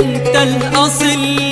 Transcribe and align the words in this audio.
انت 0.00 0.36
الاصل. 0.36 1.47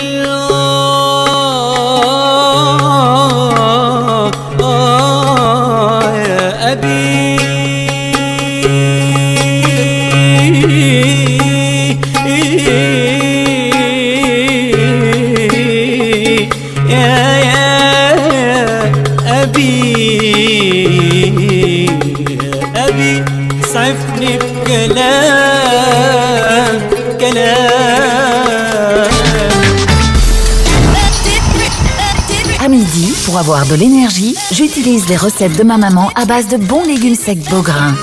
Avoir 33.47 33.67
de 33.67 33.77
l'énergie, 33.77 34.35
j'utilise 34.51 35.09
les 35.09 35.17
recettes 35.17 35.57
de 35.57 35.63
ma 35.63 35.77
maman 35.77 36.11
à 36.17 36.25
base 36.25 36.49
de 36.49 36.57
bons 36.57 36.85
légumes 36.85 37.15
secs 37.15 37.49
Beaugrain. 37.49 37.95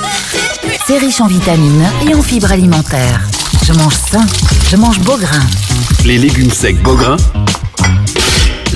C'est 0.87 0.97
riche 0.97 1.19
en 1.19 1.27
vitamines 1.27 1.85
et 2.07 2.15
en 2.15 2.21
fibres 2.21 2.53
alimentaires. 2.53 3.19
Je 3.65 3.73
mange 3.73 3.97
sain, 4.09 4.25
je 4.69 4.77
mange 4.77 5.01
Beaugrain. 5.01 5.41
Les 6.05 6.17
légumes 6.17 6.49
secs 6.49 6.81
Beaugrain, 6.81 7.17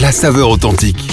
la 0.01 0.11
saveur 0.11 0.49
authentique. 0.49 1.09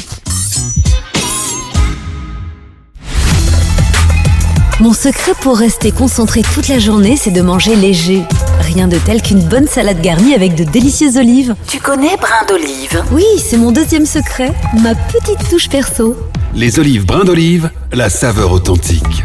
Mon 4.81 4.93
secret 4.93 5.35
pour 5.41 5.57
rester 5.57 5.93
concentré 5.93 6.43
toute 6.43 6.67
la 6.67 6.81
journée, 6.81 7.17
c'est 7.17 7.31
de 7.31 7.43
manger 7.43 7.77
léger. 7.77 8.25
Rien 8.61 8.89
de 8.89 8.99
tel 8.99 9.23
qu'une 9.23 9.43
bonne 9.43 9.67
salade 9.67 10.01
garnie 10.01 10.35
avec 10.35 10.55
de 10.55 10.65
délicieuses 10.65 11.17
olives. 11.17 11.55
Tu 11.69 11.79
connais 11.79 12.17
brin 12.17 12.45
d'olive? 12.49 13.03
Oui, 13.13 13.25
c'est 13.39 13.57
mon 13.57 13.73
deuxième 13.73 14.07
secret, 14.07 14.53
ma 14.83 14.95
petite 14.95 15.49
touche 15.51 15.69
perso. 15.69 16.17
Les 16.55 16.79
olives 16.79 17.05
brins 17.05 17.25
d'olive, 17.25 17.71
la 17.93 18.09
saveur 18.09 18.53
authentique. 18.53 19.25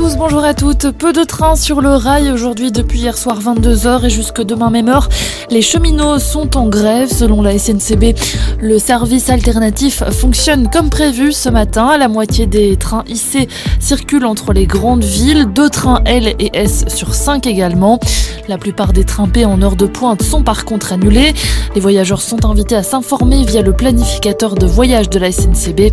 Tous, 0.00 0.16
bonjour 0.16 0.42
à 0.42 0.54
toutes. 0.54 0.92
Peu 0.92 1.12
de 1.12 1.24
trains 1.24 1.56
sur 1.56 1.82
le 1.82 1.90
rail 1.90 2.30
aujourd'hui 2.30 2.72
depuis 2.72 3.00
hier 3.00 3.18
soir 3.18 3.38
22h 3.38 4.06
et 4.06 4.08
jusque 4.08 4.40
demain 4.40 4.70
même 4.70 4.88
heure. 4.88 5.10
Les 5.50 5.60
cheminots 5.60 6.18
sont 6.18 6.56
en 6.56 6.68
grève 6.68 7.12
selon 7.12 7.42
la 7.42 7.58
SNCB. 7.58 8.14
Le 8.62 8.78
service 8.78 9.28
alternatif 9.28 10.02
fonctionne 10.10 10.70
comme 10.70 10.88
prévu 10.88 11.32
ce 11.32 11.50
matin. 11.50 11.98
La 11.98 12.08
moitié 12.08 12.46
des 12.46 12.76
trains 12.76 13.04
IC 13.08 13.50
circulent 13.78 14.24
entre 14.24 14.54
les 14.54 14.66
grandes 14.66 15.04
villes. 15.04 15.46
Deux 15.52 15.68
trains 15.68 16.00
L 16.06 16.34
et 16.38 16.50
S 16.54 16.86
sur 16.88 17.14
5 17.14 17.46
également. 17.46 18.00
La 18.48 18.56
plupart 18.56 18.94
des 18.94 19.04
trains 19.04 19.28
P 19.28 19.44
en 19.44 19.60
heure 19.60 19.76
de 19.76 19.86
pointe 19.86 20.22
sont 20.22 20.42
par 20.42 20.64
contre 20.64 20.94
annulés. 20.94 21.34
Les 21.74 21.80
voyageurs 21.80 22.22
sont 22.22 22.46
invités 22.46 22.74
à 22.74 22.82
s'informer 22.82 23.44
via 23.44 23.60
le 23.60 23.74
planificateur 23.74 24.54
de 24.54 24.66
voyage 24.66 25.10
de 25.10 25.18
la 25.18 25.30
SNCB. 25.30 25.92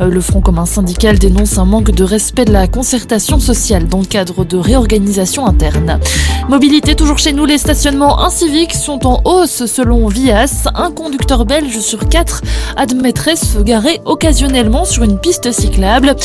Euh, 0.00 0.08
Le 0.08 0.20
Front 0.20 0.40
commun 0.40 0.66
syndical 0.66 1.18
dénonce 1.18 1.56
un 1.58 1.64
manque 1.64 1.92
de 1.92 2.04
respect 2.04 2.44
de 2.44 2.52
la 2.52 2.66
concertation 2.66 3.38
sociale 3.44 3.86
dans 3.86 3.98
le 4.00 4.06
cadre 4.06 4.44
de 4.44 4.56
réorganisation 4.56 5.46
interne. 5.46 6.00
Mobilité 6.48 6.94
toujours 6.94 7.18
chez 7.18 7.34
nous, 7.34 7.44
les 7.44 7.58
stationnements 7.58 8.20
inciviques 8.20 8.74
sont 8.74 9.06
en 9.06 9.20
hausse 9.24 9.66
selon 9.66 10.08
Vias. 10.08 10.66
Un 10.74 10.90
conducteur 10.90 11.44
belge 11.44 11.78
sur 11.80 12.08
quatre 12.08 12.40
admettrait 12.76 13.36
se 13.36 13.58
garer 13.58 14.00
occasionnellement 14.06 14.86
sur 14.86 15.02
une 15.02 15.18
piste 15.18 15.52
cyclable. 15.52 16.16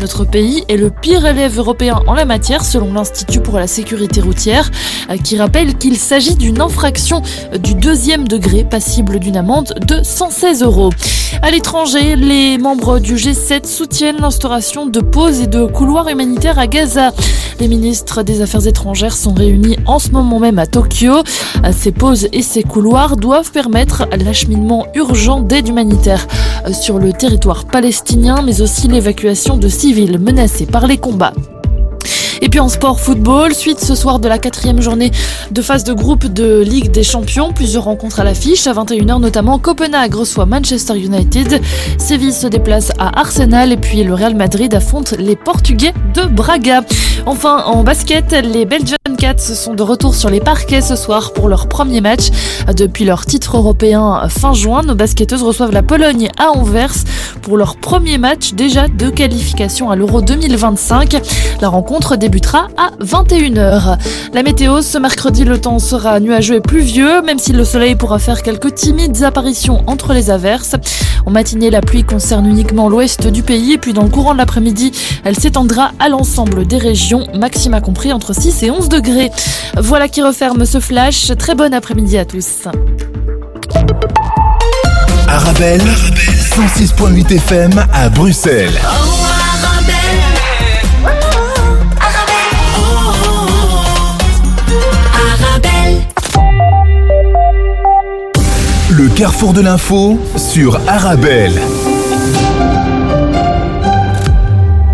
Notre 0.00 0.24
pays 0.24 0.62
est 0.68 0.76
le 0.76 0.90
pire 0.90 1.26
élève 1.26 1.58
européen 1.58 2.00
en 2.06 2.14
la 2.14 2.24
matière 2.24 2.64
selon 2.64 2.92
l'Institut 2.92 3.40
pour 3.40 3.58
la 3.58 3.66
sécurité 3.66 4.20
routière 4.20 4.70
qui 5.24 5.36
rappelle 5.36 5.76
qu'il 5.76 5.96
s'agit 5.96 6.36
d'une 6.36 6.60
infraction 6.60 7.22
du 7.58 7.74
deuxième 7.74 8.28
degré 8.28 8.62
passible 8.62 9.18
d'une 9.18 9.36
amende 9.36 9.74
de 9.86 10.00
116 10.02 10.62
euros. 10.62 10.90
À 11.42 11.50
l'étranger, 11.50 12.16
les 12.16 12.58
membres 12.58 12.98
du 13.00 13.14
G7 13.14 13.66
soutiennent 13.66 14.20
l'instauration 14.20 14.86
de 14.86 15.00
pauses 15.00 15.40
et 15.40 15.46
de 15.46 15.66
couloirs 15.66 16.08
humanitaires 16.08 16.58
à 16.58 16.67
Gaza. 16.68 17.12
Les 17.60 17.68
ministres 17.68 18.22
des 18.22 18.40
Affaires 18.40 18.66
étrangères 18.66 19.16
sont 19.16 19.34
réunis 19.34 19.76
en 19.86 19.98
ce 19.98 20.10
moment 20.10 20.38
même 20.38 20.58
à 20.58 20.66
Tokyo. 20.66 21.22
Ces 21.76 21.92
pauses 21.92 22.28
et 22.32 22.42
ces 22.42 22.62
couloirs 22.62 23.16
doivent 23.16 23.50
permettre 23.50 24.06
l'acheminement 24.24 24.86
urgent 24.94 25.40
d'aide 25.40 25.68
humanitaire 25.68 26.26
sur 26.72 26.98
le 26.98 27.12
territoire 27.12 27.64
palestinien, 27.64 28.42
mais 28.42 28.60
aussi 28.60 28.88
l'évacuation 28.88 29.56
de 29.56 29.68
civils 29.68 30.18
menacés 30.18 30.66
par 30.66 30.86
les 30.86 30.98
combats. 30.98 31.32
Et 32.40 32.48
puis 32.48 32.60
en 32.60 32.68
sport 32.68 33.00
football, 33.00 33.54
suite 33.54 33.80
ce 33.80 33.94
soir 33.94 34.18
de 34.18 34.28
la 34.28 34.38
quatrième 34.38 34.80
journée 34.80 35.10
de 35.50 35.62
phase 35.62 35.84
de 35.84 35.92
groupe 35.92 36.26
de 36.26 36.60
Ligue 36.60 36.90
des 36.90 37.02
Champions. 37.02 37.52
Plusieurs 37.52 37.84
rencontres 37.84 38.20
à 38.20 38.24
l'affiche. 38.24 38.66
À 38.66 38.72
21h 38.72 39.20
notamment, 39.20 39.58
Copenhague 39.58 40.14
reçoit 40.14 40.46
Manchester 40.46 40.96
United. 40.96 41.60
Séville 41.98 42.32
se 42.32 42.46
déplace 42.46 42.92
à 42.98 43.18
Arsenal 43.20 43.72
et 43.72 43.76
puis 43.76 44.02
le 44.04 44.14
Real 44.14 44.34
Madrid 44.34 44.74
affronte 44.74 45.12
les 45.18 45.36
Portugais 45.36 45.92
de 46.14 46.22
Braga. 46.22 46.82
Enfin, 47.26 47.64
en 47.66 47.82
basket, 47.82 48.32
les 48.32 48.64
Belgian 48.64 48.96
Cats 49.18 49.38
sont 49.38 49.74
de 49.74 49.82
retour 49.82 50.14
sur 50.14 50.30
les 50.30 50.40
parquets 50.40 50.80
ce 50.80 50.94
soir 50.94 51.32
pour 51.32 51.48
leur 51.48 51.68
premier 51.68 52.00
match. 52.00 52.28
Depuis 52.76 53.04
leur 53.04 53.26
titre 53.26 53.56
européen 53.56 54.28
fin 54.28 54.54
juin, 54.54 54.82
nos 54.82 54.94
basketteuses 54.94 55.42
reçoivent 55.42 55.72
la 55.72 55.82
Pologne 55.82 56.28
à 56.38 56.50
Anvers 56.50 56.94
pour 57.42 57.56
leur 57.56 57.76
premier 57.76 58.18
match 58.18 58.54
déjà 58.54 58.86
de 58.86 59.10
qualification 59.10 59.90
à 59.90 59.96
l'Euro 59.96 60.22
2025. 60.22 61.16
La 61.60 61.68
rencontre 61.68 62.16
débutera 62.28 62.68
à 62.76 62.90
21h. 63.02 63.96
La 64.34 64.42
météo, 64.42 64.82
ce 64.82 64.98
mercredi, 64.98 65.44
le 65.44 65.58
temps 65.58 65.78
sera 65.78 66.20
nuageux 66.20 66.56
et 66.56 66.60
pluvieux, 66.60 67.22
même 67.22 67.38
si 67.38 67.52
le 67.52 67.64
soleil 67.64 67.94
pourra 67.94 68.18
faire 68.18 68.42
quelques 68.42 68.74
timides 68.74 69.22
apparitions 69.22 69.82
entre 69.86 70.12
les 70.12 70.30
averses. 70.30 70.74
En 71.24 71.30
matinée, 71.30 71.70
la 71.70 71.80
pluie 71.80 72.04
concerne 72.04 72.46
uniquement 72.46 72.90
l'ouest 72.90 73.26
du 73.28 73.42
pays, 73.42 73.72
et 73.72 73.78
puis 73.78 73.94
dans 73.94 74.02
le 74.02 74.10
courant 74.10 74.34
de 74.34 74.38
l'après-midi, 74.38 74.92
elle 75.24 75.38
s'étendra 75.38 75.92
à 75.98 76.10
l'ensemble 76.10 76.66
des 76.66 76.76
régions, 76.76 77.26
maxima 77.34 77.80
compris 77.80 78.12
entre 78.12 78.34
6 78.34 78.62
et 78.62 78.70
11 78.70 78.90
degrés. 78.90 79.30
Voilà 79.78 80.08
qui 80.08 80.20
referme 80.20 80.66
ce 80.66 80.80
flash. 80.80 81.32
Très 81.38 81.54
bon 81.54 81.72
après-midi 81.72 82.18
à 82.18 82.26
tous. 82.26 82.68
Arabelle, 85.28 85.80
106.8 85.80 87.36
FM 87.36 87.86
à 87.94 88.10
Bruxelles. 88.10 88.78
Le 98.98 99.08
carrefour 99.08 99.52
de 99.52 99.60
l'info 99.60 100.18
sur 100.36 100.80
Arabelle. 100.88 101.52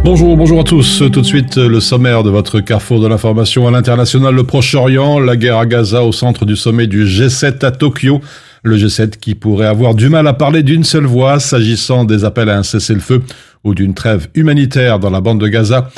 Bonjour, 0.05 0.37
bonjour 0.37 0.61
à 0.61 0.63
tous. 0.63 1.03
Tout 1.11 1.23
de 1.23 1.27
suite, 1.27 1.57
le 1.57 1.81
sommaire 1.81 2.23
de 2.23 2.29
votre 2.29 2.61
carrefour 2.61 3.01
de 3.01 3.09
l'information 3.09 3.67
à 3.67 3.71
l'international, 3.71 4.35
le 4.35 4.45
Proche-Orient, 4.45 5.21
la 5.21 5.39
guerre 5.39 5.57
à 5.57 5.65
Gaza 5.65 6.05
au 6.05 6.13
centre 6.13 6.45
du 6.45 6.55
sommet 6.55 6.87
du 6.87 7.07
G7 7.07 7.65
à 7.65 7.71
Tokyo. 7.71 8.21
Le 8.63 8.77
G7 8.77 9.17
qui 9.17 9.35
pourrait 9.35 9.69
avoir 9.69 9.95
du 9.95 10.11
mal 10.11 10.27
à 10.27 10.35
parler 10.35 10.63
d'une 10.63 10.85
seule 10.85 11.07
voix 11.07 11.41
s'agissant 11.41 12.05
des 12.05 12.27
appels 12.27 12.51
à 12.51 12.59
un 12.59 12.63
cessez-le-feu 12.63 13.23
ou 13.65 13.75
d'une 13.75 13.95
trêve 13.95 14.29
humanitaire 14.35 14.99
dans 14.99 15.11
la 15.11 15.21
bande 15.21 15.41
de 15.41 15.49
Gaza. 15.49 15.91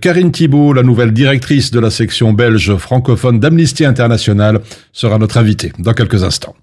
Karine 0.00 0.32
Thibault, 0.32 0.72
la 0.72 0.82
nouvelle 0.82 1.12
directrice 1.12 1.70
de 1.70 1.80
la 1.80 1.90
section 1.90 2.32
belge 2.32 2.76
francophone 2.76 3.40
d'Amnesty 3.40 3.84
International, 3.84 4.60
sera 4.92 5.18
notre 5.18 5.38
invitée 5.38 5.72
dans 5.78 5.94
quelques 5.94 6.24
instants. 6.24 6.54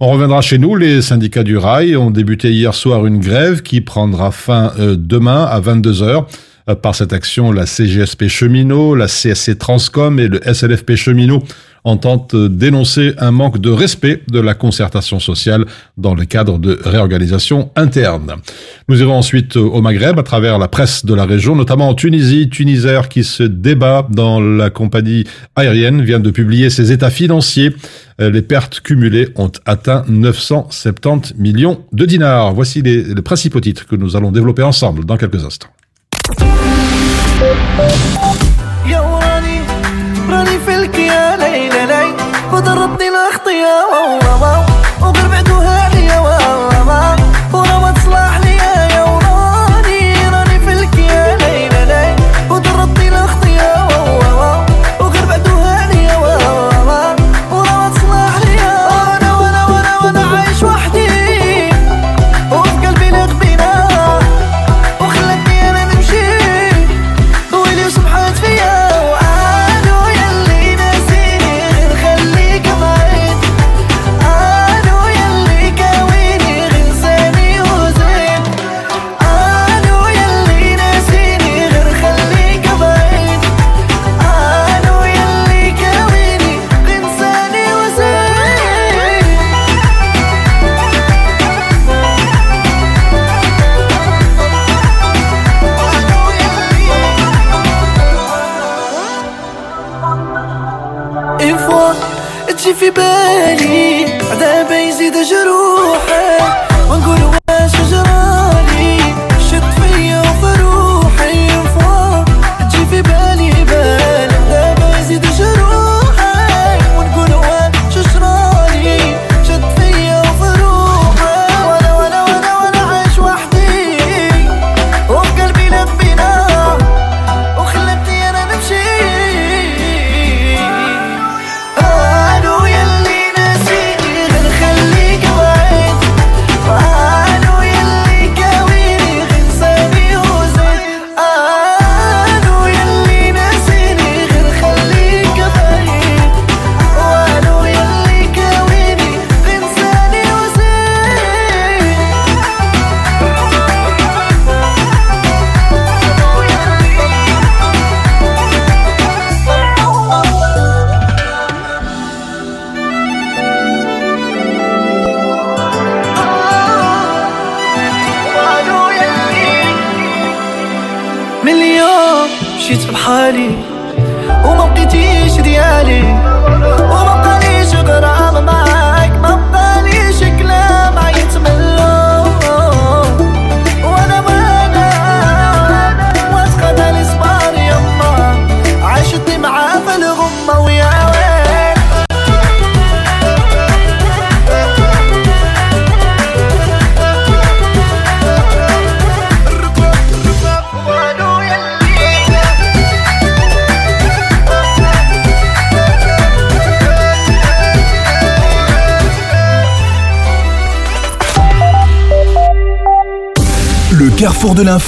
On 0.00 0.10
reviendra 0.10 0.40
chez 0.40 0.58
nous. 0.58 0.76
Les 0.76 1.02
syndicats 1.02 1.42
du 1.42 1.58
rail 1.58 1.96
ont 1.96 2.10
débuté 2.10 2.52
hier 2.52 2.74
soir 2.74 3.06
une 3.06 3.20
grève 3.20 3.62
qui 3.62 3.80
prendra 3.82 4.30
fin 4.30 4.72
euh, 4.78 4.96
demain 4.98 5.44
à 5.44 5.60
22 5.60 6.02
heures. 6.02 6.26
Euh, 6.70 6.74
par 6.74 6.94
cette 6.94 7.12
action, 7.12 7.52
la 7.52 7.66
CGSP 7.66 8.28
Cheminot, 8.28 8.94
la 8.94 9.06
CSC 9.06 9.58
Transcom 9.58 10.18
et 10.18 10.28
le 10.28 10.40
SLFP 10.42 10.94
Cheminot 10.94 11.42
entendent 11.82 12.48
dénoncer 12.48 13.14
un 13.16 13.30
manque 13.30 13.58
de 13.58 13.70
respect 13.70 14.22
de 14.30 14.38
la 14.38 14.52
concertation 14.52 15.18
sociale 15.18 15.64
dans 15.96 16.14
le 16.14 16.26
cadre 16.26 16.58
de 16.58 16.78
réorganisation 16.84 17.70
interne. 17.74 18.36
Nous 18.88 19.00
irons 19.00 19.14
ensuite 19.14 19.56
au 19.56 19.80
Maghreb 19.80 20.18
à 20.18 20.22
travers 20.22 20.58
la 20.58 20.68
presse 20.68 21.06
de 21.06 21.14
la 21.14 21.24
région, 21.24 21.56
notamment 21.56 21.88
en 21.88 21.94
Tunisie. 21.94 22.50
Tunisaire 22.50 23.08
qui 23.08 23.24
se 23.24 23.44
débat 23.44 24.06
dans 24.10 24.42
la 24.42 24.68
compagnie 24.68 25.24
aérienne 25.56 26.02
vient 26.02 26.20
de 26.20 26.30
publier 26.30 26.68
ses 26.68 26.92
états 26.92 27.10
financiers. 27.10 27.74
Les 28.18 28.42
pertes 28.42 28.80
cumulées 28.80 29.30
ont 29.36 29.52
atteint 29.64 30.04
970 30.06 31.36
millions 31.38 31.86
de 31.92 32.04
dinars. 32.04 32.52
Voici 32.52 32.82
les 32.82 33.14
principaux 33.22 33.60
titres 33.60 33.86
que 33.86 33.96
nous 33.96 34.16
allons 34.16 34.32
développer 34.32 34.62
ensemble 34.62 35.06
dans 35.06 35.16
quelques 35.16 35.42
instants. 35.46 35.70
يا 38.86 39.00
وراني 39.00 39.60
راني 40.30 40.58
فلك 40.66 40.98
يا 40.98 41.36
ليلى 41.36 41.86
لي 41.86 42.14
وضربتني 42.52 43.08
الاغطيه 43.08 43.74
واو 43.92 44.40
واو 44.42 44.62
وغرب 45.00 45.29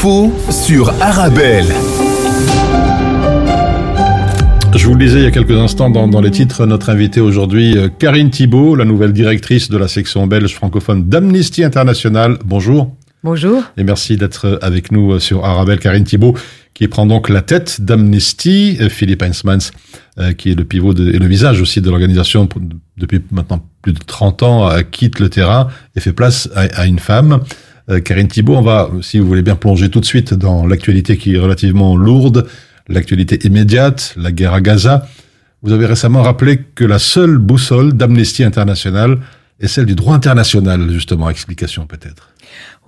l'info 0.02 0.32
sur 0.50 0.88
Arabelle. 1.00 1.66
Je 4.74 4.86
vous 4.86 4.94
le 4.94 5.04
disais 5.04 5.18
il 5.18 5.22
y 5.22 5.26
a 5.26 5.30
quelques 5.30 5.52
instants 5.56 5.90
dans, 5.90 6.08
dans 6.08 6.20
les 6.20 6.32
titres, 6.32 6.66
notre 6.66 6.90
invitée 6.90 7.20
aujourd'hui, 7.20 7.76
euh, 7.78 7.88
Karine 7.88 8.30
Thibault, 8.30 8.74
la 8.74 8.84
nouvelle 8.84 9.12
directrice 9.12 9.68
de 9.68 9.76
la 9.78 9.86
section 9.86 10.26
belge 10.26 10.54
francophone 10.54 11.08
d'Amnesty 11.08 11.62
International. 11.62 12.36
Bonjour. 12.44 12.92
Bonjour. 13.22 13.62
Et 13.76 13.84
merci 13.84 14.16
d'être 14.16 14.58
avec 14.60 14.90
nous 14.90 15.12
euh, 15.12 15.20
sur 15.20 15.44
Arabelle, 15.44 15.78
Karine 15.78 16.02
Thibault, 16.04 16.34
qui 16.74 16.88
prend 16.88 17.06
donc 17.06 17.28
la 17.28 17.42
tête 17.42 17.80
d'Amnesty, 17.80 18.78
euh, 18.80 18.88
Philippe 18.88 19.22
Heinzmans, 19.22 19.70
euh, 20.18 20.32
qui 20.32 20.50
est 20.50 20.54
le 20.56 20.64
pivot 20.64 20.94
de- 20.94 21.10
et 21.12 21.18
le 21.18 21.26
visage 21.26 21.60
aussi 21.60 21.80
de 21.80 21.88
l'organisation 21.88 22.48
depuis 22.96 23.20
maintenant 23.30 23.64
plus 23.82 23.92
de 23.92 24.00
30 24.04 24.42
ans, 24.42 24.68
euh, 24.68 24.80
quitte 24.82 25.20
le 25.20 25.28
terrain 25.28 25.68
et 25.94 26.00
fait 26.00 26.12
place 26.12 26.48
à, 26.56 26.62
à 26.80 26.86
une 26.86 26.98
femme. 26.98 27.40
Euh, 27.88 28.00
Karine 28.00 28.28
Thibault, 28.28 28.56
on 28.56 28.62
va, 28.62 28.90
si 29.02 29.18
vous 29.18 29.26
voulez 29.26 29.42
bien 29.42 29.56
plonger 29.56 29.90
tout 29.90 30.00
de 30.00 30.04
suite 30.04 30.34
dans 30.34 30.66
l'actualité 30.66 31.16
qui 31.16 31.34
est 31.34 31.38
relativement 31.38 31.96
lourde, 31.96 32.46
l'actualité 32.88 33.38
immédiate, 33.46 34.14
la 34.16 34.32
guerre 34.32 34.54
à 34.54 34.60
Gaza. 34.60 35.08
Vous 35.62 35.72
avez 35.72 35.86
récemment 35.86 36.22
rappelé 36.22 36.60
que 36.74 36.84
la 36.84 36.98
seule 36.98 37.38
boussole 37.38 37.92
d'Amnesty 37.92 38.44
International 38.44 39.18
est 39.60 39.68
celle 39.68 39.86
du 39.86 39.94
droit 39.94 40.14
international, 40.14 40.90
justement. 40.90 41.30
Explication 41.30 41.86
peut-être. 41.86 42.30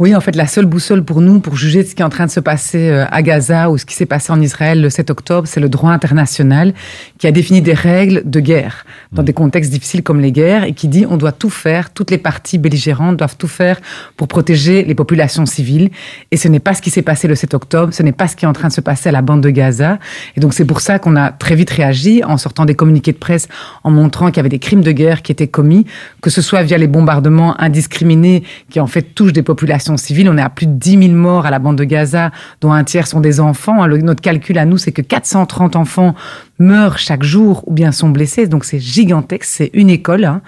Oui, 0.01 0.13
en 0.13 0.21
fait, 0.21 0.35
la 0.35 0.49
seule 0.49 0.67
boussole 0.67 1.05
pour 1.05 1.21
nous, 1.21 1.39
pour 1.39 1.55
juger 1.55 1.85
de 1.85 1.89
ce 1.89 1.95
qui 1.95 2.03
est 2.03 2.05
en 2.05 2.09
train 2.09 2.27
de 2.27 2.31
se 2.33 2.41
passer 2.41 2.89
euh, 2.89 3.05
à 3.13 3.23
Gaza 3.23 3.71
ou 3.71 3.79
ce 3.79 3.87
qui 3.87 3.95
s'est 3.95 4.07
passé 4.07 4.33
en 4.33 4.41
Israël 4.41 4.83
le 4.83 4.91
7 4.91 5.09
octobre, 5.11 5.47
c'est 5.47 5.61
le 5.61 5.69
droit 5.69 5.93
international 5.93 6.75
qui 7.19 7.29
a 7.29 7.31
défini 7.31 7.63
des 7.63 7.75
règles 7.75 8.23
de 8.25 8.41
guerre 8.41 8.87
dans 9.13 9.23
des 9.23 9.33
contextes 9.33 9.71
difficiles 9.71 10.03
comme 10.03 10.19
les 10.19 10.33
guerres 10.33 10.65
et 10.65 10.73
qui 10.73 10.89
dit 10.89 11.07
on 11.09 11.17
doit 11.17 11.31
tout 11.31 11.49
faire, 11.49 11.91
toutes 11.91 12.11
les 12.11 12.19
parties 12.19 12.59
belligérantes 12.59 13.17
doivent 13.17 13.37
tout 13.37 13.47
faire 13.47 13.81
pour 14.17 14.27
protéger 14.27 14.83
les 14.83 14.97
populations 14.97 15.47
civiles. 15.47 15.91
Et 16.33 16.37
ce 16.39 16.49
n'est 16.49 16.59
pas 16.59 16.75
ce 16.75 16.83
qui 16.83 16.91
s'est 16.91 17.03
passé 17.03 17.29
le 17.29 17.37
7 17.37 17.55
octobre, 17.55 17.95
ce 17.95 18.03
n'est 18.03 18.11
pas 18.11 18.27
ce 18.27 18.35
qui 18.35 18.47
est 18.47 18.49
en 18.49 18.53
train 18.53 18.67
de 18.67 18.73
se 18.73 18.81
passer 18.81 19.11
à 19.11 19.13
la 19.13 19.23
bande 19.23 19.43
de 19.43 19.51
Gaza. 19.51 20.01
Et 20.37 20.41
donc 20.41 20.55
c'est 20.55 20.65
pour 20.65 20.81
ça 20.81 20.99
qu'on 20.99 21.15
a 21.15 21.31
très 21.31 21.55
vite 21.55 21.71
réagi 21.71 22.25
en 22.25 22.37
sortant 22.37 22.65
des 22.65 22.75
communiqués 22.75 23.13
de 23.13 23.19
presse, 23.19 23.47
en 23.85 23.93
montrant 23.93 24.27
qu'il 24.27 24.39
y 24.39 24.41
avait 24.41 24.49
des 24.49 24.59
crimes 24.59 24.83
de 24.83 24.91
guerre 24.91 25.23
qui 25.23 25.31
étaient 25.31 25.47
commis, 25.47 25.87
que 26.21 26.31
ce 26.31 26.43
soit 26.43 26.65
via 26.65 26.79
les 26.79 26.89
bombardements 26.89 27.55
indiscriminés 27.61 28.43
qui 28.71 28.81
en 28.81 28.89
fait 28.89 29.15
touchent 29.15 29.33
des 29.33 29.45
populations 29.45 29.84
civile. 29.97 30.29
On 30.29 30.39
est 30.39 30.43
à 30.43 30.51
plus 30.51 30.67
de 30.67 30.73
10 30.73 30.99
000 31.09 31.13
morts 31.13 31.47
à 31.47 31.51
la 31.51 31.59
bande 31.59 31.77
de 31.77 31.85
Gaza, 31.85 32.31
dont 32.61 32.73
un 32.73 32.85
tiers 32.85 33.07
sont 33.07 33.21
des 33.21 33.41
enfants. 33.41 33.87
notre 33.87 34.23
calcul 34.23 34.59
à 34.59 34.65
nous, 34.65 34.79
c'est 34.79 34.93
que 34.93 35.03
430 35.03 35.77
enfants 35.77 36.15
meurent 36.59 36.99
chaque 36.99 37.23
jour 37.23 37.65
ou 37.67 37.73
bien 37.73 37.93
sont 37.93 38.09
blessés. 38.09 38.47
Donc 38.47 38.65
c'est 38.65 38.81
gigantesque. 38.81 39.45
C'est 39.45 39.71
une 39.75 39.91
école 39.91 40.25
hein, 40.25 40.43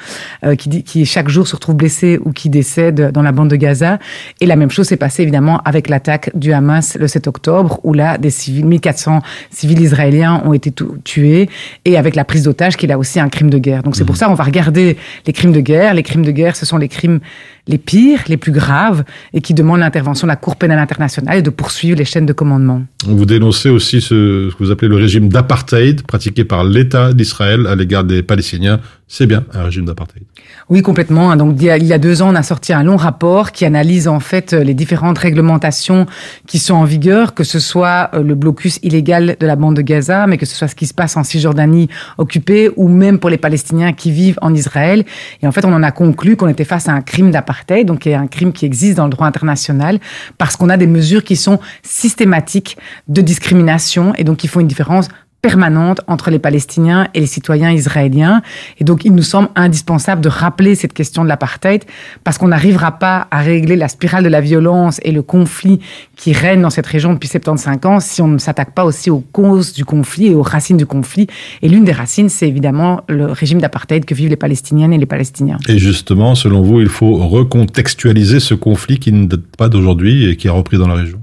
euh, 0.44 0.54
qui, 0.54 0.82
qui 0.82 1.04
chaque 1.06 1.28
jour 1.28 1.46
se 1.46 1.54
retrouve 1.54 1.76
blessée 1.76 2.18
ou 2.24 2.32
qui 2.32 2.48
décède 2.48 3.10
dans 3.12 3.22
la 3.22 3.32
bande 3.32 3.50
de 3.50 3.56
Gaza. 3.56 3.98
Et 4.40 4.46
la 4.46 4.56
même 4.56 4.70
chose 4.70 4.86
s'est 4.86 4.96
passée 4.96 5.22
évidemment 5.22 5.60
avec 5.64 5.88
l'attaque 5.88 6.30
du 6.34 6.52
Hamas 6.52 6.96
le 6.98 7.08
7 7.08 7.26
octobre, 7.26 7.80
où 7.82 7.92
là, 7.92 8.18
des 8.18 8.30
civils, 8.30 8.64
1400 8.64 9.20
civils 9.50 9.80
israéliens 9.80 10.42
ont 10.44 10.52
été 10.52 10.72
tués, 11.04 11.48
et 11.84 11.96
avec 11.96 12.14
la 12.14 12.24
prise 12.24 12.44
d'otages, 12.44 12.76
qui 12.76 12.86
est 12.86 12.88
là 12.88 12.98
aussi 12.98 13.20
un 13.20 13.28
crime 13.28 13.50
de 13.50 13.58
guerre. 13.58 13.82
Donc 13.82 13.96
c'est 13.96 14.04
pour 14.04 14.14
mmh. 14.14 14.18
ça 14.18 14.30
on 14.30 14.34
va 14.34 14.44
regarder 14.44 14.96
les 15.26 15.32
crimes 15.32 15.52
de 15.52 15.60
guerre. 15.60 15.94
Les 15.94 16.02
crimes 16.02 16.24
de 16.24 16.30
guerre, 16.30 16.56
ce 16.56 16.66
sont 16.66 16.78
les 16.78 16.88
crimes 16.88 17.20
les 17.68 17.78
pires, 17.78 18.20
les 18.28 18.36
plus 18.36 18.52
graves, 18.52 19.04
et 19.32 19.40
qui 19.40 19.54
demandent 19.54 19.80
l'intervention 19.80 20.26
de 20.26 20.30
la 20.30 20.36
Cour 20.36 20.56
pénale 20.56 20.78
internationale 20.78 21.38
et 21.38 21.42
de 21.42 21.50
poursuivre 21.50 21.98
les 21.98 22.04
chaînes 22.04 22.26
de 22.26 22.32
commandement. 22.32 22.82
Vous 23.04 23.26
dénoncez 23.26 23.70
aussi 23.70 24.00
ce, 24.00 24.50
ce 24.50 24.56
que 24.56 24.62
vous 24.62 24.70
appelez 24.70 24.88
le 24.88 24.96
régime 24.96 25.28
d'apartheid 25.28 25.95
pratiqué 26.02 26.44
par 26.44 26.64
l'État 26.64 27.12
d'Israël 27.12 27.66
à 27.66 27.74
l'égard 27.74 28.04
des 28.04 28.22
Palestiniens 28.22 28.80
c'est 29.08 29.26
bien 29.26 29.44
un 29.52 29.62
régime 29.62 29.84
d'apartheid. 29.84 30.24
Oui, 30.68 30.82
complètement. 30.82 31.36
Donc, 31.36 31.56
il 31.60 31.64
y, 31.64 31.92
a, 31.92 31.98
deux 31.98 32.22
ans, 32.22 32.32
on 32.32 32.34
a 32.34 32.42
sorti 32.42 32.72
un 32.72 32.82
long 32.82 32.96
rapport 32.96 33.52
qui 33.52 33.64
analyse 33.64 34.08
en 34.08 34.18
fait 34.18 34.52
les 34.52 34.74
différentes 34.74 35.18
réglementations 35.18 36.06
qui 36.48 36.58
sont 36.58 36.74
en 36.74 36.84
vigueur, 36.84 37.34
que 37.34 37.44
ce 37.44 37.60
soit 37.60 38.10
euh, 38.14 38.22
le 38.24 38.34
blocus 38.34 38.80
illégal 38.82 39.36
de 39.38 39.46
la 39.46 39.54
bande 39.54 39.76
de 39.76 39.82
Gaza, 39.82 40.26
mais 40.26 40.38
que 40.38 40.46
ce 40.46 40.56
soit 40.56 40.66
ce 40.66 40.74
qui 40.74 40.86
se 40.86 40.94
passe 40.94 41.16
en 41.16 41.22
Cisjordanie 41.22 41.88
occupée, 42.18 42.70
ou 42.74 42.88
même 42.88 43.20
pour 43.20 43.30
les 43.30 43.38
Palestiniens 43.38 43.92
qui 43.92 44.10
vivent 44.10 44.38
en 44.42 44.52
Israël. 44.52 45.04
Et 45.40 45.46
en 45.46 45.52
fait, 45.52 45.64
on 45.64 45.72
en 45.72 45.84
a 45.84 45.92
conclu 45.92 46.34
qu'on 46.34 46.48
était 46.48 46.64
face 46.64 46.88
à 46.88 46.92
un 46.92 47.00
crime 47.00 47.30
d'apartheid, 47.30 47.86
donc 47.86 48.08
un 48.08 48.26
crime 48.26 48.52
qui 48.52 48.66
existe 48.66 48.96
dans 48.96 49.04
le 49.04 49.10
droit 49.10 49.28
international, 49.28 50.00
parce 50.36 50.56
qu'on 50.56 50.68
a 50.68 50.76
des 50.76 50.88
mesures 50.88 51.22
qui 51.22 51.36
sont 51.36 51.60
systématiques 51.84 52.76
de 53.06 53.20
discrimination 53.20 54.14
et 54.16 54.24
donc 54.24 54.38
qui 54.38 54.48
font 54.48 54.58
une 54.58 54.66
différence 54.66 55.08
permanente 55.42 56.00
entre 56.08 56.30
les 56.30 56.38
Palestiniens 56.38 57.08
et 57.14 57.20
les 57.20 57.26
citoyens 57.26 57.70
israéliens. 57.70 58.42
Et 58.78 58.84
donc, 58.84 59.04
il 59.04 59.14
nous 59.14 59.22
semble 59.22 59.48
indispensable 59.54 60.20
de 60.20 60.28
rappeler 60.28 60.74
cette 60.74 60.92
question 60.92 61.22
de 61.22 61.28
l'apartheid 61.28 61.84
parce 62.24 62.38
qu'on 62.38 62.48
n'arrivera 62.48 62.98
pas 62.98 63.28
à 63.30 63.40
régler 63.40 63.76
la 63.76 63.88
spirale 63.88 64.24
de 64.24 64.28
la 64.28 64.40
violence 64.40 65.00
et 65.04 65.12
le 65.12 65.22
conflit 65.22 65.80
qui 66.16 66.32
règne 66.32 66.62
dans 66.62 66.70
cette 66.70 66.86
région 66.86 67.12
depuis 67.12 67.28
75 67.28 67.78
ans 67.84 68.00
si 68.00 68.22
on 68.22 68.28
ne 68.28 68.38
s'attaque 68.38 68.74
pas 68.74 68.84
aussi 68.84 69.10
aux 69.10 69.20
causes 69.20 69.72
du 69.72 69.84
conflit 69.84 70.28
et 70.28 70.34
aux 70.34 70.42
racines 70.42 70.76
du 70.76 70.86
conflit. 70.86 71.26
Et 71.62 71.68
l'une 71.68 71.84
des 71.84 71.92
racines, 71.92 72.28
c'est 72.28 72.48
évidemment 72.48 73.02
le 73.08 73.26
régime 73.26 73.60
d'apartheid 73.60 74.04
que 74.04 74.14
vivent 74.14 74.30
les 74.30 74.36
Palestiniennes 74.36 74.92
et 74.92 74.98
les 74.98 75.06
Palestiniens. 75.06 75.58
Et 75.68 75.78
justement, 75.78 76.34
selon 76.34 76.62
vous, 76.62 76.80
il 76.80 76.88
faut 76.88 77.14
recontextualiser 77.14 78.40
ce 78.40 78.54
conflit 78.54 78.98
qui 78.98 79.12
ne 79.12 79.26
date 79.26 79.46
pas 79.56 79.68
d'aujourd'hui 79.68 80.28
et 80.28 80.36
qui 80.36 80.48
a 80.48 80.52
repris 80.52 80.78
dans 80.78 80.88
la 80.88 80.94
région? 80.94 81.20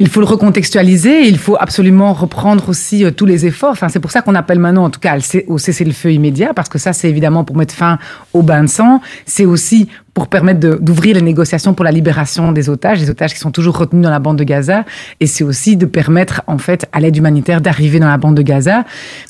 Il 0.00 0.08
faut 0.08 0.20
le 0.20 0.26
recontextualiser, 0.26 1.26
il 1.26 1.38
faut 1.38 1.56
absolument 1.58 2.12
reprendre 2.12 2.68
aussi 2.68 3.04
euh, 3.04 3.10
tous 3.10 3.26
les 3.26 3.46
efforts. 3.46 3.72
Enfin, 3.72 3.88
c'est 3.88 3.98
pour 3.98 4.12
ça 4.12 4.22
qu'on 4.22 4.36
appelle 4.36 4.60
maintenant, 4.60 4.84
en 4.84 4.90
tout 4.90 5.00
cas, 5.00 5.16
au 5.48 5.58
cessez-le-feu 5.58 6.12
immédiat, 6.12 6.54
parce 6.54 6.68
que 6.68 6.78
ça, 6.78 6.92
c'est 6.92 7.10
évidemment 7.10 7.42
pour 7.42 7.56
mettre 7.56 7.74
fin 7.74 7.98
au 8.32 8.42
bain 8.42 8.62
de 8.62 8.68
sang. 8.68 9.00
C'est 9.26 9.44
aussi 9.44 9.88
pour 10.14 10.28
permettre 10.28 10.60
d'ouvrir 10.60 11.16
les 11.16 11.22
négociations 11.22 11.74
pour 11.74 11.84
la 11.84 11.90
libération 11.90 12.52
des 12.52 12.68
otages, 12.68 13.00
des 13.00 13.10
otages 13.10 13.34
qui 13.34 13.40
sont 13.40 13.50
toujours 13.50 13.76
retenus 13.76 14.04
dans 14.04 14.10
la 14.10 14.20
bande 14.20 14.38
de 14.38 14.44
Gaza. 14.44 14.84
Et 15.18 15.26
c'est 15.26 15.42
aussi 15.42 15.76
de 15.76 15.86
permettre, 15.86 16.42
en 16.46 16.58
fait, 16.58 16.86
à 16.92 17.00
l'aide 17.00 17.16
humanitaire 17.16 17.60
d'arriver 17.60 17.98
dans 17.98 18.08
la 18.08 18.18
bande 18.18 18.36
de 18.36 18.42
Gaza. 18.42 18.84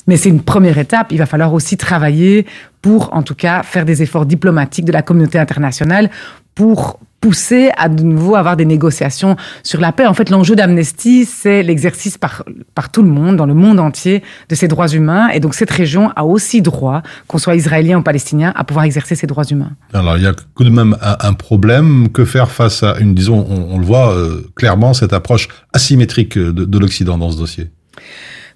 Mais 0.05 0.17
c'est 0.17 0.29
une 0.29 0.41
première 0.41 0.77
étape. 0.77 1.11
Il 1.11 1.17
va 1.17 1.25
falloir 1.25 1.51
aussi 1.51 1.77
travailler 1.77 2.45
pour, 2.83 3.09
en 3.15 3.23
tout 3.23 3.35
cas, 3.35 3.63
faire 3.63 3.85
des 3.85 4.03
efforts 4.03 4.27
diplomatiques 4.27 4.85
de 4.85 4.91
la 4.91 5.01
communauté 5.01 5.39
internationale 5.39 6.11
pour 6.53 6.99
pousser 7.21 7.69
à 7.77 7.89
de 7.89 8.03
nouveau 8.03 8.35
avoir 8.35 8.55
des 8.55 8.65
négociations 8.65 9.35
sur 9.63 9.79
la 9.79 9.91
paix. 9.91 10.05
En 10.05 10.13
fait, 10.13 10.29
l'enjeu 10.29 10.55
d'Amnesty, 10.55 11.25
c'est 11.25 11.63
l'exercice 11.63 12.17
par, 12.17 12.43
par 12.75 12.91
tout 12.91 13.01
le 13.01 13.09
monde, 13.09 13.35
dans 13.35 13.45
le 13.45 13.53
monde 13.53 13.79
entier, 13.79 14.23
de 14.47 14.55
ces 14.55 14.67
droits 14.67 14.87
humains. 14.87 15.29
Et 15.29 15.39
donc, 15.39 15.53
cette 15.53 15.71
région 15.71 16.11
a 16.15 16.23
aussi 16.23 16.61
droit, 16.61 17.01
qu'on 17.27 17.37
soit 17.37 17.55
israélien 17.55 17.99
ou 17.99 18.03
palestinien, 18.03 18.53
à 18.55 18.63
pouvoir 18.63 18.85
exercer 18.85 19.15
ces 19.15 19.27
droits 19.27 19.45
humains. 19.45 19.71
Alors, 19.93 20.17
il 20.17 20.23
y 20.23 20.27
a 20.27 20.33
tout 20.33 20.63
de 20.63 20.69
même 20.69 20.97
un, 21.01 21.33
problème. 21.33 22.09
Que 22.09 22.25
faire 22.25 22.51
face 22.51 22.83
à 22.83 22.97
une, 22.99 23.13
disons, 23.13 23.45
on, 23.49 23.77
le 23.77 23.85
voit 23.85 24.13
euh, 24.13 24.49
clairement, 24.55 24.93
cette 24.93 25.13
approche 25.13 25.47
asymétrique 25.73 26.37
de, 26.37 26.51
de 26.51 26.79
l'Occident 26.79 27.17
dans 27.17 27.31
ce 27.31 27.37
dossier? 27.37 27.69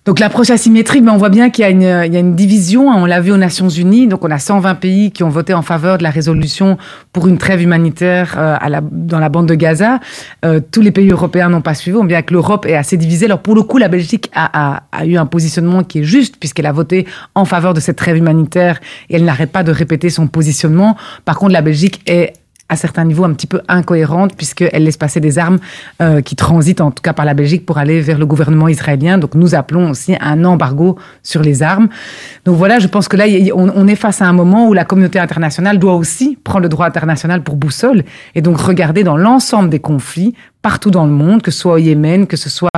Donc 0.06 0.20
l'approche 0.20 0.50
asymétrique, 0.50 1.02
mais 1.02 1.12
on 1.12 1.18
voit 1.18 1.30
bien 1.30 1.50
qu'il 1.50 1.64
y, 1.64 1.66
a 1.66 1.70
une, 1.70 2.14
une 2.14 2.36
division. 2.36 2.92
Hein. 2.92 2.96
On 2.98 3.06
l'a 3.06 3.22
vu 3.22 3.32
aux 3.32 3.38
Nations 3.38 3.70
Unies. 3.70 4.08
Donc 4.08 4.26
on 4.26 4.32
a 4.32 4.38
120 4.38 4.76
pays 4.76 5.12
qui 5.12 5.24
ont 5.24 5.30
voté 5.30 5.54
en 5.54 5.62
faveur 5.62 5.98
de 5.98 6.04
la 6.04 6.10
résolution 6.10 6.78
pour 7.14 7.28
une 7.28 7.38
trêve 7.38 7.62
humanitaire 7.62 8.36
euh, 8.38 8.58
dans 8.92 9.20
la 9.20 9.30
bande 9.30 9.48
de 9.48 9.56
Gaza. 9.56 10.02
Euh, 10.44 10.60
tous 10.72 10.82
les 10.82 10.92
pays 10.92 11.10
européens 11.10 11.48
n'ont 11.48 11.62
pas 11.62 11.74
suivi. 11.74 11.96
On 11.96 12.02
voit 12.02 12.08
bien 12.08 12.22
que 12.22 12.34
l'Europe 12.34 12.66
est 12.66 12.76
assez 12.76 12.98
divisée. 12.98 13.28
Alors 13.28 13.40
pour 13.40 13.56
le 13.56 13.64
coup, 13.64 13.78
la 13.78 13.88
Belgique 13.88 14.30
a 14.36 14.82
eu 15.06 15.16
un 15.16 15.26
positionnement 15.26 15.84
qui 15.84 16.00
est 16.00 16.04
juste 16.04 16.36
puisqu'elle 16.38 16.66
a 16.66 16.74
voté 16.74 17.08
en 17.34 17.46
faveur 17.46 17.74
de 17.74 17.80
cette 17.80 17.96
trêve 17.96 18.18
humanitaire 18.18 18.82
et 19.10 19.16
elle 19.16 19.24
n'arrête 19.24 19.54
pas 19.54 19.64
de 19.64 19.72
répéter 19.72 20.10
son 20.10 20.28
positionnement. 20.28 20.98
Par 21.24 21.38
contre, 21.38 21.54
la 21.54 21.62
Belgique 21.62 22.02
est 22.08 22.34
à 22.74 22.76
certains 22.76 23.06
niveaux 23.06 23.24
un 23.24 23.34
petit 23.34 23.48
peu 23.48 23.62
incohérente 23.68 24.36
puisqu'elle 24.36 24.84
laisse 24.84 24.98
passer 24.98 25.20
des 25.20 25.40
armes 25.40 25.60
euh, 26.02 26.22
qui 26.22 26.36
transitent 26.36 26.82
en 26.82 26.92
tout 26.92 27.02
cas 27.02 27.14
par 27.14 27.26
la 27.26 27.34
Belgique 27.34 27.66
pour 27.66 27.78
aller 27.78 28.02
vers 28.02 28.18
le 28.18 28.26
gouvernement 28.26 28.68
israélien. 28.68 29.18
Donc 29.18 29.36
nous 29.36 29.56
appelons 29.56 29.92
aussi 29.92 30.16
un 30.20 30.44
embargo 30.44 30.98
sur 31.22 31.42
les 31.42 31.64
armes. 31.64 31.88
Donc 32.46 32.58
voilà, 32.58 32.80
je 32.80 32.88
pense 32.88 33.08
que 33.08 33.16
là, 33.16 33.26
on, 33.54 33.88
est 33.88 33.96
face 33.96 34.22
à 34.22 34.28
un 34.28 34.34
moment 34.34 34.68
où 34.68 34.74
la 34.74 34.86
communauté 34.86 35.20
internationale 35.20 35.80
doit 35.80 35.96
aussi 35.96 36.38
prendre 36.44 36.64
le 36.64 36.70
droit 36.70 36.86
international 36.86 37.44
pour 37.44 37.56
boussole 37.56 38.04
et 38.36 38.42
donc 38.42 38.58
regarder 38.60 39.04
dans 39.04 39.18
l'ensemble 39.18 39.70
des 39.70 39.80
conflits 39.80 40.34
partout 40.64 40.92
dans 40.92 41.06
le 41.06 41.12
monde, 41.12 41.42
que 41.42 41.52
ce 41.52 41.60
soit 41.60 41.74
au 41.74 41.78
Yémen, 41.78 42.26
que 42.26 42.38
ce 42.38 42.50
soit 42.50 42.70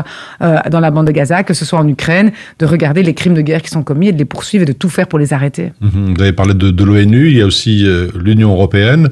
euh, 0.42 0.58
dans 0.72 0.80
la 0.80 0.92
bande 0.92 1.08
de 1.08 1.12
Gaza, 1.12 1.44
que 1.44 1.54
ce 1.54 1.66
soit 1.66 1.80
en 1.80 1.88
Ukraine, 1.88 2.32
de 2.60 2.66
regarder 2.66 3.04
les 3.04 3.14
crimes 3.14 3.36
de 3.36 3.42
guerre 3.42 3.62
qui 3.62 3.70
sont 3.70 3.84
commis 3.84 4.08
et 4.08 4.12
de 4.12 4.18
les 4.18 4.26
poursuivre 4.26 4.64
et 4.64 4.66
de 4.66 4.74
tout 4.74 4.90
faire 4.90 5.08
pour 5.08 5.20
les 5.20 5.34
arrêter. 5.34 5.72
Mhm. 5.82 6.16
vous 6.16 6.22
avez 6.22 6.34
parlé 6.34 6.56
de, 6.56 6.72
de 6.72 6.84
l'ONU, 6.84 7.28
il 7.30 7.38
y 7.38 7.42
a 7.42 7.46
aussi 7.46 7.86
euh, 7.86 8.10
l'Union 8.16 8.52
européenne. 8.52 9.10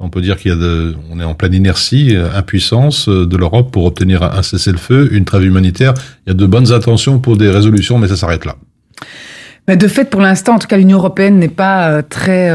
On 0.00 0.10
peut 0.10 0.20
dire 0.20 0.36
qu'il 0.36 0.50
y 0.50 0.54
a 0.54 0.56
de, 0.56 0.94
on 1.10 1.20
est 1.20 1.24
en 1.24 1.34
pleine 1.34 1.54
inertie, 1.54 2.16
euh, 2.16 2.28
impuissance 2.34 3.08
euh, 3.08 3.26
de 3.26 3.36
l'Europe 3.36 3.70
pour 3.70 3.84
obtenir 3.84 4.22
un 4.22 4.42
cessez-le-feu, 4.42 5.10
une 5.12 5.24
trêve 5.24 5.44
humanitaire. 5.44 5.94
Il 6.26 6.30
y 6.30 6.32
a 6.32 6.34
de 6.34 6.46
bonnes 6.46 6.72
intentions 6.72 7.18
pour 7.20 7.36
des 7.36 7.48
résolutions, 7.48 7.98
mais 7.98 8.08
ça 8.08 8.16
s'arrête 8.16 8.44
là. 8.44 8.56
Mais 9.68 9.76
de 9.76 9.88
fait, 9.88 10.10
pour 10.10 10.20
l'instant, 10.20 10.56
en 10.56 10.58
tout 10.58 10.66
cas, 10.66 10.76
l'Union 10.76 10.98
européenne 10.98 11.38
n'est 11.38 11.48
pas 11.48 11.88
euh, 11.88 12.02
très 12.02 12.50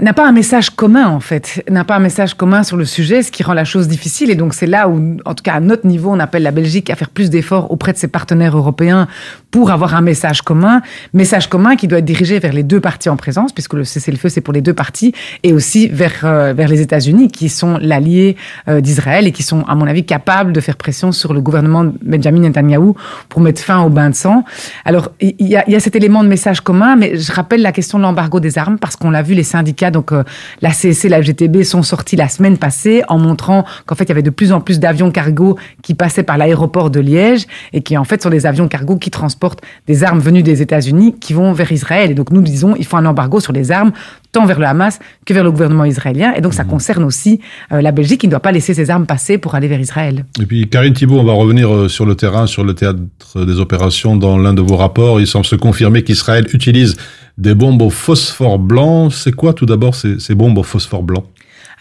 n'a 0.00 0.14
pas 0.14 0.26
un 0.26 0.32
message 0.32 0.70
commun 0.70 1.06
en 1.06 1.20
fait, 1.20 1.62
n'a 1.68 1.84
pas 1.84 1.96
un 1.96 2.00
message 2.00 2.34
commun 2.34 2.62
sur 2.62 2.78
le 2.78 2.86
sujet, 2.86 3.22
ce 3.22 3.30
qui 3.30 3.42
rend 3.42 3.52
la 3.52 3.64
chose 3.64 3.88
difficile. 3.88 4.30
Et 4.30 4.34
donc 4.34 4.54
c'est 4.54 4.66
là 4.66 4.88
où, 4.88 5.18
en 5.26 5.34
tout 5.34 5.42
cas 5.42 5.54
à 5.54 5.60
notre 5.60 5.86
niveau, 5.86 6.10
on 6.10 6.18
appelle 6.18 6.42
la 6.42 6.50
Belgique 6.50 6.88
à 6.88 6.96
faire 6.96 7.10
plus 7.10 7.28
d'efforts 7.28 7.70
auprès 7.70 7.92
de 7.92 7.98
ses 7.98 8.08
partenaires 8.08 8.56
européens 8.56 9.06
pour 9.50 9.70
avoir 9.70 9.94
un 9.94 10.00
message 10.00 10.40
commun, 10.40 10.80
message 11.12 11.48
commun 11.48 11.76
qui 11.76 11.88
doit 11.88 11.98
être 11.98 12.06
dirigé 12.06 12.38
vers 12.38 12.54
les 12.54 12.62
deux 12.62 12.80
parties 12.80 13.10
en 13.10 13.16
présence, 13.16 13.52
puisque 13.52 13.74
le 13.74 13.84
cessez-le-feu 13.84 14.30
c'est 14.30 14.40
pour 14.40 14.54
les 14.54 14.62
deux 14.62 14.72
parties, 14.72 15.12
et 15.42 15.52
aussi 15.52 15.88
vers 15.88 16.20
euh, 16.24 16.54
vers 16.54 16.68
les 16.68 16.80
États-Unis 16.80 17.28
qui 17.28 17.50
sont 17.50 17.76
l'allié 17.78 18.36
euh, 18.68 18.80
d'Israël 18.80 19.26
et 19.26 19.32
qui 19.32 19.42
sont 19.42 19.62
à 19.64 19.74
mon 19.74 19.86
avis 19.86 20.06
capables 20.06 20.52
de 20.52 20.60
faire 20.60 20.76
pression 20.76 21.12
sur 21.12 21.34
le 21.34 21.42
gouvernement 21.42 21.84
de 21.84 21.92
Benjamin 22.02 22.40
Netanyahu 22.40 22.94
pour 23.28 23.42
mettre 23.42 23.60
fin 23.60 23.82
au 23.82 23.90
bain 23.90 24.08
de 24.08 24.14
sang. 24.14 24.44
Alors 24.86 25.10
il 25.20 25.34
y 25.38 25.56
a, 25.56 25.68
y 25.68 25.74
a 25.74 25.80
cet 25.80 25.96
élément 25.96 26.24
de 26.24 26.28
message 26.28 26.62
commun, 26.62 26.96
mais 26.96 27.18
je 27.18 27.30
rappelle 27.30 27.60
la 27.60 27.72
question 27.72 27.98
de 27.98 28.04
l'embargo 28.04 28.40
des 28.40 28.56
armes 28.56 28.78
parce 28.78 28.96
qu'on 28.96 29.10
l'a 29.10 29.22
vu 29.22 29.34
les 29.34 29.42
syndicats 29.42 29.81
donc 29.90 30.12
euh, 30.12 30.22
la 30.60 30.70
CSC, 30.70 31.08
la 31.08 31.22
FGTB 31.22 31.62
sont 31.62 31.82
sortis 31.82 32.16
la 32.16 32.28
semaine 32.28 32.58
passée 32.58 33.02
en 33.08 33.18
montrant 33.18 33.64
qu'en 33.86 33.94
fait 33.94 34.04
il 34.04 34.08
y 34.08 34.12
avait 34.12 34.22
de 34.22 34.30
plus 34.30 34.52
en 34.52 34.60
plus 34.60 34.80
d'avions 34.80 35.10
cargo 35.10 35.58
qui 35.82 35.94
passaient 35.94 36.22
par 36.22 36.38
l'aéroport 36.38 36.90
de 36.90 37.00
Liège 37.00 37.46
et 37.72 37.82
qui 37.82 37.96
en 37.96 38.04
fait 38.04 38.22
sont 38.22 38.30
des 38.30 38.46
avions 38.46 38.68
cargo 38.68 38.96
qui 38.96 39.10
transportent 39.10 39.62
des 39.86 40.04
armes 40.04 40.20
venues 40.20 40.42
des 40.42 40.62
États-Unis 40.62 41.16
qui 41.20 41.32
vont 41.32 41.52
vers 41.52 41.72
Israël. 41.72 42.10
Et 42.10 42.14
donc 42.14 42.30
nous 42.30 42.42
disons 42.42 42.74
il 42.76 42.86
faut 42.86 42.96
un 42.96 43.06
embargo 43.06 43.40
sur 43.40 43.52
les 43.52 43.72
armes 43.72 43.92
tant 44.32 44.46
vers 44.46 44.58
le 44.58 44.66
Hamas 44.66 44.98
que 45.26 45.34
vers 45.34 45.44
le 45.44 45.50
gouvernement 45.50 45.84
israélien. 45.84 46.32
Et 46.34 46.40
donc 46.40 46.54
ça 46.54 46.64
mmh. 46.64 46.68
concerne 46.68 47.04
aussi 47.04 47.40
euh, 47.70 47.80
la 47.80 47.92
Belgique 47.92 48.22
qui 48.22 48.26
ne 48.26 48.30
doit 48.30 48.40
pas 48.40 48.52
laisser 48.52 48.74
ses 48.74 48.90
armes 48.90 49.06
passer 49.06 49.38
pour 49.38 49.54
aller 49.54 49.68
vers 49.68 49.80
Israël. 49.80 50.24
Et 50.40 50.46
puis 50.46 50.68
Karine 50.68 50.94
Thibault, 50.94 51.20
on 51.20 51.24
va 51.24 51.34
revenir 51.34 51.72
euh, 51.72 51.88
sur 51.88 52.06
le 52.06 52.14
terrain, 52.14 52.46
sur 52.46 52.64
le 52.64 52.74
théâtre 52.74 53.44
des 53.44 53.60
opérations. 53.60 54.16
Dans 54.16 54.38
l'un 54.38 54.54
de 54.54 54.62
vos 54.62 54.76
rapports, 54.76 55.20
il 55.20 55.26
semble 55.26 55.44
se 55.44 55.56
confirmer 55.56 56.02
qu'Israël 56.02 56.46
utilise 56.52 56.96
des 57.38 57.54
bombes 57.54 57.82
au 57.82 57.90
phosphore 57.90 58.58
blanc. 58.58 59.10
C'est 59.10 59.32
quoi 59.32 59.52
tout 59.52 59.66
d'abord 59.66 59.94
ces, 59.94 60.18
ces 60.18 60.34
bombes 60.34 60.58
au 60.58 60.62
phosphore 60.62 61.02
blanc? 61.02 61.24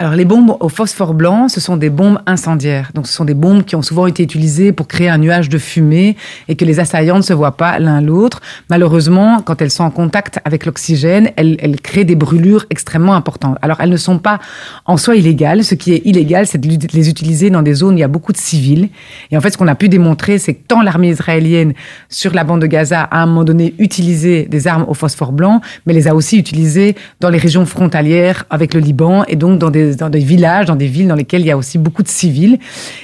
Alors 0.02 0.16
les 0.16 0.26
bombes 0.26 0.58
au 0.60 0.68
phosphore 0.68 1.14
blanc, 1.14 1.48
ce 1.48 1.60
sont 1.60 1.78
des 1.78 1.92
bombes 1.92 2.18
incendiaires. 2.26 2.90
Donc 2.96 3.06
ce 3.06 3.14
sont 3.14 3.24
des 3.24 3.36
bombes 3.36 3.64
qui 3.64 3.76
ont 3.76 3.84
souvent 3.84 4.08
été 4.08 4.24
utilisées 4.24 4.72
pour 4.72 4.88
créer 4.88 5.10
un 5.10 5.20
nuage 5.20 5.48
de 5.48 5.60
fumée 5.60 6.18
et 6.48 6.56
que 6.56 6.66
les 6.66 6.80
assaillants 6.80 7.18
ne 7.18 7.22
se 7.22 7.34
voient 7.34 7.56
pas 7.56 7.78
l'un 7.78 8.02
l'autre. 8.02 8.42
Malheureusement, 8.72 9.44
quand 9.44 9.62
elles 9.62 9.70
sont 9.70 9.84
en 9.84 9.92
contact 9.92 10.40
avec 10.44 10.66
l'oxygène, 10.66 11.30
elles, 11.36 11.80
créent 11.84 12.04
des 12.04 12.16
brûlures 12.16 12.66
extrêmement 12.72 13.14
importantes. 13.14 13.60
Alors 13.62 13.78
elles 13.80 13.92
ne 13.92 13.98
sont 13.98 14.18
pas 14.18 14.40
en 14.88 14.98
soi 14.98 15.18
illégales. 15.18 15.64
Ce 15.64 15.76
qui 15.76 15.94
est 15.94 16.02
illégal, 16.04 16.48
c'est 16.48 16.58
de 16.58 16.68
les 16.94 17.10
utiliser 17.10 17.52
dans 17.52 17.62
des 17.62 17.76
zones 17.76 17.94
où 17.94 17.98
il 17.98 18.02
y 18.02 18.04
a 18.04 18.08
beaucoup 18.08 18.32
de 18.32 18.38
civils. 18.38 18.90
Et 19.30 19.38
en 19.38 19.42
fait, 19.42 19.52
ce 19.52 19.58
qu'on 19.60 19.68
a 19.68 19.76
pu 19.76 19.88
démontrer, 19.88 20.40
c'est 20.40 20.56
que 20.56 20.68
tant 20.68 20.82
l'armée 20.82 21.10
israélienne 21.10 21.74
sur 22.10 22.34
la 22.34 22.44
bande 22.44 22.64
de 22.64 22.68
Gaza 22.68 23.02
a 23.02 23.20
à 23.20 23.22
un 23.22 23.28
moment 23.28 23.44
donné 23.44 23.76
utilisé 23.78 24.48
des 24.50 24.68
armes 24.68 24.86
au 24.88 24.96
phosphore 24.96 25.32
blanc, 25.32 25.62
mais 25.86 25.94
les 25.94 26.08
a 26.08 26.16
aussi 26.16 26.40
utilisées 26.40 26.96
dans 27.20 27.30
les 27.30 27.38
régions 27.38 27.68
frontalières 27.68 28.46
avec 28.50 28.74
le 28.74 28.80
Liban 28.80 29.26
et 29.28 29.36
donc 29.36 29.60
dans 29.60 29.70
des 29.70 29.91
dans 29.98 30.10
des 30.10 30.20
villages, 30.20 30.66
dans 30.66 30.76
des 30.76 30.88
villes 30.88 31.08
dans 31.08 31.16
lesquelles 31.16 31.42
il 31.42 31.48
y 31.48 31.52
a 31.52 31.58
aussi 31.58 31.78
beaucoup 31.78 32.04
de 32.04 32.08
civils. 32.08 32.60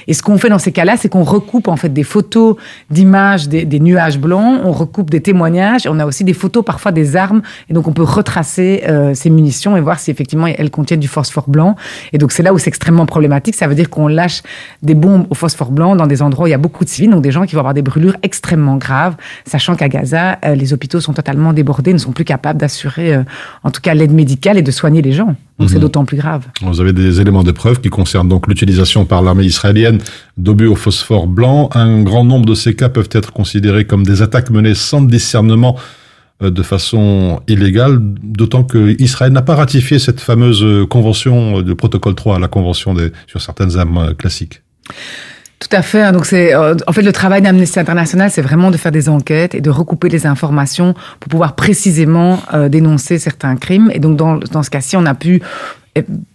Et 0.06 0.14
ce 0.14 0.22
qu'on 0.22 0.38
fait 0.38 0.48
dans 0.48 0.58
ces 0.58 0.72
cas-là, 0.72 0.96
c'est 0.96 1.08
qu'on 1.08 1.24
recoupe 1.24 1.68
en 1.68 1.76
fait 1.76 1.88
des 1.88 2.02
photos 2.02 2.56
d'images 2.90 3.48
des, 3.48 3.80
nuages 3.80 4.18
blancs, 4.18 4.60
on 4.64 4.72
recoupe 4.72 5.10
des 5.10 5.20
témoignages, 5.20 5.86
on 5.88 5.98
a 5.98 6.06
aussi 6.06 6.24
des 6.24 6.32
photos 6.32 6.64
parfois 6.64 6.92
des 6.92 7.16
armes, 7.16 7.42
et 7.68 7.72
donc 7.72 7.86
on 7.86 7.92
peut 7.92 8.02
retracer 8.02 8.82
euh, 8.88 9.14
ces 9.14 9.30
munitions 9.30 9.76
et 9.76 9.80
voir 9.80 10.00
si 10.00 10.10
effectivement 10.10 10.46
elles 10.46 10.70
contiennent 10.70 11.00
du 11.00 11.08
phosphore 11.08 11.48
blanc. 11.48 11.76
Et 12.12 12.18
donc 12.18 12.32
c'est 12.32 12.42
là 12.42 12.52
où 12.52 12.58
c'est 12.58 12.68
extrêmement 12.68 13.06
problématique. 13.06 13.54
Ça 13.54 13.66
veut 13.66 13.74
dire 13.74 13.90
qu'on 13.90 14.08
lâche 14.08 14.42
des 14.82 14.94
bombes 14.94 15.26
au 15.30 15.34
phosphore 15.34 15.70
blanc 15.70 15.96
dans 15.96 16.06
des 16.06 16.22
endroits 16.22 16.44
où 16.44 16.46
il 16.48 16.52
y 16.52 16.54
a 16.54 16.58
beaucoup 16.58 16.84
de 16.84 16.90
civils, 16.90 17.10
donc 17.10 17.22
des 17.22 17.30
gens 17.30 17.46
qui 17.46 17.54
vont 17.54 17.60
avoir 17.60 17.74
des 17.74 17.82
brûlures 17.82 18.16
extrêmement 18.22 18.76
graves, 18.76 19.16
sachant 19.44 19.76
qu'à 19.76 19.88
Gaza, 19.88 20.38
euh, 20.44 20.54
les 20.54 20.72
hôpitaux 20.72 21.00
sont 21.00 21.12
totalement 21.12 21.52
débordés, 21.52 21.92
ne 21.92 21.98
sont 21.98 22.12
plus 22.12 22.24
capables 22.24 22.58
d'assurer, 22.58 23.14
euh, 23.14 23.22
en 23.64 23.70
tout 23.70 23.80
cas, 23.80 23.94
l'aide 23.94 24.12
médicale 24.12 24.58
et 24.58 24.62
de 24.62 24.70
soigner 24.70 25.02
les 25.02 25.12
gens. 25.12 25.34
Donc 25.58 25.70
c'est 25.70 25.76
mhm. 25.76 25.80
d'autant 25.80 26.04
plus 26.04 26.16
grave. 26.16 26.46
Vous 26.62 26.80
avez 26.80 26.92
des 26.92 27.20
éléments 27.20 27.42
de 27.42 27.50
preuve 27.50 27.80
qui 27.80 27.88
concernent 27.88 28.28
donc 28.28 28.46
l'utilisation 28.46 29.04
par 29.04 29.22
l'armée 29.22 29.44
israélienne 29.44 29.98
d'obus 30.36 30.66
au 30.66 30.76
phosphore 30.76 31.26
blanc. 31.26 31.68
Un 31.74 32.02
grand 32.02 32.24
nombre 32.24 32.46
de 32.46 32.54
ces 32.54 32.76
cas 32.76 32.88
peuvent 32.88 33.08
être 33.12 33.32
considérés 33.32 33.84
comme 33.84 34.04
des 34.04 34.22
attaques 34.22 34.50
menées 34.50 34.74
sans 34.74 35.00
discernement 35.00 35.76
euh, 36.42 36.50
de 36.50 36.62
façon 36.62 37.40
illégale, 37.48 37.98
d'autant 38.00 38.62
que 38.62 38.94
Israël 39.02 39.32
n'a 39.32 39.42
pas 39.42 39.56
ratifié 39.56 39.98
cette 39.98 40.20
fameuse 40.20 40.64
convention 40.88 41.62
de 41.62 41.72
protocole 41.74 42.14
3, 42.14 42.38
la 42.38 42.48
convention 42.48 42.94
des, 42.94 43.10
sur 43.26 43.40
certaines 43.40 43.76
armes 43.76 44.14
classiques. 44.14 44.62
Tout 45.60 45.68
à 45.72 45.82
fait. 45.82 46.02
Hein. 46.02 46.12
Donc 46.12 46.26
c'est 46.26 46.54
euh, 46.54 46.74
en 46.86 46.92
fait 46.92 47.02
le 47.02 47.12
travail 47.12 47.42
d'Amnesty 47.42 47.80
International, 47.80 48.30
c'est 48.30 48.42
vraiment 48.42 48.70
de 48.70 48.76
faire 48.76 48.92
des 48.92 49.08
enquêtes 49.08 49.54
et 49.54 49.60
de 49.60 49.70
recouper 49.70 50.08
les 50.08 50.26
informations 50.26 50.94
pour 51.18 51.28
pouvoir 51.28 51.56
précisément 51.56 52.40
euh, 52.54 52.68
dénoncer 52.68 53.18
certains 53.18 53.56
crimes. 53.56 53.90
Et 53.92 53.98
donc 53.98 54.16
dans, 54.16 54.36
dans 54.36 54.62
ce 54.62 54.70
cas-ci, 54.70 54.96
on 54.96 55.06
a 55.06 55.14
pu 55.14 55.42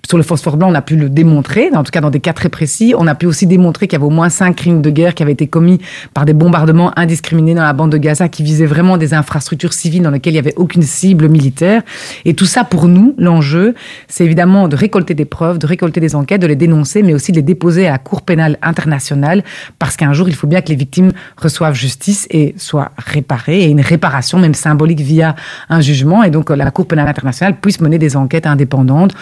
sur 0.06 0.18
le 0.18 0.24
phosphore 0.24 0.58
blanc, 0.58 0.70
on 0.70 0.76
a 0.76 0.82
pu 0.82 0.98
le 0.98 1.10
démontrer, 1.10 1.70
en 1.74 1.82
tout 1.82 1.92
cas 1.92 2.02
dans 2.02 2.10
des 2.10 2.20
cas 2.20 2.34
très 2.34 2.50
précis. 2.50 2.94
On 2.98 3.08
a 3.08 3.16
pu 3.16 3.26
aussi 3.26 3.48
démontrer 3.48 3.88
qu'il 3.88 3.94
y 3.94 4.02
avait 4.02 4.06
au 4.06 4.10
moins 4.10 4.28
cinq 4.28 4.58
crimes 4.58 4.82
de 4.82 4.90
guerre 4.90 5.16
qui 5.16 5.24
avaient 5.24 5.32
été 5.32 5.48
commis 5.48 5.80
par 6.14 6.26
des 6.26 6.34
bombardements 6.34 6.92
indiscriminés 7.00 7.56
dans 7.56 7.64
la 7.64 7.72
bande 7.72 7.92
de 7.92 7.98
Gaza 7.98 8.28
qui 8.28 8.44
visaient 8.44 8.66
vraiment 8.66 8.98
des 8.98 9.14
infrastructures 9.14 9.72
civiles 9.72 10.04
dans 10.04 10.12
lesquelles 10.12 10.34
il 10.34 10.36
n'y 10.36 10.40
avait 10.40 10.56
aucune 10.58 10.82
cible 10.82 11.30
militaire. 11.30 11.84
Et 12.26 12.34
tout 12.34 12.46
ça, 12.46 12.66
pour 12.66 12.90
nous, 12.90 13.16
l'enjeu, 13.18 13.76
c'est 14.10 14.26
évidemment 14.26 14.68
de 14.68 14.76
récolter 14.76 15.14
des 15.14 15.24
preuves, 15.24 15.58
de 15.58 15.66
récolter 15.66 16.02
des 16.02 16.16
enquêtes, 16.16 16.42
de 16.42 16.48
les 16.48 16.58
dénoncer, 16.58 17.02
mais 17.02 17.14
aussi 17.14 17.32
de 17.32 17.38
les 17.38 17.42
déposer 17.42 17.88
à 17.88 17.92
la 17.92 17.98
Cour 17.98 18.24
pénale 18.24 18.58
internationale, 18.62 19.42
parce 19.80 19.96
qu'un 19.96 20.12
jour, 20.12 20.28
il 20.28 20.36
faut 20.36 20.48
bien 20.48 20.60
que 20.60 20.68
les 20.68 20.76
victimes 20.76 21.14
reçoivent 21.38 21.76
justice 21.76 22.28
et 22.30 22.54
soient 22.58 22.92
réparées, 22.98 23.62
et 23.62 23.68
une 23.68 23.82
réparation, 23.82 24.38
même 24.38 24.54
symbolique, 24.54 25.00
via 25.00 25.36
un 25.70 25.80
jugement, 25.80 26.24
et 26.24 26.30
donc 26.30 26.50
la 26.50 26.70
Cour 26.72 26.88
pénale 26.88 27.08
internationale 27.08 27.56
puisse 27.56 27.80
mener 27.80 28.00
des 28.00 28.18
enquêtes 28.18 28.48
indépendantes 28.48 29.14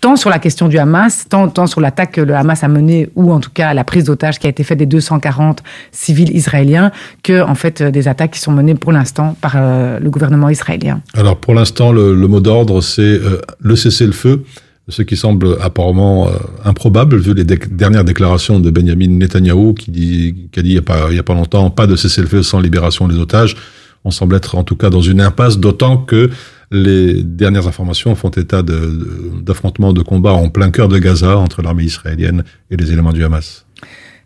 tant 0.00 0.14
sur 0.14 0.27
la 0.30 0.38
question 0.38 0.68
du 0.68 0.78
Hamas, 0.78 1.26
tant, 1.28 1.66
sur 1.66 1.80
l'attaque 1.80 2.12
que 2.12 2.20
le 2.20 2.34
Hamas 2.34 2.64
a 2.64 2.68
menée, 2.68 3.10
ou 3.14 3.32
en 3.32 3.40
tout 3.40 3.50
cas 3.52 3.74
la 3.74 3.84
prise 3.84 4.04
d'otages 4.04 4.38
qui 4.38 4.46
a 4.46 4.50
été 4.50 4.64
faite 4.64 4.78
des 4.78 4.86
240 4.86 5.62
civils 5.92 6.34
israéliens, 6.34 6.92
que 7.22 7.42
en 7.42 7.54
fait 7.54 7.82
des 7.82 8.08
attaques 8.08 8.32
qui 8.32 8.40
sont 8.40 8.52
menées 8.52 8.74
pour 8.74 8.92
l'instant 8.92 9.36
par 9.40 9.54
euh, 9.56 9.98
le 9.98 10.10
gouvernement 10.10 10.48
israélien. 10.48 11.00
Alors 11.14 11.36
pour 11.36 11.54
l'instant, 11.54 11.92
le, 11.92 12.14
mot 12.14 12.40
d'ordre, 12.40 12.80
c'est 12.80 13.02
euh, 13.02 13.40
le 13.60 13.76
cessez-le-feu 13.76 14.44
ce 14.90 15.02
qui 15.02 15.16
semble 15.16 15.58
apparemment 15.60 16.28
euh, 16.28 16.32
improbable 16.64 17.18
vu 17.18 17.34
les 17.34 17.44
dernières 17.44 18.04
déclarations 18.04 18.58
de 18.58 18.70
Benjamin 18.70 19.08
Netanyahou 19.08 19.74
qui, 19.74 20.34
a 20.56 20.62
dit 20.62 20.70
il 20.70 21.12
n'y 21.12 21.18
a 21.18 21.22
pas 21.22 21.34
longtemps 21.34 21.68
pas 21.70 21.86
de 21.86 21.94
cessez-le-feu 21.94 22.42
sans 22.42 22.60
libération 22.60 23.06
des 23.06 23.18
otages. 23.18 23.56
On 24.04 24.10
semble 24.10 24.36
être 24.36 24.56
en 24.56 24.64
tout 24.64 24.76
cas 24.76 24.90
dans 24.90 25.02
une 25.02 25.20
impasse, 25.20 25.58
d'autant 25.58 25.98
que 25.98 26.30
les 26.70 27.22
dernières 27.22 27.66
informations 27.66 28.14
font 28.14 28.30
état 28.30 28.62
d'affrontements 28.62 29.92
de, 29.92 30.02
combats 30.02 30.32
en 30.32 30.50
plein 30.50 30.70
cœur 30.70 30.88
de 30.88 30.98
Gaza 30.98 31.38
entre 31.38 31.62
l'armée 31.62 31.84
israélienne 31.84 32.44
et 32.70 32.76
les 32.76 32.92
éléments 32.92 33.12
du 33.12 33.24
Hamas. 33.24 33.64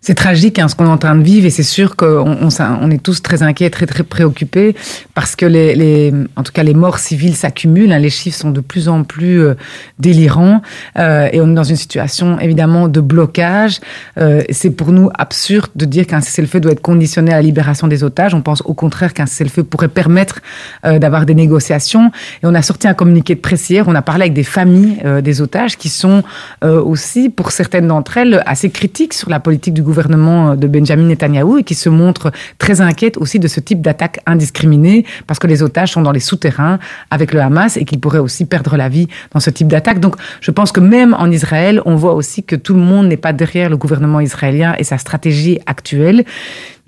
C'est 0.05 0.17
tragique 0.17 0.59
hein, 0.59 0.67
ce 0.67 0.75
qu'on 0.75 0.87
est 0.87 0.89
en 0.89 0.99
train 0.99 1.15
de 1.15 1.23
vivre 1.23 1.47
et 1.47 1.51
c'est 1.51 1.63
sûr 1.63 1.95
qu'on 1.95 2.27
on, 2.27 2.49
on, 2.61 2.91
est 2.91 3.01
tous 3.01 3.23
très 3.23 3.45
inquiets, 3.45 3.71
très 3.71 3.87
très 3.87 4.03
préoccupés 4.03 4.75
parce 5.15 5.37
que 5.37 5.47
les, 5.47 5.77
les 5.77 6.13
en 6.35 6.43
tout 6.43 6.51
cas 6.51 6.65
les 6.65 6.75
morts 6.75 6.99
civiles 6.99 7.37
s'accumulent, 7.37 7.93
hein, 7.93 8.01
les 8.01 8.11
chiffres 8.11 8.37
sont 8.37 8.51
de 8.51 8.61
plus 8.61 8.89
en 8.89 9.05
plus 9.05 9.41
euh, 9.41 9.55
délirants 10.01 10.61
euh, 10.99 11.29
et 11.33 11.41
on 11.41 11.53
est 11.53 11.55
dans 11.55 11.63
une 11.63 11.77
situation 11.77 12.41
évidemment 12.41 12.89
de 12.89 13.01
blocage. 13.01 13.79
Euh, 14.19 14.43
c'est 14.51 14.71
pour 14.71 14.91
nous 14.91 15.09
absurde 15.17 15.71
de 15.77 15.85
dire 15.85 16.09
qu'un 16.09 16.21
cessez-le-feu 16.21 16.59
doit 16.59 16.73
être 16.73 16.83
conditionné 16.83 17.31
à 17.31 17.37
la 17.37 17.43
libération 17.43 17.87
des 17.87 18.03
otages. 18.03 18.35
On 18.35 18.43
pense 18.43 18.63
au 18.63 18.75
contraire 18.75 19.15
qu'un 19.15 19.27
cessez-le-feu 19.27 19.63
pourrait 19.63 19.87
permettre 19.87 20.41
euh, 20.85 20.99
d'avoir 20.99 21.27
des 21.27 21.37
négociations 21.37 22.11
et 22.43 22.47
on 22.47 22.57
a 22.57 22.63
sorti 22.63 22.89
un 22.89 22.95
communiqué 22.95 23.37
de 23.37 23.41
presse 23.41 23.71
hier. 23.71 23.85
On 23.87 23.95
a 23.95 24.03
parlé 24.03 24.23
avec 24.23 24.35
des 24.35 24.43
familles 24.43 25.01
euh, 25.05 25.21
des 25.21 25.41
otages 25.41 25.79
qui 25.79 25.91
sont 25.91 26.25
aussi 26.63 27.29
pour 27.29 27.53
certaines 27.53 27.87
d'entre 27.87 28.17
elles 28.17 28.43
assez 28.47 28.71
critiques 28.71 29.15
sur 29.15 29.31
la 29.31 29.39
politique 29.39 29.75
du 29.75 29.83
gouvernement 29.83 29.92
gouvernement 29.93 30.57
de 30.57 30.67
Benjamin 30.67 31.05
Netanyahou 31.05 31.59
et 31.59 31.65
qui 31.65 31.75
se 31.75 31.91
montre 31.91 32.33
très 32.57 32.81
inquiète 32.81 33.19
aussi 33.19 33.39
de 33.39 33.47
ce 33.47 33.61
type 33.61 33.83
d'attaque 33.83 34.21
indiscriminée 34.25 35.05
parce 35.27 35.39
que 35.39 35.47
les 35.47 35.63
otages 35.63 35.93
sont 35.93 36.01
dans 36.01 36.13
les 36.13 36.25
souterrains 36.31 36.79
avec 37.11 37.35
le 37.35 37.41
Hamas 37.41 37.77
et 37.77 37.85
qu'ils 37.85 38.01
pourraient 38.01 38.25
aussi 38.29 38.47
perdre 38.47 38.77
la 38.79 38.89
vie 38.89 39.09
dans 39.33 39.41
ce 39.41 39.51
type 39.51 39.69
d'attaque. 39.69 40.01
Donc 40.01 40.17
je 40.41 40.51
pense 40.51 40.73
que 40.73 40.81
même 40.81 41.15
en 41.19 41.31
Israël, 41.31 41.83
on 41.85 41.97
voit 41.97 42.15
aussi 42.15 42.43
que 42.43 42.57
tout 42.57 42.75
le 42.75 42.81
monde 42.81 43.07
n'est 43.07 43.19
pas 43.19 43.35
derrière 43.35 43.69
le 43.69 43.77
gouvernement 43.77 44.21
israélien 44.21 44.75
et 44.79 44.85
sa 44.85 44.97
stratégie 44.97 45.59
actuelle. 45.67 46.25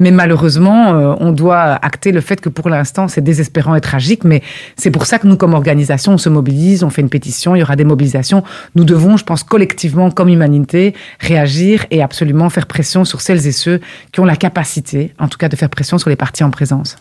Mais 0.00 0.11
malheureusement, 0.11 0.94
euh, 0.94 1.14
on 1.20 1.30
doit 1.30 1.78
acter 1.80 2.11
le 2.11 2.20
fait 2.20 2.40
que 2.40 2.48
pour 2.48 2.68
l'instant, 2.68 3.07
c'est 3.07 3.20
désespérant 3.22 3.76
et 3.76 3.80
tragique. 3.80 4.24
Mais 4.24 4.42
c'est 4.76 4.90
pour 4.90 5.07
ça 5.07 5.18
que 5.18 5.26
nous, 5.26 5.37
comme 5.37 5.54
organisation, 5.54 6.12
on 6.12 6.18
se 6.18 6.28
mobilise, 6.28 6.83
on 6.83 6.90
fait 6.90 7.02
une 7.02 7.09
pétition, 7.09 7.54
il 7.54 7.61
y 7.61 7.62
aura 7.62 7.76
des 7.76 7.85
mobilisations. 7.85 8.42
Nous 8.74 8.85
devons, 8.85 9.16
je 9.16 9.24
pense, 9.24 9.44
collectivement, 9.44 10.11
comme 10.11 10.28
humanité, 10.28 10.94
réagir 11.20 11.87
et 11.90 12.02
absolument 12.02 12.50
faire 12.50 12.66
pression 12.66 13.04
sur 13.04 13.20
celles 13.20 13.46
et 13.46 13.52
ceux 13.52 13.80
qui 14.11 14.20
ont 14.20 14.24
la 14.24 14.37
capacité, 14.37 15.12
en 15.18 15.28
tout 15.28 15.38
cas, 15.38 15.48
de 15.48 15.57
faire 15.57 15.70
pression 15.70 15.98
sur 15.98 16.11
les 16.11 16.16
partis 16.16 16.42
en 16.42 16.50
présence. 16.50 16.96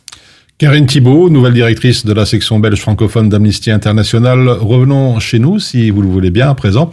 Karine 0.59 0.85
Thibault, 0.85 1.31
nouvelle 1.31 1.53
directrice 1.53 2.05
de 2.05 2.13
la 2.13 2.25
section 2.27 2.59
belge 2.59 2.79
francophone 2.79 3.27
d'Amnesty 3.27 3.71
International. 3.71 4.47
Revenons 4.49 5.19
chez 5.19 5.39
nous, 5.39 5.57
si 5.57 5.89
vous 5.89 6.03
le 6.03 6.07
voulez 6.07 6.29
bien, 6.29 6.49
à 6.49 6.53
présent. 6.53 6.91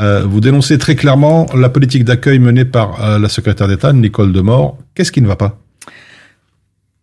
Euh, 0.00 0.24
vous 0.24 0.40
dénoncez 0.40 0.78
très 0.78 0.96
clairement 0.96 1.46
la 1.54 1.68
politique 1.68 2.04
d'accueil 2.04 2.38
menée 2.38 2.64
par 2.64 3.02
euh, 3.02 3.18
la 3.18 3.28
secrétaire 3.28 3.68
d'État, 3.68 3.92
Nicole 3.92 4.32
Demort. 4.32 4.78
Qu'est-ce 4.94 5.12
qui 5.12 5.22
ne 5.22 5.26
va 5.26 5.36
pas? 5.36 5.58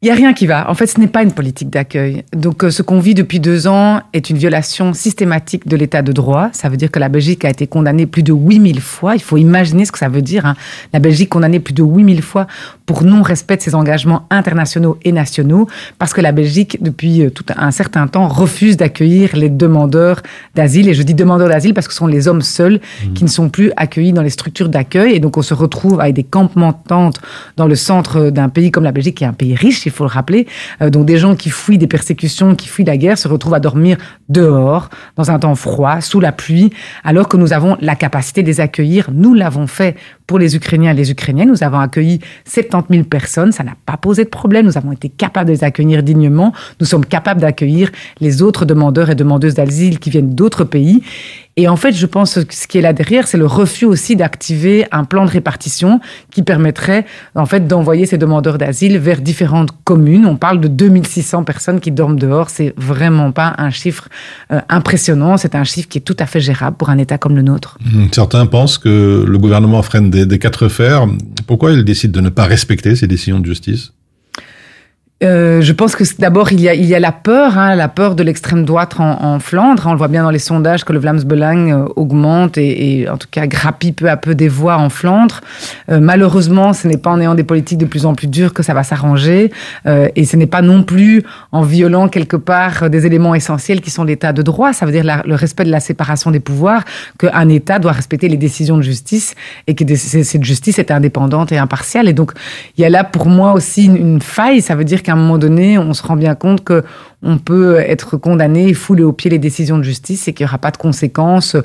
Il 0.02 0.06
n'y 0.06 0.12
a 0.12 0.16
rien 0.16 0.32
qui 0.32 0.48
va. 0.48 0.70
En 0.72 0.76
fait, 0.76 0.88
ce 0.88 0.98
n'est 0.98 1.08
pas 1.08 1.24
une 1.24 1.34
politique 1.34 1.70
d'accueil. 1.70 2.24
Donc, 2.32 2.64
euh, 2.64 2.72
ce 2.72 2.82
qu'on 2.82 3.02
vit 3.02 3.16
depuis 3.16 3.42
deux 3.42 3.68
ans 3.68 4.00
est 4.14 4.30
une 4.30 4.38
violation 4.38 4.94
systématique 4.94 5.68
de 5.68 5.76
l'état 5.76 6.02
de 6.02 6.14
droit. 6.14 6.50
Ça 6.54 6.70
veut 6.70 6.78
dire 6.78 6.90
que 6.90 7.00
la 7.00 7.10
Belgique 7.10 7.44
a 7.44 7.50
été 7.50 7.68
condamnée 7.68 8.06
plus 8.06 8.24
de 8.24 8.32
8000 8.32 8.80
fois. 8.80 9.16
Il 9.16 9.22
faut 9.22 9.36
imaginer 9.36 9.84
ce 9.84 9.92
que 9.92 10.00
ça 10.00 10.08
veut 10.08 10.22
dire. 10.22 10.46
Hein. 10.46 10.56
La 10.94 11.00
Belgique 11.00 11.28
condamnée 11.28 11.60
plus 11.60 11.74
de 11.74 11.84
8000 11.84 12.22
fois 12.22 12.48
pour 12.86 13.04
non-respect 13.04 13.58
de 13.58 13.62
ses 13.62 13.76
engagements 13.76 14.26
internationaux 14.30 14.98
et 15.04 15.12
nationaux, 15.12 15.68
parce 15.98 16.14
que 16.14 16.22
la 16.22 16.32
Belgique, 16.32 16.78
depuis 16.82 17.24
euh, 17.24 17.30
tout 17.30 17.44
un 17.54 17.72
certain 17.72 18.08
temps, 18.08 18.30
refuse 18.30 18.78
d'accueillir 18.78 19.36
les 19.36 19.50
demandeurs 19.50 20.22
d'asile. 20.56 20.88
Et 20.88 20.94
je 20.94 21.04
dis 21.04 21.14
demandeurs 21.14 21.50
d'asile 21.50 21.74
parce 21.74 21.90
que 21.90 21.94
ce 21.94 22.00
sont 22.00 22.08
les 22.08 22.30
hommes 22.30 22.42
seuls 22.42 22.80
mmh. 22.80 23.14
qui 23.16 23.26
ne 23.26 23.30
sont 23.30 23.50
plus 23.50 23.74
accueillis 23.76 24.14
dans 24.14 24.24
les 24.24 24.30
structures 24.30 24.70
d'accueil. 24.70 25.14
Et 25.16 25.20
donc, 25.20 25.36
on 25.36 25.42
se 25.42 25.54
retrouve 25.54 26.00
avec 26.00 26.16
des 26.16 26.24
campements 26.24 26.72
tentes 26.72 27.20
dans 27.58 27.68
le 27.68 27.76
centre 27.76 28.30
d'un 28.30 28.48
pays 28.48 28.72
comme 28.72 28.86
la 28.86 28.94
Belgique, 28.94 29.18
qui 29.18 29.26
est 29.26 29.28
un 29.28 29.34
pays 29.34 29.56
riche 29.56 29.89
il 29.90 29.96
faut 29.96 30.04
le 30.04 30.10
rappeler. 30.10 30.48
Euh, 30.82 30.90
donc 30.90 31.06
des 31.06 31.18
gens 31.18 31.36
qui 31.36 31.50
fuient 31.50 31.78
des 31.78 31.88
persécutions, 31.88 32.56
qui 32.56 32.68
fuient 32.68 32.86
la 32.86 32.98
guerre, 32.98 33.18
se 33.18 33.28
retrouvent 33.28 33.54
à 33.54 33.60
dormir 33.60 33.98
dehors, 34.30 34.90
dans 35.16 35.32
un 35.32 35.40
temps 35.40 35.56
froid, 35.56 36.02
sous 36.02 36.20
la 36.20 36.32
pluie, 36.32 36.72
alors 37.04 37.28
que 37.28 37.38
nous 37.38 37.54
avons 37.54 37.78
la 37.82 37.96
capacité 37.96 38.42
de 38.42 38.48
les 38.48 38.62
accueillir. 38.62 39.10
Nous 39.14 39.34
l'avons 39.34 39.68
fait 39.68 39.96
pour 40.30 40.38
les 40.38 40.56
Ukrainiens 40.56 40.92
et 40.92 40.94
les 40.94 41.10
Ukrainiennes. 41.10 41.50
Nous 41.50 41.64
avons 41.64 41.80
accueilli 41.80 42.20
70 42.46 42.94
000 42.94 43.04
personnes. 43.06 43.52
Ça 43.52 43.64
n'a 43.64 43.74
pas 43.88 43.98
posé 43.98 44.26
de 44.26 44.30
problème. 44.30 44.68
Nous 44.68 44.78
avons 44.78 44.92
été 44.92 45.10
capables 45.10 45.48
de 45.48 45.54
les 45.54 45.64
accueillir 45.64 46.04
dignement. 46.04 46.54
Nous 46.80 46.86
sommes 46.86 47.04
capables 47.04 47.42
d'accueillir 47.42 47.90
les 48.22 48.44
autres 48.44 48.64
demandeurs 48.64 49.10
et 49.10 49.16
demandeuses 49.16 49.56
d'asile 49.56 49.98
qui 49.98 50.12
viennent 50.12 50.36
d'autres 50.36 50.66
pays. 50.66 51.02
Et 51.60 51.68
en 51.68 51.76
fait, 51.76 51.92
je 51.92 52.06
pense 52.06 52.36
que 52.36 52.56
ce 52.56 52.68
qui 52.68 52.78
est 52.78 52.82
là 52.82 52.94
derrière, 52.94 53.28
c'est 53.28 53.38
le 53.38 53.46
refus 53.46 53.84
aussi 53.84 54.16
d'activer 54.16 54.86
un 54.94 55.04
plan 55.04 55.26
de 55.26 55.30
répartition 55.30 56.00
qui 56.32 56.42
permettrait 56.42 57.06
en 57.36 57.46
fait 57.46 57.68
d'envoyer 57.68 58.06
ces 58.06 58.18
demandeurs 58.18 58.58
d'asile 58.58 58.98
vers 58.98 59.20
différentes 59.20 59.72
communes. 59.84 60.26
On 60.26 60.38
parle 60.38 60.62
de 60.62 60.70
2600 60.70 61.44
personnes 61.44 61.82
qui 61.82 61.92
dorment 61.92 62.18
dehors. 62.18 62.50
C'est 62.50 62.74
vraiment 62.78 63.34
pas 63.34 63.56
un 63.58 63.72
chiffre 63.72 64.08
euh, 64.54 64.62
impressionnant. 64.70 65.36
C'est 65.36 65.54
un 65.54 65.66
chiffre 65.66 65.90
qui 65.90 65.98
est 65.98 66.02
tout 66.02 66.16
à 66.20 66.28
fait 66.28 66.40
gérable 66.40 66.78
pour 66.78 66.92
un 66.92 66.98
État 66.98 67.18
comme 67.18 67.36
le 67.36 67.42
nôtre. 67.42 67.78
Certains 68.14 68.46
pensent 68.46 68.78
que 68.78 69.26
le 69.28 69.38
gouvernement 69.38 69.82
freine 69.82 70.10
des, 70.10 70.19
des 70.26 70.40
quatre 70.40 70.68
fers. 70.68 71.08
Pourquoi 71.48 71.72
il 71.72 71.84
décide 71.84 72.12
de 72.12 72.22
ne 72.22 72.30
pas 72.30 72.46
respecter 72.46 72.96
ces 72.96 73.08
décisions 73.08 73.40
de 73.40 73.46
justice? 73.46 73.94
Euh, 75.22 75.60
je 75.60 75.74
pense 75.74 75.98
que 75.98 76.04
d'abord 76.18 76.54
il 76.54 76.62
y 76.62 76.70
a 76.70 76.74
il 76.74 76.86
y 76.86 76.96
a 76.96 77.00
la 77.00 77.12
peur, 77.12 77.58
hein, 77.58 77.76
la 77.76 77.90
peur 77.90 78.16
de 78.16 78.24
l'extrême 78.24 78.64
droite 78.64 78.96
en, 79.00 79.22
en, 79.22 79.40
Flandre. 79.40 79.84
On 79.86 79.92
le 79.92 79.98
voit 79.98 80.08
bien 80.08 80.24
dans 80.24 80.30
les 80.30 80.40
sondages 80.40 80.86
que 80.86 80.94
le 80.94 81.00
Vlaams 81.00 81.24
Belang 81.24 81.72
euh, 81.72 81.88
augmente 81.98 82.58
et, 82.58 83.02
et, 83.02 83.10
en 83.10 83.18
tout 83.18 83.28
cas 83.30 83.46
grappille 83.46 83.92
peu 83.92 84.10
à 84.10 84.16
peu 84.16 84.34
des 84.34 84.48
voix 84.48 84.78
en 84.78 84.90
Flandre. 84.90 85.42
Euh, 85.92 86.00
malheureusement, 86.00 86.72
ce 86.72 86.88
n'est 86.88 86.98
pas 86.98 87.10
en 87.10 87.20
ayant 87.20 87.36
des 87.36 87.44
politiques 87.44 87.80
de 87.80 87.86
plus 87.86 88.06
en 88.06 88.16
plus 88.16 88.28
dures 88.28 88.54
que 88.54 88.64
ça 88.64 88.74
va 88.74 88.84
s'arranger 88.84 89.52
euh, 89.88 90.08
et 90.16 90.24
ce 90.24 90.38
n'est 90.38 90.48
pas 90.48 90.62
non 90.62 90.84
plus 90.84 91.24
en 91.52 91.64
violant 91.64 92.08
quelque 92.08 92.38
part 92.38 92.90
des 92.90 93.06
éléments 93.06 93.36
essentiels 93.36 93.82
qui 93.82 93.92
sont 93.92 94.06
l'état 94.06 94.32
de 94.32 94.42
droit. 94.42 94.72
Ça 94.72 94.86
veut 94.86 94.94
dire 94.94 95.04
la, 95.04 95.22
le 95.26 95.36
respect 95.36 95.66
de 95.66 95.72
la 95.72 95.82
séparation 95.82 96.32
des 96.32 96.40
pouvoirs, 96.40 96.86
qu'un 97.18 97.50
État 97.50 97.80
doit 97.80 97.92
respecter 97.92 98.30
les 98.30 98.38
décisions 98.38 98.78
de 98.78 98.84
justice 98.84 99.36
et 99.68 99.76
que 99.76 99.84
cette 99.96 100.46
justice 100.46 100.80
est 100.80 100.92
indépendante 100.92 101.52
et 101.52 101.58
impartiale. 101.58 102.08
Et 102.08 102.14
donc 102.14 102.32
il 102.78 102.82
y 102.82 102.86
a 102.86 102.90
là 102.90 103.04
pour 103.04 103.26
moi 103.26 103.52
aussi 103.52 103.86
une, 103.86 103.98
une 103.98 104.22
faille. 104.22 104.62
Ça 104.62 104.76
veut 104.76 104.86
dire 104.86 105.04
qu'à 105.10 105.14
un 105.14 105.22
moment 105.22 105.40
donné, 105.40 105.80
on 105.80 105.94
se 105.94 106.04
rend 106.04 106.16
bien 106.16 106.36
compte 106.36 106.64
que 106.64 106.84
on 107.24 107.40
peut 107.40 107.78
être 107.80 108.16
condamné 108.18 108.70
et 108.70 108.74
fouler 108.76 109.04
au 109.04 109.12
pied 109.12 109.32
les 109.32 109.40
décisions 109.40 109.80
de 109.80 109.84
justice 109.84 110.28
et 110.28 110.34
qu'il 110.34 110.46
n'y 110.46 110.50
aura 110.50 110.60
pas 110.60 110.70
de 110.70 110.78
conséquences. 110.78 111.56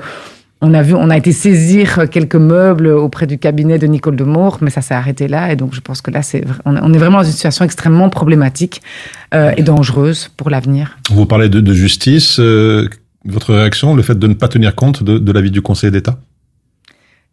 On 0.61 0.73
a 0.73 0.81
vu, 0.81 0.95
on 0.95 1.11
a 1.11 1.17
été 1.17 1.31
saisir 1.31 2.09
quelques 2.09 2.35
meubles 2.35 2.87
auprès 2.87 3.27
du 3.27 3.37
cabinet 3.37 3.77
de 3.77 3.85
Nicole 3.85 4.15
de 4.15 4.23
Moore, 4.23 4.57
mais 4.61 4.71
ça 4.71 4.81
s'est 4.81 4.95
arrêté 4.95 5.27
là. 5.27 5.51
Et 5.51 5.55
donc, 5.55 5.75
je 5.75 5.81
pense 5.81 6.01
que 6.01 6.09
là, 6.09 6.21
on 6.65 6.93
est 6.93 6.97
vraiment 6.97 7.19
dans 7.19 7.23
une 7.25 7.33
situation 7.33 7.65
extrêmement 7.65 8.09
problématique 8.09 8.81
euh, 9.35 9.51
et 9.57 9.61
dangereuse 9.61 10.31
pour 10.37 10.49
l'avenir. 10.49 10.97
Vous 11.11 11.27
parlez 11.27 11.49
de, 11.49 11.61
de 11.61 11.73
justice. 11.73 12.39
Euh, 12.39 12.87
votre 13.25 13.53
réaction, 13.53 13.95
le 13.95 14.01
fait 14.01 14.17
de 14.17 14.27
ne 14.27 14.33
pas 14.33 14.47
tenir 14.47 14.73
compte 14.73 15.03
de, 15.03 15.19
de 15.19 15.31
l'avis 15.31 15.51
du 15.51 15.61
Conseil 15.61 15.91
d'État? 15.91 16.17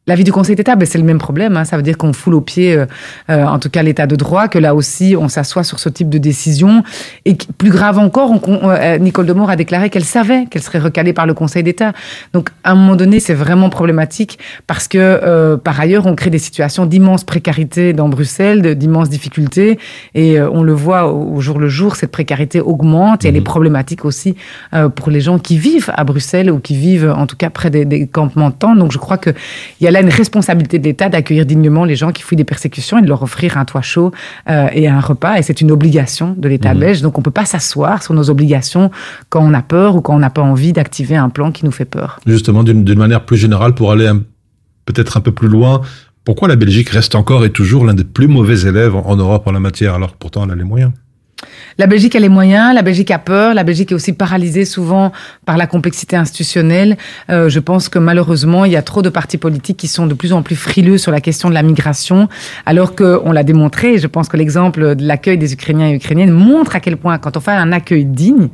L'avis 0.08 0.24
du 0.24 0.32
Conseil 0.32 0.56
d'État, 0.56 0.74
ben, 0.74 0.84
c'est 0.84 0.98
le 0.98 1.04
même 1.04 1.18
problème. 1.18 1.56
Hein. 1.56 1.64
Ça 1.64 1.76
veut 1.76 1.84
dire 1.84 1.96
qu'on 1.96 2.12
foule 2.12 2.34
au 2.34 2.40
pied, 2.40 2.74
euh, 2.74 2.86
euh, 3.30 3.44
en 3.44 3.60
tout 3.60 3.70
cas, 3.70 3.84
l'état 3.84 4.08
de 4.08 4.16
droit, 4.16 4.48
que 4.48 4.58
là 4.58 4.74
aussi, 4.74 5.14
on 5.16 5.28
s'assoit 5.28 5.62
sur 5.62 5.78
ce 5.78 5.88
type 5.88 6.08
de 6.08 6.18
décision. 6.18 6.82
Et 7.24 7.36
plus 7.56 7.70
grave 7.70 8.00
encore, 8.00 8.32
on, 8.32 8.68
euh, 8.68 8.98
Nicole 8.98 9.26
Demore 9.26 9.50
a 9.50 9.54
déclaré 9.54 9.90
qu'elle 9.90 10.04
savait 10.04 10.46
qu'elle 10.46 10.62
serait 10.62 10.80
recalée 10.80 11.12
par 11.12 11.24
le 11.24 11.34
Conseil 11.34 11.62
d'État. 11.62 11.92
Donc, 12.32 12.48
à 12.64 12.72
un 12.72 12.74
moment 12.74 12.96
donné, 12.96 13.20
c'est 13.20 13.32
vraiment 13.32 13.70
problématique 13.70 14.40
parce 14.66 14.88
que, 14.88 15.54
par 15.62 15.78
ailleurs, 15.78 16.06
on 16.06 16.16
crée 16.16 16.30
des 16.30 16.40
situations 16.40 16.84
d'immense 16.84 17.22
précarité 17.22 17.92
dans 17.92 18.08
Bruxelles, 18.08 18.74
d'immenses 18.74 19.08
difficultés. 19.08 19.78
Et 20.16 20.40
on 20.40 20.64
le 20.64 20.72
voit 20.72 21.12
au, 21.12 21.36
au, 21.36 21.40
jour 21.40 21.60
le 21.60 21.68
jour, 21.68 21.94
cette 21.94 22.10
précarité 22.10 22.60
augmente 22.60 23.24
et 23.24 23.28
mmh. 23.28 23.30
elle 23.30 23.36
est 23.36 23.40
problématique 23.44 24.04
aussi 24.04 24.34
pour 24.96 25.10
les 25.10 25.20
gens 25.20 25.38
qui 25.38 25.58
vivent 25.58 25.92
à 25.94 26.02
Bruxelles 26.02 26.50
ou 26.50 26.58
qui 26.58 26.74
vivent, 26.74 27.14
en 27.16 27.28
tout 27.28 27.36
cas, 27.36 27.50
près 27.50 27.70
des, 27.70 27.84
des 27.84 28.08
campements 28.08 28.50
de 28.50 28.54
temps. 28.54 28.74
Donc, 28.74 28.90
je 28.90 28.98
crois 28.98 29.16
qu'il 29.16 29.34
y 29.80 29.86
a 29.86 29.91
là 29.92 30.00
une 30.00 30.08
responsabilité 30.08 30.78
de 30.78 30.84
l'État 30.84 31.08
d'accueillir 31.08 31.46
dignement 31.46 31.84
les 31.84 31.96
gens 31.96 32.10
qui 32.10 32.22
fuient 32.22 32.36
des 32.36 32.44
persécutions 32.44 32.98
et 32.98 33.02
de 33.02 33.08
leur 33.08 33.22
offrir 33.22 33.56
un 33.56 33.64
toit 33.64 33.82
chaud 33.82 34.10
euh, 34.48 34.68
et 34.72 34.88
un 34.88 35.00
repas. 35.00 35.38
Et 35.38 35.42
c'est 35.42 35.60
une 35.60 35.70
obligation 35.70 36.34
de 36.36 36.48
l'État 36.48 36.74
mmh. 36.74 36.78
belge. 36.78 37.02
Donc 37.02 37.18
on 37.18 37.20
ne 37.20 37.24
peut 37.24 37.30
pas 37.30 37.44
s'asseoir 37.44 38.02
sur 38.02 38.14
nos 38.14 38.30
obligations 38.30 38.90
quand 39.28 39.44
on 39.44 39.54
a 39.54 39.62
peur 39.62 39.96
ou 39.96 40.00
quand 40.00 40.14
on 40.14 40.18
n'a 40.18 40.30
pas 40.30 40.42
envie 40.42 40.72
d'activer 40.72 41.16
un 41.16 41.28
plan 41.28 41.52
qui 41.52 41.64
nous 41.64 41.70
fait 41.70 41.84
peur. 41.84 42.18
Justement, 42.26 42.64
d'une 42.64 42.98
manière 42.98 43.24
plus 43.24 43.36
générale, 43.36 43.74
pour 43.74 43.92
aller 43.92 44.10
peut-être 44.86 45.16
un 45.16 45.20
peu 45.20 45.32
plus 45.32 45.48
loin, 45.48 45.82
pourquoi 46.24 46.48
la 46.48 46.56
Belgique 46.56 46.88
reste 46.88 47.14
encore 47.14 47.44
et 47.44 47.50
toujours 47.50 47.84
l'un 47.84 47.94
des 47.94 48.04
plus 48.04 48.28
mauvais 48.28 48.60
élèves 48.62 48.94
en 48.94 49.16
Europe 49.16 49.46
en 49.46 49.52
la 49.52 49.60
matière, 49.60 49.94
alors 49.94 50.12
que 50.12 50.18
pourtant 50.18 50.44
elle 50.44 50.52
a 50.52 50.54
les 50.54 50.64
moyens? 50.64 50.92
La 51.78 51.86
Belgique 51.86 52.14
a 52.16 52.20
les 52.20 52.28
moyens, 52.28 52.74
la 52.74 52.82
Belgique 52.82 53.10
a 53.10 53.18
peur, 53.18 53.54
la 53.54 53.64
Belgique 53.64 53.92
est 53.92 53.94
aussi 53.94 54.12
paralysée 54.12 54.64
souvent 54.64 55.12
par 55.46 55.56
la 55.56 55.66
complexité 55.66 56.16
institutionnelle. 56.16 56.96
Euh, 57.30 57.48
je 57.48 57.60
pense 57.60 57.88
que 57.88 57.98
malheureusement, 57.98 58.64
il 58.64 58.72
y 58.72 58.76
a 58.76 58.82
trop 58.82 59.02
de 59.02 59.08
partis 59.08 59.38
politiques 59.38 59.76
qui 59.76 59.88
sont 59.88 60.06
de 60.06 60.14
plus 60.14 60.32
en 60.32 60.42
plus 60.42 60.56
frileux 60.56 60.98
sur 60.98 61.12
la 61.12 61.20
question 61.20 61.48
de 61.48 61.54
la 61.54 61.62
migration, 61.62 62.28
alors 62.66 62.94
qu'on 62.94 63.32
l'a 63.32 63.44
démontré. 63.44 63.98
Je 63.98 64.06
pense 64.06 64.28
que 64.28 64.36
l'exemple 64.36 64.94
de 64.94 65.04
l'accueil 65.04 65.38
des 65.38 65.52
Ukrainiens 65.52 65.88
et 65.88 65.94
Ukrainiennes 65.94 66.30
montre 66.30 66.76
à 66.76 66.80
quel 66.80 66.96
point, 66.96 67.18
quand 67.18 67.36
on 67.36 67.40
fait 67.40 67.52
un 67.52 67.72
accueil 67.72 68.04
digne, 68.04 68.48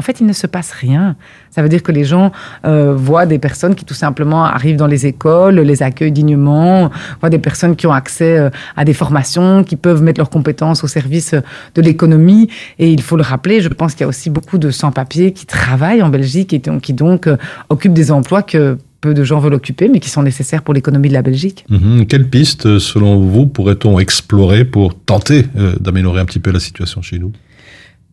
en 0.00 0.02
fait, 0.02 0.18
il 0.18 0.26
ne 0.26 0.32
se 0.32 0.46
passe 0.46 0.72
rien. 0.72 1.14
Ça 1.50 1.60
veut 1.60 1.68
dire 1.68 1.82
que 1.82 1.92
les 1.92 2.04
gens 2.04 2.32
euh, 2.64 2.94
voient 2.94 3.26
des 3.26 3.38
personnes 3.38 3.74
qui 3.74 3.84
tout 3.84 3.92
simplement 3.92 4.46
arrivent 4.46 4.78
dans 4.78 4.86
les 4.86 5.04
écoles, 5.04 5.56
les 5.56 5.82
accueillent 5.82 6.10
dignement, 6.10 6.90
voient 7.20 7.28
des 7.28 7.38
personnes 7.38 7.76
qui 7.76 7.86
ont 7.86 7.92
accès 7.92 8.38
euh, 8.38 8.48
à 8.78 8.86
des 8.86 8.94
formations, 8.94 9.62
qui 9.62 9.76
peuvent 9.76 10.02
mettre 10.02 10.18
leurs 10.18 10.30
compétences 10.30 10.82
au 10.84 10.86
service 10.86 11.34
euh, 11.34 11.42
de 11.74 11.82
l'économie. 11.82 12.48
Et 12.78 12.90
il 12.90 13.02
faut 13.02 13.18
le 13.18 13.22
rappeler, 13.22 13.60
je 13.60 13.68
pense 13.68 13.92
qu'il 13.92 14.00
y 14.00 14.04
a 14.04 14.08
aussi 14.08 14.30
beaucoup 14.30 14.56
de 14.56 14.70
sans-papiers 14.70 15.34
qui 15.34 15.44
travaillent 15.44 16.02
en 16.02 16.08
Belgique 16.08 16.54
et 16.54 16.62
qui 16.80 16.94
donc 16.94 17.28
occupent 17.68 17.92
des 17.92 18.10
emplois 18.10 18.42
que 18.42 18.78
peu 19.02 19.12
de 19.12 19.22
gens 19.22 19.38
veulent 19.38 19.52
occuper, 19.52 19.90
mais 19.90 20.00
qui 20.00 20.08
sont 20.08 20.22
nécessaires 20.22 20.62
pour 20.62 20.72
l'économie 20.72 21.10
de 21.10 21.14
la 21.14 21.22
Belgique. 21.22 21.66
Mmh. 21.68 22.04
Quelle 22.06 22.26
piste, 22.30 22.78
selon 22.78 23.20
vous, 23.20 23.46
pourrait-on 23.46 23.98
explorer 23.98 24.64
pour 24.64 24.94
tenter 24.94 25.44
d'améliorer 25.78 26.22
un 26.22 26.24
petit 26.24 26.38
peu 26.38 26.50
la 26.50 26.60
situation 26.60 27.02
chez 27.02 27.18
nous? 27.18 27.32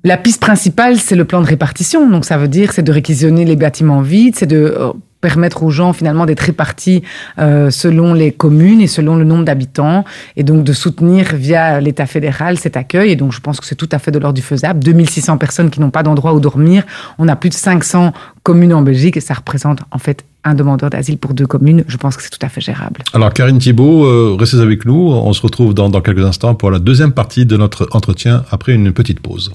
La 0.07 0.17
piste 0.17 0.41
principale, 0.41 0.97
c'est 0.97 1.15
le 1.15 1.25
plan 1.25 1.41
de 1.41 1.47
répartition. 1.47 2.09
Donc, 2.09 2.25
ça 2.25 2.37
veut 2.37 2.47
dire, 2.47 2.71
c'est 2.71 2.81
de 2.81 2.91
réquisitionner 2.91 3.43
les 3.43 3.57
bâtiments 3.57 4.01
vides, 4.01 4.35
c'est 4.35 4.47
de 4.47 4.75
euh, 4.77 4.93
permettre 5.19 5.63
aux 5.63 5.69
gens 5.69 5.93
finalement 5.93 6.25
d'être 6.25 6.41
répartis 6.41 7.03
euh, 7.39 7.69
selon 7.69 8.13
les 8.13 8.31
communes 8.31 8.81
et 8.81 8.87
selon 8.87 9.15
le 9.15 9.25
nombre 9.25 9.43
d'habitants 9.43 10.05
et 10.35 10.43
donc 10.43 10.63
de 10.63 10.73
soutenir 10.73 11.35
via 11.35 11.81
l'État 11.81 12.05
fédéral 12.05 12.57
cet 12.57 12.77
accueil. 12.77 13.11
Et 13.11 13.15
donc 13.15 13.33
je 13.33 13.41
pense 13.41 13.59
que 13.59 13.65
c'est 13.65 13.75
tout 13.75 13.89
à 13.91 13.99
fait 13.99 14.11
de 14.11 14.19
l'ordre 14.19 14.35
du 14.35 14.41
faisable. 14.41 14.79
2600 14.79 15.37
personnes 15.37 15.69
qui 15.69 15.81
n'ont 15.81 15.89
pas 15.89 16.03
d'endroit 16.03 16.33
où 16.33 16.39
dormir. 16.39 16.85
On 17.17 17.27
a 17.27 17.35
plus 17.35 17.49
de 17.49 17.55
500 17.55 18.13
communes 18.43 18.73
en 18.73 18.83
Belgique 18.83 19.17
et 19.17 19.21
ça 19.21 19.33
représente 19.33 19.79
en 19.91 19.97
fait 19.97 20.23
un 20.43 20.53
demandeur 20.53 20.89
d'asile 20.89 21.17
pour 21.17 21.33
deux 21.33 21.47
communes. 21.47 21.83
Je 21.87 21.97
pense 21.97 22.15
que 22.15 22.23
c'est 22.23 22.29
tout 22.29 22.45
à 22.45 22.47
fait 22.47 22.61
gérable. 22.61 23.01
Alors 23.13 23.33
Karine 23.33 23.57
Thibault 23.57 24.05
euh, 24.05 24.37
restez 24.39 24.59
avec 24.59 24.85
nous. 24.85 25.09
On 25.11 25.33
se 25.33 25.41
retrouve 25.41 25.73
dans, 25.73 25.89
dans 25.89 26.01
quelques 26.01 26.23
instants 26.23 26.53
pour 26.53 26.71
la 26.71 26.79
deuxième 26.79 27.11
partie 27.11 27.45
de 27.45 27.57
notre 27.57 27.89
entretien 27.91 28.43
après 28.51 28.73
une 28.73 28.93
petite 28.93 29.19
pause 29.19 29.51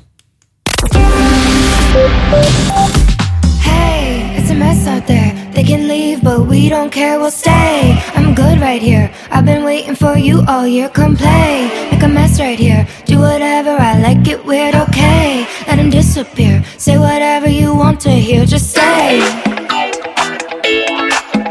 Hey, 3.61 4.35
it's 4.39 4.51
a 4.51 4.55
mess 4.55 4.87
out 4.87 5.07
there. 5.07 5.35
They 5.53 5.63
can 5.63 5.89
leave, 5.89 6.25
but 6.25 6.47
we 6.47 6.71
don't 6.71 6.91
care, 6.91 7.19
we'll 7.19 7.31
stay. 7.31 8.03
I'm 8.15 8.35
good 8.35 8.61
right 8.61 8.81
here. 8.81 9.13
I've 9.31 9.45
been 9.45 9.63
waiting 9.63 9.95
for 9.95 10.17
you 10.17 10.43
all 10.49 10.67
year. 10.67 10.89
Come 10.89 11.15
play, 11.15 11.69
make 11.91 12.03
a 12.03 12.09
mess 12.09 12.41
right 12.41 12.59
here. 12.59 12.89
Do 13.05 13.19
whatever 13.19 13.73
I 13.73 13.99
like, 14.01 14.27
it 14.27 14.43
weird, 14.43 14.75
okay. 14.75 15.47
Let 15.67 15.79
him 15.79 15.91
disappear. 15.91 16.65
Say 16.79 16.97
whatever 16.97 17.51
you 17.51 17.75
want 17.75 18.01
to 18.01 18.11
hear, 18.11 18.47
just 18.47 18.71
say. 18.73 19.21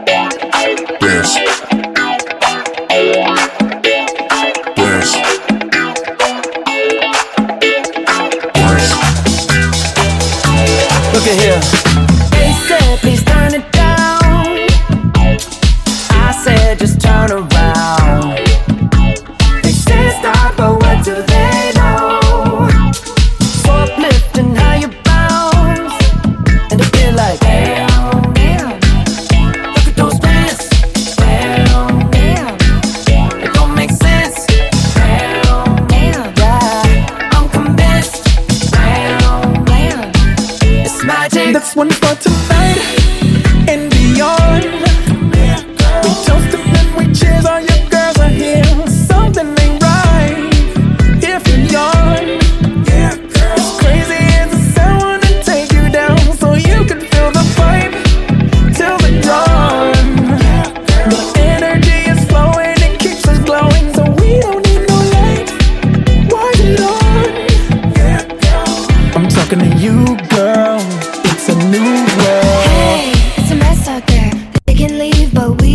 Dance. 0.07 1.60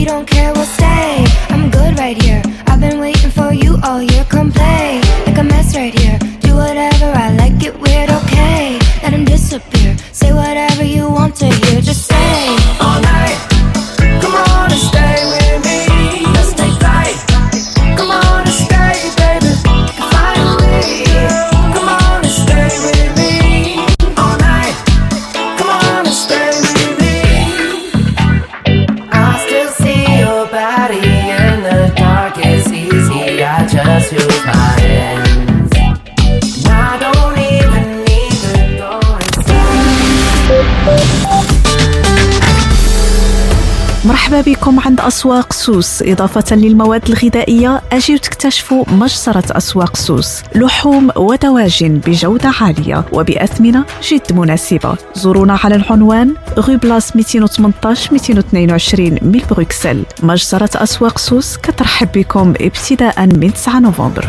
don't 0.06 0.24
care. 0.24 0.35
أسواق 45.06 45.52
سوس. 45.52 46.02
إضافة 46.02 46.56
للمواد 46.56 47.08
الغذائية 47.08 47.82
أجيو 47.92 48.18
تكتشفوا 48.18 48.84
مجزرة 48.88 49.44
أسواق 49.50 49.96
سوس. 49.96 50.42
لحوم 50.54 51.10
ودواجن 51.16 52.00
بجودة 52.06 52.52
عالية 52.60 53.04
وبأثمنة 53.12 53.84
جد 54.02 54.32
مناسبة. 54.32 54.96
زورونا 55.14 55.58
على 55.64 55.74
العنوان 55.74 56.34
غو 56.58 56.76
بلاس 56.76 57.16
218 57.16 58.12
222 58.12 59.10
من 59.22 59.40
بروكسل 59.50 60.02
مجزرة 60.22 60.70
أسواق 60.74 61.18
سوس 61.18 61.56
كترحب 61.56 62.08
بكم 62.12 62.54
ابتداء 62.60 63.26
من 63.26 63.52
9 63.52 63.80
نوفمبر. 63.80 64.28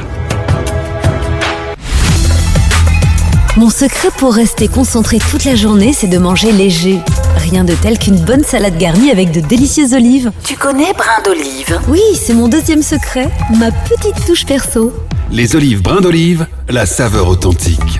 Mon 3.58 3.72
secret 3.72 4.12
pour 4.20 4.36
rester 4.36 4.68
concentré 4.68 5.18
toute 5.18 5.44
la 5.44 5.56
journée, 5.56 5.92
c'est 5.92 6.12
de 6.16 6.20
manger 6.20 6.52
léger. 6.52 7.00
Rien 7.38 7.64
de 7.64 7.74
tel 7.76 7.98
qu'une 7.98 8.20
bonne 8.20 8.44
salade 8.44 8.78
garnie 8.78 9.12
avec 9.12 9.32
de 9.32 9.40
délicieuses 9.40 9.94
olives. 9.94 10.32
Tu 10.44 10.56
connais 10.56 10.92
brin 10.94 11.22
d'olive 11.24 11.80
Oui, 11.88 12.02
c'est 12.16 12.34
mon 12.34 12.48
deuxième 12.48 12.82
secret, 12.82 13.30
ma 13.58 13.72
petite 13.72 14.26
touche 14.26 14.46
perso. 14.46 14.92
Les 15.32 15.56
olives 15.56 15.82
brin 15.82 16.02
d'olive, 16.02 16.48
la 16.68 16.86
saveur 16.86 17.28
authentique. 17.28 18.00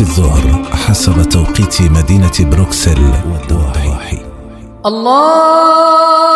الظهر 0.00 0.64
حسب 0.74 1.22
توقيت 1.22 1.82
مدينة 1.82 2.32
بروكسل 2.40 3.12
والضواحي 3.32 4.18
الله 4.86 6.35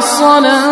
الصلاة. 0.00 0.69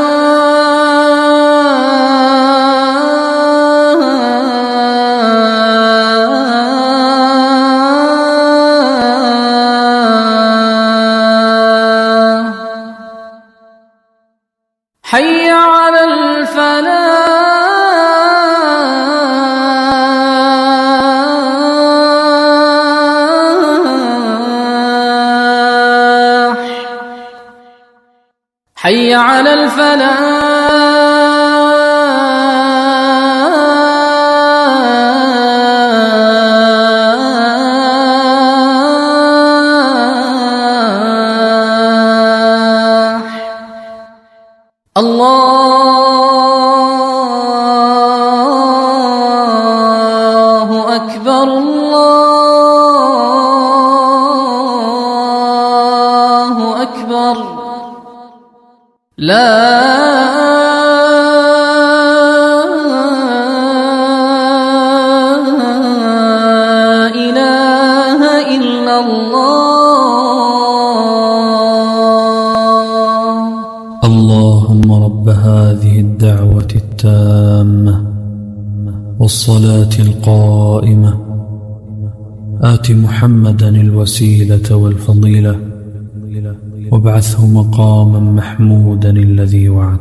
وابعثه 87.19 87.47
مقاما 87.47 88.21
محمودا 88.21 89.11
الذي 89.11 89.69
وعدته 89.69 89.98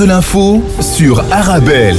de 0.00 0.06
l'info 0.06 0.62
sur 0.80 1.20
Arabelle. 1.30 1.98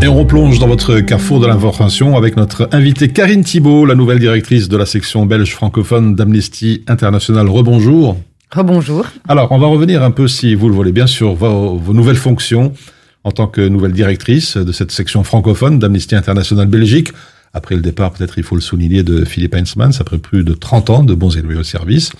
Et 0.00 0.06
on 0.06 0.14
replonge 0.14 0.60
dans 0.60 0.68
votre 0.68 1.00
carrefour 1.00 1.40
de 1.40 1.46
l'information 1.48 2.16
avec 2.16 2.36
notre 2.36 2.68
invitée 2.70 3.08
Karine 3.08 3.42
Thibault, 3.42 3.84
la 3.84 3.96
nouvelle 3.96 4.20
directrice 4.20 4.68
de 4.68 4.76
la 4.76 4.86
section 4.86 5.26
belge 5.26 5.52
francophone 5.52 6.14
d'Amnesty 6.14 6.84
International. 6.86 7.48
Rebonjour. 7.48 8.16
Rebonjour. 8.52 9.06
Alors, 9.26 9.50
on 9.50 9.58
va 9.58 9.66
revenir 9.66 10.04
un 10.04 10.12
peu, 10.12 10.28
si 10.28 10.54
vous 10.54 10.68
le 10.68 10.74
voulez 10.74 10.92
bien, 10.92 11.08
sur 11.08 11.34
vos, 11.34 11.76
vos 11.76 11.92
nouvelles 11.92 12.14
fonctions 12.14 12.72
en 13.24 13.32
tant 13.32 13.48
que 13.48 13.66
nouvelle 13.66 13.92
directrice 13.92 14.56
de 14.56 14.70
cette 14.70 14.92
section 14.92 15.24
francophone 15.24 15.80
d'Amnesty 15.80 16.14
International 16.14 16.68
Belgique. 16.68 17.10
Après 17.54 17.74
le 17.74 17.82
départ, 17.82 18.12
peut-être 18.12 18.38
il 18.38 18.44
faut 18.44 18.54
le 18.54 18.60
souligner, 18.60 19.02
de 19.02 19.24
Philippe 19.24 19.56
Heinzmann, 19.56 19.90
après 19.98 20.18
plus 20.18 20.44
de 20.44 20.52
30 20.52 20.90
ans 20.90 21.02
de 21.02 21.14
bons 21.14 21.36
et 21.36 21.42
loyaux 21.42 21.64
services. 21.64 22.12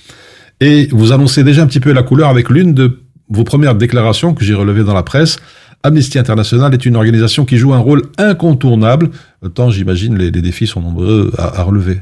Et 0.60 0.88
vous 0.90 1.12
annoncez 1.12 1.44
déjà 1.44 1.62
un 1.62 1.66
petit 1.66 1.80
peu 1.80 1.92
la 1.92 2.02
couleur 2.02 2.28
avec 2.28 2.48
l'une 2.48 2.72
de 2.72 3.00
vos 3.28 3.44
premières 3.44 3.74
déclarations 3.74 4.34
que 4.34 4.44
j'ai 4.44 4.54
relevées 4.54 4.84
dans 4.84 4.94
la 4.94 5.02
presse. 5.02 5.36
Amnesty 5.82 6.18
International 6.18 6.72
est 6.72 6.86
une 6.86 6.96
organisation 6.96 7.44
qui 7.44 7.58
joue 7.58 7.74
un 7.74 7.78
rôle 7.78 8.02
incontournable, 8.18 9.10
tant 9.54 9.70
j'imagine 9.70 10.16
les, 10.16 10.30
défis 10.30 10.66
sont 10.66 10.80
nombreux 10.80 11.32
à, 11.38 11.62
relever. 11.62 12.00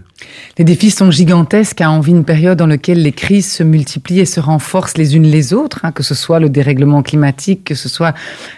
Les 0.56 0.64
défis 0.64 0.90
sont 0.90 1.10
gigantesques, 1.10 1.80
hein. 1.80 1.90
on 1.90 2.00
vit 2.00 2.12
une 2.12 2.24
période 2.24 2.56
dans 2.56 2.66
laquelle 2.66 3.02
les 3.02 3.12
crises 3.12 3.50
se 3.50 3.62
multiplient 3.62 4.20
et 4.20 4.24
se 4.24 4.40
renforcent 4.40 4.96
les 4.96 5.16
unes 5.16 5.26
les 5.26 5.52
autres, 5.52 5.80
hein, 5.84 5.92
que 5.92 6.02
ce 6.02 6.14
soit 6.14 6.38
le 6.38 6.48
dérèglement 6.48 7.02
climatique, 7.02 7.64
que 7.64 7.74
ce 7.74 7.88
soit 7.88 8.14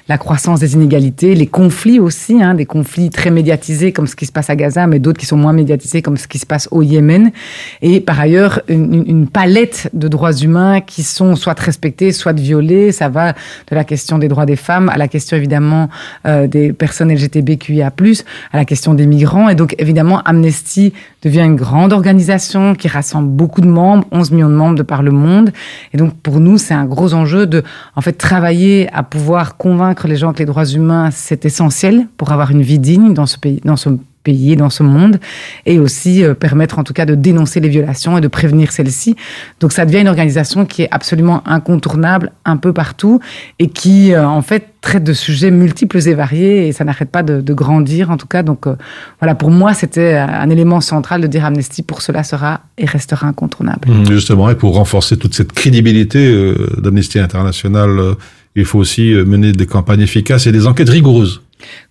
la 0.08 0.18
croissance 0.18 0.60
des 0.60 0.74
inégalités, 0.74 1.34
les 1.34 1.46
conflits 1.46 1.98
aussi, 1.98 2.42
hein, 2.42 2.54
des 2.54 2.66
conflits 2.66 3.10
très 3.10 3.30
médiatisés 3.30 3.92
comme 3.92 4.06
ce 4.06 4.14
qui 4.14 4.26
se 4.26 4.32
passe 4.32 4.50
à 4.50 4.56
Gaza, 4.56 4.86
mais 4.86 4.98
d'autres 4.98 5.18
qui 5.18 5.26
sont 5.26 5.38
moins 5.38 5.54
médiatisés 5.54 6.02
comme 6.02 6.18
ce 6.18 6.28
qui 6.28 6.38
se 6.38 6.46
passe 6.46 6.68
au 6.70 6.82
Yémen, 6.82 7.32
et 7.80 8.00
par 8.00 8.20
ailleurs 8.20 8.60
une, 8.68 9.04
une 9.06 9.26
palette 9.26 9.90
de 9.94 10.08
droits 10.08 10.34
humains 10.34 10.80
qui 10.82 11.02
sont 11.02 11.34
soit 11.34 11.58
respectés, 11.58 12.12
soit 12.12 12.38
violés, 12.38 12.92
ça 12.92 13.08
va 13.08 13.32
de 13.32 13.74
la 13.74 13.84
question 13.84 14.18
des 14.18 14.28
droits 14.28 14.46
des 14.46 14.56
femmes 14.56 14.90
à 14.90 14.98
la 14.98 15.08
question 15.08 15.36
évidemment 15.36 15.88
euh, 16.26 16.46
des 16.46 16.72
personnes 16.72 17.12
LGTBQIA+, 17.12 17.92
à 18.52 18.56
la 18.56 18.64
question 18.66 18.92
des 18.92 19.06
migrants. 19.06 19.48
Et 19.48 19.54
donc, 19.54 19.74
évidemment, 19.78 20.20
Amnesty 20.22 20.92
devient 21.22 21.40
une 21.40 21.56
grande 21.56 21.92
organisation 21.92 22.74
qui 22.74 22.88
rassemble 22.88 23.28
beaucoup 23.28 23.62
de 23.62 23.66
membres, 23.66 24.04
11 24.12 24.30
millions 24.32 24.50
de 24.50 24.54
membres 24.54 24.76
de 24.76 24.82
par 24.82 25.02
le 25.02 25.10
monde. 25.10 25.52
Et 25.94 25.96
donc, 25.96 26.14
pour 26.22 26.40
nous, 26.40 26.58
c'est 26.58 26.74
un 26.74 26.84
gros 26.84 27.14
enjeu 27.14 27.46
de, 27.46 27.62
en 27.94 28.00
fait, 28.00 28.12
travailler 28.12 28.88
à 28.92 29.02
pouvoir 29.02 29.56
convaincre 29.56 30.06
les 30.06 30.16
gens 30.16 30.32
que 30.32 30.38
les 30.40 30.44
droits 30.44 30.66
humains, 30.66 31.10
c'est 31.10 31.46
essentiel 31.46 32.06
pour 32.18 32.32
avoir 32.32 32.50
une 32.50 32.62
vie 32.62 32.78
digne 32.78 33.14
dans 33.14 33.26
ce 33.26 33.38
pays, 33.38 33.60
dans 33.64 33.76
ce 33.76 33.88
pays, 34.26 34.56
dans 34.56 34.70
ce 34.70 34.82
monde, 34.82 35.20
et 35.66 35.78
aussi 35.78 36.24
euh, 36.24 36.34
permettre 36.34 36.80
en 36.80 36.84
tout 36.84 36.92
cas 36.92 37.06
de 37.06 37.14
dénoncer 37.14 37.60
les 37.60 37.68
violations 37.68 38.18
et 38.18 38.20
de 38.20 38.26
prévenir 38.26 38.72
celles-ci. 38.72 39.14
Donc 39.60 39.70
ça 39.72 39.86
devient 39.86 40.00
une 40.00 40.08
organisation 40.08 40.66
qui 40.66 40.82
est 40.82 40.88
absolument 40.90 41.46
incontournable 41.46 42.32
un 42.44 42.56
peu 42.56 42.72
partout 42.72 43.20
et 43.60 43.68
qui 43.68 44.12
euh, 44.12 44.26
en 44.26 44.42
fait 44.42 44.64
traite 44.80 45.04
de 45.04 45.12
sujets 45.12 45.52
multiples 45.52 45.98
et 46.08 46.14
variés 46.14 46.66
et 46.66 46.72
ça 46.72 46.84
n'arrête 46.84 47.10
pas 47.10 47.22
de, 47.22 47.54
grandir 47.54 48.10
en 48.10 48.16
tout 48.16 48.26
cas. 48.26 48.42
Donc 48.42 48.66
euh, 48.66 48.74
voilà, 49.20 49.36
pour 49.36 49.50
moi 49.50 49.74
c'était 49.74 50.14
un 50.14 50.50
élément 50.50 50.80
central 50.80 51.20
de 51.20 51.28
dire 51.28 51.44
Amnesty 51.44 51.82
pour 51.84 52.02
cela 52.02 52.24
sera 52.24 52.62
et 52.78 52.86
restera 52.86 53.28
incontournable. 53.28 53.88
Mmh, 53.88 54.10
justement, 54.10 54.50
et 54.50 54.56
pour 54.56 54.74
renforcer 54.74 55.16
toute 55.16 55.34
cette 55.34 55.52
crédibilité 55.52 56.20
d'Amnesty 56.78 57.20
International, 57.20 58.16
il 58.56 58.64
faut 58.64 58.78
aussi 58.78 59.14
mener 59.32 59.52
des 59.52 59.66
campagnes 59.66 60.00
efficaces 60.00 60.46
et 60.46 60.52
des 60.52 60.66
enquêtes 60.66 60.90
rigoureuses. 60.90 61.42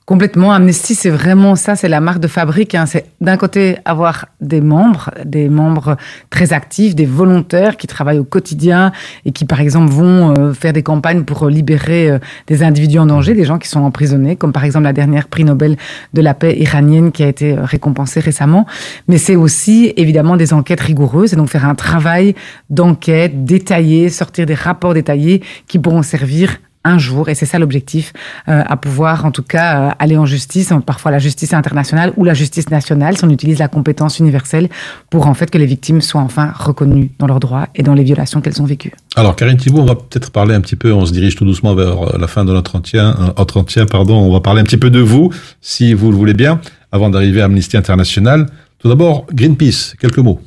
Complètement. 0.05 0.53
Amnesty, 0.53 0.93
c'est 0.93 1.09
vraiment 1.09 1.55
ça, 1.55 1.75
c'est 1.75 1.89
la 1.89 1.99
marque 1.99 2.19
de 2.19 2.27
fabrique. 2.27 2.75
Hein. 2.75 2.85
C'est 2.85 3.05
d'un 3.21 3.37
côté 3.37 3.77
avoir 3.85 4.27
des 4.39 4.61
membres, 4.61 5.09
des 5.25 5.49
membres 5.49 5.97
très 6.29 6.53
actifs, 6.53 6.93
des 6.93 7.07
volontaires 7.07 7.75
qui 7.75 7.87
travaillent 7.87 8.19
au 8.19 8.23
quotidien 8.23 8.91
et 9.25 9.31
qui, 9.31 9.45
par 9.45 9.61
exemple, 9.61 9.91
vont 9.91 10.35
euh, 10.37 10.53
faire 10.53 10.73
des 10.73 10.83
campagnes 10.83 11.23
pour 11.23 11.49
libérer 11.49 12.11
euh, 12.11 12.19
des 12.45 12.61
individus 12.61 12.99
en 12.99 13.07
danger, 13.07 13.33
des 13.33 13.45
gens 13.45 13.57
qui 13.57 13.67
sont 13.67 13.79
emprisonnés, 13.79 14.35
comme 14.35 14.53
par 14.53 14.63
exemple 14.63 14.83
la 14.83 14.93
dernière 14.93 15.27
prix 15.27 15.43
Nobel 15.43 15.75
de 16.13 16.21
la 16.21 16.35
paix 16.35 16.55
iranienne 16.55 17.11
qui 17.11 17.23
a 17.23 17.27
été 17.27 17.53
euh, 17.53 17.63
récompensée 17.63 18.19
récemment. 18.19 18.67
Mais 19.07 19.17
c'est 19.17 19.35
aussi 19.35 19.91
évidemment 19.97 20.37
des 20.37 20.53
enquêtes 20.53 20.81
rigoureuses 20.81 21.33
et 21.33 21.35
donc 21.35 21.49
faire 21.49 21.67
un 21.67 21.75
travail 21.75 22.35
d'enquête 22.69 23.43
détaillé, 23.43 24.09
sortir 24.09 24.45
des 24.45 24.53
rapports 24.53 24.93
détaillés 24.93 25.41
qui 25.67 25.79
pourront 25.79 26.03
servir 26.03 26.57
un 26.85 26.97
jour, 26.97 27.27
et 27.27 27.35
c'est 27.35 27.45
ça 27.45 27.59
l'objectif, 27.59 28.13
euh, 28.47 28.63
à 28.65 28.77
pouvoir 28.77 29.25
en 29.25 29.31
tout 29.31 29.43
cas 29.43 29.89
euh, 29.89 29.91
aller 29.99 30.17
en 30.17 30.25
justice, 30.25 30.71
parfois 30.85 31.11
la 31.11 31.19
justice 31.19 31.53
internationale 31.53 32.13
ou 32.15 32.23
la 32.23 32.33
justice 32.33 32.69
nationale, 32.69 33.17
si 33.17 33.25
on 33.25 33.29
utilise 33.29 33.59
la 33.59 33.67
compétence 33.67 34.19
universelle 34.19 34.69
pour 35.09 35.27
en 35.27 35.33
fait 35.33 35.49
que 35.49 35.57
les 35.57 35.65
victimes 35.65 36.01
soient 36.01 36.21
enfin 36.21 36.53
reconnues 36.55 37.11
dans 37.19 37.27
leurs 37.27 37.39
droits 37.39 37.67
et 37.75 37.83
dans 37.83 37.93
les 37.93 38.03
violations 38.03 38.39
qu'elles 38.39 38.61
ont 38.61 38.65
vécues. 38.65 38.93
Alors 39.15 39.35
Karine 39.35 39.57
Thibault, 39.57 39.81
on 39.81 39.85
va 39.85 39.95
peut-être 39.95 40.31
parler 40.31 40.53
un 40.53 40.61
petit 40.61 40.75
peu, 40.75 40.93
on 40.93 41.05
se 41.05 41.11
dirige 41.11 41.35
tout 41.35 41.45
doucement 41.45 41.75
vers 41.75 42.17
la 42.17 42.27
fin 42.27 42.45
de 42.45 42.53
notre 42.53 42.75
entretien, 42.75 43.15
euh, 43.19 43.33
entretien 43.35 43.85
pardon, 43.85 44.15
on 44.15 44.31
va 44.31 44.39
parler 44.39 44.61
un 44.61 44.65
petit 44.65 44.77
peu 44.77 44.89
de 44.89 44.99
vous, 44.99 45.31
si 45.61 45.93
vous 45.93 46.11
le 46.11 46.17
voulez 46.17 46.33
bien, 46.33 46.61
avant 46.91 47.09
d'arriver 47.09 47.41
à 47.41 47.45
Amnesty 47.45 47.77
International. 47.77 48.45
Tout 48.79 48.89
d'abord, 48.89 49.25
Greenpeace, 49.33 49.95
quelques 49.99 50.19
mots. 50.19 50.39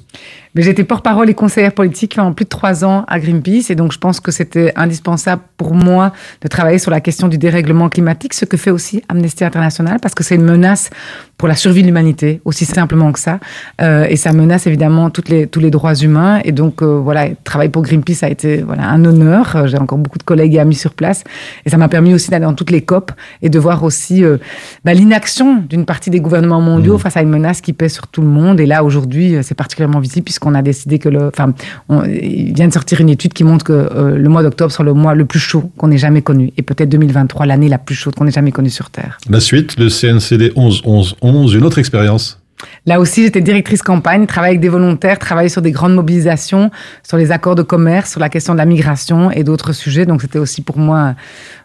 Mais 0.55 0.63
j'étais 0.63 0.85
porte-parole 0.85 1.29
et 1.31 1.35
conseillère 1.35 1.73
politique 1.73 2.17
pendant 2.17 2.33
plus 2.33 2.45
de 2.45 2.49
trois 2.49 2.85
ans 2.85 3.05
à 3.09 3.19
Greenpeace 3.21 3.71
et 3.71 3.75
donc 3.75 3.93
je 3.93 3.99
pense 3.99 4.21
que 4.21 4.31
c'était 4.31 4.73
indispensable 4.77 5.43
pour 5.57 5.75
moi 5.75 6.13
de 6.41 6.49
travailler 6.49 6.79
sur 6.79 6.91
la 6.91 7.01
question 7.01 7.29
du 7.29 7.39
dérèglement 7.39 7.89
climatique, 7.89 8.35
ce 8.35 8.45
que 8.45 8.57
fait 8.57 8.71
aussi 8.71 9.03
Amnesty 9.09 9.45
International 9.45 9.99
parce 10.01 10.15
que 10.15 10.25
c'est 10.25 10.37
une 10.37 10.45
menace 10.45 10.91
pour 11.39 11.49
la 11.49 11.55
survie 11.55 11.83
de 11.83 11.87
l'humanité, 11.87 12.41
aussi 12.45 12.65
simplement 12.65 13.13
que 13.13 13.21
ça. 13.21 13.39
Euh, 13.81 14.07
et 14.09 14.17
ça 14.17 14.33
menace 14.33 14.67
évidemment 14.67 15.09
toutes 15.09 15.29
les, 15.29 15.47
tous 15.47 15.61
les 15.61 15.71
droits 15.71 15.95
humains. 15.95 16.41
Et 16.45 16.53
donc, 16.53 16.83
euh, 16.83 16.99
voilà, 16.99 17.29
travailler 17.45 17.71
pour 17.71 17.83
Greenpeace 17.83 18.23
a 18.23 18.29
été 18.29 18.59
voilà, 18.63 18.91
un 18.91 19.05
honneur. 19.05 19.55
Euh, 19.55 19.67
J'ai 19.69 19.79
encore 19.79 19.99
beaucoup 19.99 20.19
de 20.19 20.25
collègues 20.25 20.55
et 20.57 20.59
amis 20.59 20.75
sur 20.75 20.95
place. 20.95 21.25
Et 21.65 21.71
ça 21.71 21.77
m'a 21.77 21.89
permis 21.89 22.13
aussi 22.13 22.31
d'aller 22.31 22.45
dans 22.45 22.55
toutes 22.55 22.73
les 22.73 22.83
COP 22.83 23.13
et 23.41 23.49
de 23.49 23.59
voir 23.59 23.85
aussi 23.85 24.25
euh, 24.25 24.37
bah, 24.85 24.95
l'inaction 24.95 25.63
d'une 25.69 25.85
partie 25.85 26.11
des 26.11 26.21
gouvernements 26.21 26.61
mondiaux 26.61 26.97
mmh. 26.97 27.01
face 27.01 27.17
à 27.17 27.23
une 27.23 27.31
menace 27.31 27.61
qui 27.61 27.73
pèse 27.73 27.95
sur 27.95 28.09
tout 28.09 28.21
le 28.21 28.29
monde. 28.29 28.59
Et 28.59 28.67
là, 28.67 28.83
aujourd'hui, 28.83 29.37
c'est 29.43 29.55
particulièrement 29.55 30.01
visible 30.01 30.25
puisqu'on 30.25 30.55
a 30.55 30.63
décidé 30.63 30.99
que 30.99 31.09
le... 31.09 31.29
Enfin, 31.29 31.55
on, 31.89 32.03
il 32.05 32.53
vient 32.53 32.69
de 32.69 32.73
sortir 32.73 33.01
une 33.01 33.09
étude 33.09 33.33
qui 33.33 33.45
montre 33.45 33.65
que 33.65 33.73
euh, 33.73 34.17
le 34.17 34.29
mois 34.29 34.43
d'octobre 34.43 34.73
sera 34.73 34.85
le 34.85 34.95
mois 34.95 35.15
le 35.15 35.25
plus 35.25 35.39
chaud 35.39 35.71
qu'on 35.77 35.91
ait 35.91 35.99
jamais 35.99 36.23
connu. 36.23 36.53
Et 36.57 36.63
peut-être 36.63 36.89
2023, 36.89 37.47
l'année 37.47 37.69
la 37.69 37.79
plus 37.79 37.95
chaude 37.95 38.15
qu'on 38.15 38.27
ait 38.27 38.33
jamais 38.33 38.53
connue 38.53 38.71
sur 38.71 38.91
Terre. 38.91 39.19
La 39.31 39.41
suite, 39.41 39.79
le 39.79 39.89
CNCD 39.89 40.53
11 40.57 40.83
11 40.85 41.17
11, 41.28 41.28
une 41.29 41.65
autre 41.65 41.79
expérience 41.79 42.41
Là 42.87 43.01
aussi, 43.01 43.23
j'étais 43.23 43.41
directrice 43.41 43.83
campagne, 43.83 44.27
travailler 44.27 44.53
avec 44.53 44.61
des 44.61 44.69
volontaires, 44.69 45.19
travailler 45.19 45.49
sur 45.49 45.63
des 45.63 45.71
grandes 45.71 45.95
mobilisations, 45.95 46.71
sur 47.03 47.17
les 47.17 47.31
accords 47.31 47.55
de 47.55 47.63
commerce, 47.63 48.11
sur 48.11 48.21
la 48.21 48.29
question 48.29 48.53
de 48.53 48.59
la 48.59 48.65
migration 48.65 49.31
et 49.31 49.45
d'autres 49.45 49.73
sujets. 49.73 50.07
Donc, 50.07 50.23
c'était 50.23 50.39
aussi 50.39 50.63
pour 50.63 50.79
moi, 50.79 51.15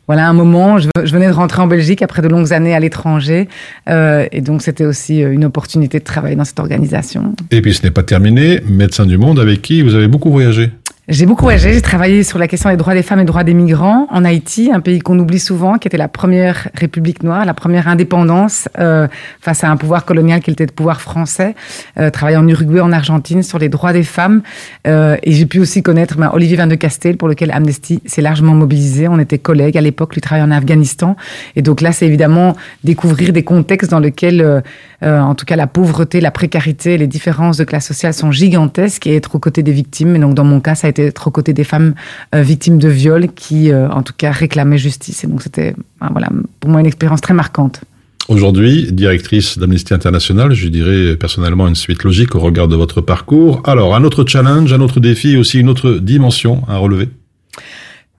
voilà, 0.08 0.28
un 0.28 0.34
moment. 0.34 0.78
Je, 0.78 0.90
je, 1.04 1.12
venais 1.12 1.28
de 1.28 1.34
rentrer 1.34 1.62
en 1.62 1.68
Belgique 1.68 2.02
après 2.02 2.22
de 2.22 2.28
longues 2.28 2.54
années 2.54 2.76
à 2.76 2.80
l'étranger, 2.80 3.48
euh, 3.90 4.28
et 4.32 4.42
donc 4.42 4.62
c'était 4.62 4.86
aussi 4.86 5.20
une 5.20 5.46
opportunité 5.46 6.00
de 6.00 6.04
travailler 6.04 6.36
dans 6.36 6.46
cette 6.46 6.60
organisation. 6.60 7.34
Et 7.52 7.62
puis, 7.62 7.74
ce 7.74 7.84
n'est 7.84 7.92
pas 7.92 8.04
terminé. 8.04 8.62
Médecins 8.68 9.06
du 9.06 9.18
Monde, 9.18 9.40
avec 9.40 9.62
qui 9.62 9.82
vous 9.82 9.96
avez 9.96 10.08
beaucoup 10.08 10.30
voyagé? 10.30 10.72
J'ai 11.10 11.26
beaucoup 11.26 11.44
voyagé, 11.44 11.74
j'ai 11.74 11.82
travaillé 11.82 12.24
sur 12.24 12.40
la 12.40 12.48
question 12.48 12.70
des 12.70 12.78
droits 12.78 12.94
des 12.94 13.04
femmes 13.04 13.20
et 13.20 13.24
des 13.24 13.28
droits 13.28 13.44
des 13.44 13.54
migrants 13.54 14.08
en 14.10 14.24
Haïti, 14.24 14.72
un 14.74 14.80
pays 14.80 15.00
qu'on 15.00 15.20
oublie 15.20 15.40
souvent, 15.40 15.78
qui 15.78 15.90
était 15.90 15.98
la 15.98 16.08
première 16.08 16.70
république 16.76 17.24
noire, 17.24 17.44
la 17.44 17.54
première 17.54 17.90
indépendance 17.90 18.70
euh, 18.80 19.10
face 19.42 19.66
à 19.66 19.70
un 19.70 19.76
pouvoir 19.76 20.06
colonial 20.06 20.40
qui 20.40 20.52
était 20.52 20.66
le 20.66 20.72
pouvoir 20.72 21.02
français. 21.02 21.56
Euh, 22.00 22.10
travaillé 22.10 22.38
en 22.38 22.48
Uruguay, 22.48 22.80
en 22.80 22.94
Argentine, 22.94 23.44
sur 23.44 23.60
les 23.60 23.68
droits 23.68 23.92
des 23.92 24.04
femmes. 24.04 24.44
Euh, 24.88 25.18
et 25.24 25.34
j'ai 25.34 25.46
pu 25.46 25.60
aussi 25.60 25.84
connaître 25.84 26.16
ben, 26.16 26.32
Olivier 26.32 26.56
Van 26.56 26.68
de 26.68 26.76
Castel, 26.76 27.18
pour 27.18 27.28
lequel 27.28 27.52
Amnesty 27.52 28.02
s'est 28.06 28.22
largement 28.22 28.54
mobilisé. 28.54 29.10
On 29.10 29.20
était 29.20 29.40
collègues 29.40 29.78
à 29.78 29.82
l'époque, 29.82 30.14
lui 30.14 30.22
travaillait 30.22 30.48
en 30.48 30.52
Afghanistan. 30.52 31.18
Et 31.58 31.62
donc 31.62 31.82
là, 31.82 31.92
c'est 31.92 32.06
évidemment 32.06 32.56
découvrir 32.86 33.34
des 33.34 33.44
contextes 33.44 33.92
dans 33.92 34.00
lesquels, 34.00 34.40
euh, 34.42 34.62
en 35.02 35.36
tout 35.36 35.44
cas, 35.44 35.58
la 35.58 35.68
pauvreté, 35.68 36.22
la 36.22 36.32
précarité, 36.32 36.98
les 36.98 37.08
différences 37.08 37.58
de 37.58 37.66
classe 37.66 37.88
sociale 37.88 38.14
sont 38.14 38.32
gigantesques 38.32 39.06
et 39.06 39.18
être 39.18 39.36
aux 39.36 39.40
côtés 39.40 39.64
des 39.64 39.74
victimes. 39.74 40.16
Et 40.16 40.20
donc, 40.20 40.34
dans 40.34 40.46
mon 40.46 40.62
cas, 40.62 40.76
ça 40.76 40.88
a 40.88 40.93
être 41.00 41.28
aux 41.28 41.32
côtés 41.32 41.54
des 41.54 41.64
femmes 41.64 41.94
euh, 42.34 42.42
victimes 42.42 42.78
de 42.78 42.90
viol 42.90 43.28
qui, 43.34 43.72
euh, 43.72 43.90
en 43.90 44.04
tout 44.04 44.14
cas, 44.16 44.32
réclamaient 44.32 44.78
justice. 44.78 45.24
Et 45.24 45.28
donc, 45.28 45.42
c'était, 45.42 45.76
voilà, 46.00 46.30
pour 46.60 46.70
moi, 46.70 46.80
une 46.80 46.86
expérience 46.86 47.22
très 47.22 47.34
marquante. 47.34 47.82
Aujourd'hui, 48.30 48.92
directrice 48.92 49.58
d'Amnesty 49.58 49.94
International, 49.94 50.54
je 50.54 50.70
dirais 50.70 51.18
personnellement 51.18 51.68
une 51.68 51.76
suite 51.76 52.04
logique 52.04 52.36
au 52.36 52.40
regard 52.40 52.70
de 52.70 52.76
votre 52.76 53.02
parcours. 53.02 53.62
Alors, 53.66 53.96
un 53.96 54.04
autre 54.06 54.24
challenge, 54.26 54.72
un 54.72 54.80
autre 54.80 55.02
défi, 55.02 55.36
aussi 55.36 55.60
une 55.60 55.68
autre 55.68 55.92
dimension 55.96 56.62
à 56.70 56.78
relever? 56.78 57.10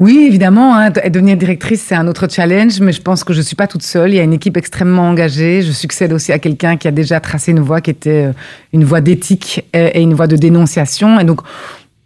Oui, 0.00 0.26
évidemment, 0.28 0.76
hein, 0.76 0.90
devenir 0.90 1.36
directrice, 1.36 1.80
c'est 1.80 1.94
un 1.94 2.08
autre 2.08 2.26
challenge, 2.28 2.80
mais 2.80 2.92
je 2.92 3.00
pense 3.00 3.22
que 3.22 3.32
je 3.32 3.40
suis 3.40 3.56
pas 3.56 3.68
toute 3.68 3.84
seule. 3.84 4.10
Il 4.10 4.16
y 4.16 4.20
a 4.20 4.24
une 4.24 4.32
équipe 4.32 4.56
extrêmement 4.56 5.08
engagée. 5.08 5.62
Je 5.62 5.70
succède 5.70 6.12
aussi 6.12 6.32
à 6.32 6.38
quelqu'un 6.38 6.76
qui 6.76 6.88
a 6.88 6.90
déjà 6.90 7.20
tracé 7.20 7.52
une 7.52 7.60
voie 7.60 7.80
qui 7.80 7.90
était 7.90 8.30
une 8.72 8.84
voie 8.84 9.00
d'éthique 9.00 9.64
et 9.72 10.02
une 10.02 10.12
voie 10.12 10.26
de 10.26 10.36
dénonciation. 10.36 11.20
Et 11.20 11.24
donc, 11.24 11.40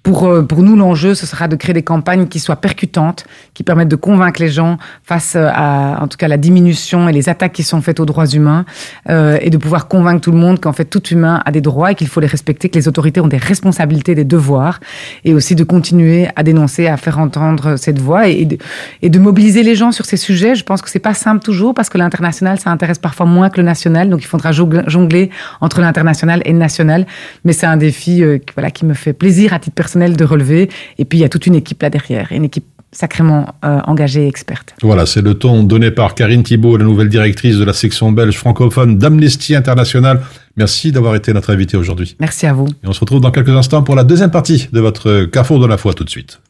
Pour, 0.04 0.26
euh, 0.26 0.42
pour 0.42 0.62
nous, 0.62 0.76
l'enjeu, 0.76 1.14
ce 1.14 1.26
sera 1.26 1.48
de 1.48 1.56
créer 1.56 1.74
des 1.74 1.82
campagnes 1.82 2.28
qui 2.28 2.38
soient 2.38 2.56
percutantes, 2.56 3.26
qui 3.52 3.62
permettent 3.62 3.88
de 3.88 3.96
convaincre 3.96 4.40
les 4.40 4.48
gens 4.48 4.78
face 5.02 5.34
euh, 5.36 5.50
à, 5.52 5.98
en 6.00 6.06
tout 6.06 6.16
cas, 6.16 6.28
la 6.28 6.36
diminution 6.36 7.08
et 7.08 7.12
les 7.12 7.28
attaques 7.28 7.52
qui 7.52 7.64
sont 7.64 7.82
faites 7.82 7.98
aux 7.98 8.06
droits 8.06 8.26
humains, 8.26 8.64
euh, 9.10 9.38
et 9.42 9.50
de 9.50 9.58
pouvoir 9.58 9.88
convaincre 9.88 10.20
tout 10.20 10.30
le 10.30 10.38
monde 10.38 10.60
qu'en 10.60 10.72
fait, 10.72 10.84
tout 10.84 11.04
humain 11.08 11.42
a 11.44 11.50
des 11.50 11.60
droits 11.60 11.92
et 11.92 11.94
qu'il 11.94 12.06
faut 12.06 12.20
les 12.20 12.28
respecter, 12.28 12.68
que 12.68 12.78
les 12.78 12.86
autorités 12.86 13.20
ont 13.20 13.26
des 13.26 13.38
responsabilités, 13.38 14.14
des 14.14 14.24
devoirs, 14.24 14.78
et 15.24 15.34
aussi 15.34 15.56
de 15.56 15.64
continuer 15.64 16.28
à 16.36 16.44
dénoncer, 16.44 16.86
à 16.86 16.96
faire 16.96 17.18
entendre 17.18 17.76
cette 17.76 17.98
voix 17.98 18.28
et, 18.28 18.44
de, 18.44 18.56
et 19.02 19.10
de 19.10 19.18
mobiliser 19.18 19.64
les 19.64 19.74
gens 19.74 19.90
sur 19.90 20.04
ces 20.04 20.16
sujets. 20.16 20.54
Je 20.54 20.62
pense 20.62 20.80
que 20.80 20.88
c'est 20.88 21.00
pas 21.00 21.14
simple 21.14 21.44
toujours 21.44 21.74
parce 21.74 21.90
que 21.90 21.98
l'international, 21.98 22.58
ça 22.60 22.70
intéresse 22.70 22.98
parfois 22.98 23.26
moins 23.26 23.50
que 23.50 23.58
le 23.58 23.64
national, 23.64 24.08
donc 24.08 24.22
il 24.22 24.26
faudra 24.26 24.52
jongler 24.52 25.30
entre 25.60 25.80
l'international 25.80 26.40
et 26.44 26.52
le 26.52 26.58
national, 26.58 27.04
mais 27.44 27.52
c'est 27.52 27.66
un 27.66 27.76
défi 27.76 28.22
euh, 28.22 28.38
voilà, 28.54 28.70
qui 28.70 28.86
me 28.86 28.94
fait 28.94 29.12
plaisir 29.12 29.52
à 29.52 29.58
titre 29.58 29.74
personnel 29.74 29.87
de 29.96 30.24
relever. 30.24 30.68
Et 30.98 31.04
puis, 31.04 31.18
il 31.18 31.22
y 31.22 31.24
a 31.24 31.28
toute 31.28 31.46
une 31.46 31.54
équipe 31.54 31.82
là 31.82 31.90
derrière, 31.90 32.28
une 32.30 32.44
équipe 32.44 32.64
sacrément 32.92 33.54
euh, 33.64 33.80
engagée 33.84 34.24
et 34.24 34.28
experte. 34.28 34.74
Voilà, 34.82 35.04
c'est 35.06 35.20
le 35.20 35.34
ton 35.34 35.62
donné 35.62 35.90
par 35.90 36.14
Karine 36.14 36.42
Thibault, 36.42 36.76
la 36.76 36.84
nouvelle 36.84 37.08
directrice 37.08 37.56
de 37.56 37.64
la 37.64 37.72
section 37.72 38.12
belge 38.12 38.36
francophone 38.36 38.98
d'Amnesty 38.98 39.54
International. 39.54 40.22
Merci 40.56 40.90
d'avoir 40.90 41.14
été 41.14 41.32
notre 41.32 41.50
invité 41.50 41.76
aujourd'hui. 41.76 42.16
Merci 42.18 42.46
à 42.46 42.52
vous. 42.52 42.66
Et 42.66 42.86
on 42.86 42.92
se 42.92 43.00
retrouve 43.00 43.20
dans 43.20 43.30
quelques 43.30 43.50
instants 43.50 43.82
pour 43.82 43.94
la 43.94 44.04
deuxième 44.04 44.30
partie 44.30 44.68
de 44.72 44.80
votre 44.80 45.24
Carrefour 45.24 45.60
de 45.60 45.66
la 45.66 45.76
foi 45.76 45.92
tout 45.92 46.04
de 46.04 46.10
suite. 46.10 46.40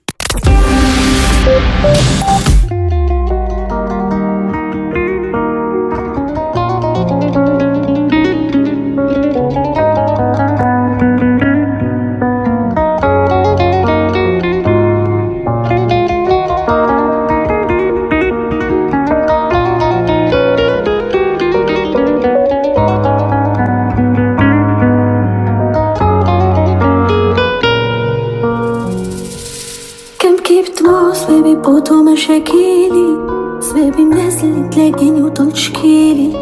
بوطو 32.18 32.32
مشاكيلي 32.32 33.16
سباب 33.60 33.98
الناس 33.98 34.44
اللي 34.44 34.68
تلاقيني 34.68 35.22
وطل 35.22 35.52
تشكيلي. 35.52 36.32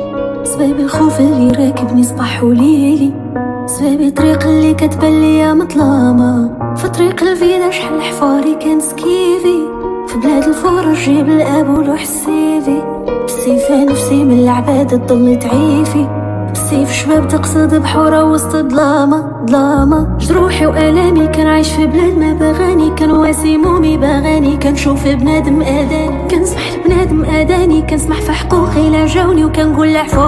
سباب 0.45 0.81
الخوف 0.81 1.21
اللي 1.21 1.53
راكبني 1.53 2.03
صباح 2.03 2.45
وليلي. 2.45 3.13
سباب 3.67 4.13
طريق 4.17 4.47
اللي 4.47 4.75
كتبان 4.75 5.21
ليا 5.21 5.55
مظلامة 5.55 6.51
في 6.75 6.89
طريق 6.89 7.23
الفيدا 7.23 7.71
شحال 7.71 8.03
حفاري 8.03 8.55
كان 8.55 8.81
سكيفي. 8.81 9.59
في 10.07 10.19
بلاد 10.19 10.45
الفرج 10.49 10.95
جيب 10.95 11.29
الأب 11.29 11.79
ولوح 11.79 12.01
السيفي. 12.01 12.83
بالسيفة 13.23 13.85
نفسي 13.85 14.25
من 14.25 14.39
العباد 14.39 15.07
تضل 15.07 15.39
تعيفي. 15.39 16.26
بالسيف 16.67 16.93
شباب 16.93 17.29
تقصد 17.29 17.75
بحورة 17.75 18.25
وسط 18.25 18.57
ظلامة 18.57 19.25
ظلامة 19.51 20.17
جروحي 20.19 20.67
وآلامي 20.67 21.27
كان 21.27 21.47
عايش 21.47 21.73
في 21.73 21.87
بلاد 21.87 22.19
ما 22.19 22.33
بغاني 22.33 22.91
كان 22.91 23.11
واسي 23.11 23.57
مومي 23.57 23.97
بغاني 23.97 24.57
كنشوف 24.57 25.09
بنادم 25.09 25.63
آذاني. 25.63 26.29
كنسمح 26.31 26.73
لبنادم 26.75 27.25
آذاني 27.25 27.83
كنسمح 27.83 28.21
في 28.21 28.33
حقوقي 28.33 28.91
لا 28.91 29.07
جاوني 29.07 29.45
وكنقول 29.45 29.97
عفو. 29.97 30.21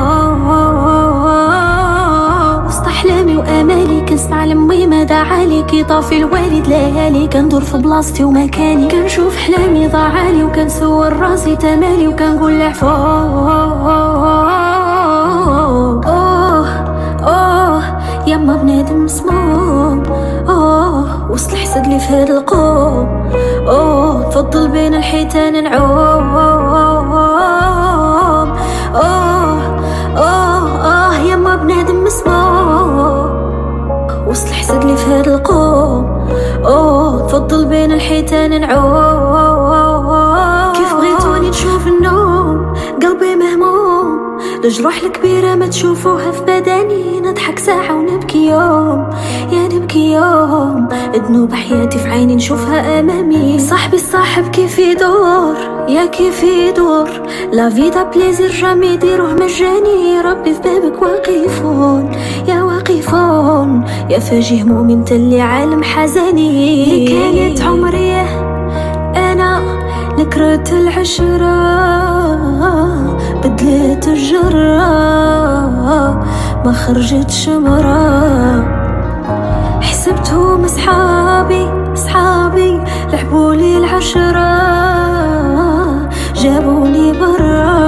وسط 2.66 2.86
أحلامي 2.86 3.36
وآمالي 3.36 4.01
كنسمع 4.01 4.45
لمي 4.45 4.86
ما 4.86 5.03
دعالي 5.03 5.62
كي 5.62 5.84
طافي 5.84 6.18
الوالد 6.18 6.68
ليالي 6.68 7.26
كندور 7.26 7.61
في 7.61 7.78
بلاصتي 7.78 8.24
ومكاني. 8.24 8.89
كنشوف 8.89 9.36
حلامي 9.36 9.89
ضاعالي 9.89 10.45
وكنسول 10.45 11.20
راسي 11.20 11.57
تمالي 11.57 12.09
وكنقول 12.09 12.62
عفو. 12.62 14.67
يما 18.29 18.57
بنادم 18.57 19.05
مسموم 19.05 20.03
أوه 20.49 21.31
وسط 21.31 21.53
الحسد 21.53 21.85
اللي 21.85 21.99
في 21.99 22.12
هاد 22.12 22.31
القوم. 22.31 23.31
أوه 23.68 24.22
تفضل 24.31 24.68
بين 24.68 24.95
الحيتان 24.95 25.64
نعوم. 25.64 26.37
أوه 26.37 27.18
أوه 28.95 29.59
آه 30.18 31.14
يما 31.18 31.57
بنادم 31.57 32.05
مسموم 32.05 33.31
وسط 34.26 34.49
الحسد 34.49 34.83
اللي 34.83 34.97
في 34.97 35.11
هاد 35.11 35.29
القوم. 35.29 36.26
أوه 36.64 37.26
تفضل 37.26 37.64
بين 37.64 37.93
الحيتان 37.93 38.61
نعوم. 38.61 39.17
الجروح 44.68 45.02
الكبيرة 45.02 45.54
ما 45.54 45.66
تشوفوها 45.66 46.30
في 46.30 46.42
بدني. 46.42 47.20
نضحك 47.20 47.58
ساعة 47.58 47.96
ونبكي 47.96 48.46
يوم 48.46 49.10
يا 49.52 49.68
نبكي 49.72 50.12
يوم. 50.12 50.88
ذنوب 51.14 51.54
حياتي 51.54 51.98
في 51.98 52.08
عيني 52.08 52.34
نشوفها 52.34 53.00
أمامي. 53.00 53.58
صاحبي 53.58 53.96
الصاحب 53.96 54.48
كيف 54.48 54.78
يدور؟ 54.78 55.54
يا 55.88 56.06
كيف 56.06 56.42
يدور؟ 56.42 57.08
لا 57.52 57.70
فيدا 57.70 58.02
بليزير 58.02 58.50
جامي 58.50 58.86
يديروه 58.86 59.34
مجاني. 59.34 60.20
ربي 60.20 60.54
في 60.54 60.60
بابك 60.60 61.02
واقفون 61.02 62.10
يا 62.48 62.62
واقفون. 62.62 63.84
يا 64.10 64.18
فاجي 64.18 64.62
همومي 64.62 64.92
انت 64.92 65.12
اللي 65.12 65.40
عالم 65.40 65.82
حزاني 65.82 66.84
اللي 66.84 67.06
كانت 67.06 67.62
عمري 67.62 68.12
أنا 69.16 69.62
نكرة 70.18 70.64
العشرة. 70.72 71.78
بدلت 73.45 74.09
الجرة 74.09 74.89
ما 76.64 76.72
خرجت 76.72 77.30
شمرة 77.30 78.64
حسبتهم 79.80 80.66
صحابي 80.66 81.66
صحابي 81.95 82.80
لعبولي 83.12 83.78
العشرة. 83.78 84.59
جابوني 86.34 87.12
برا 87.12 87.78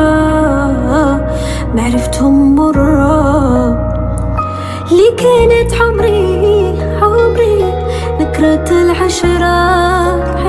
معرفتهم 1.74 2.54
مرة. 2.54 3.90
اللي 4.90 5.10
كانت 5.18 5.82
عمري 5.82 6.78
عمري 7.02 7.64
نكرة 8.20 8.70
العشرة 8.82 9.60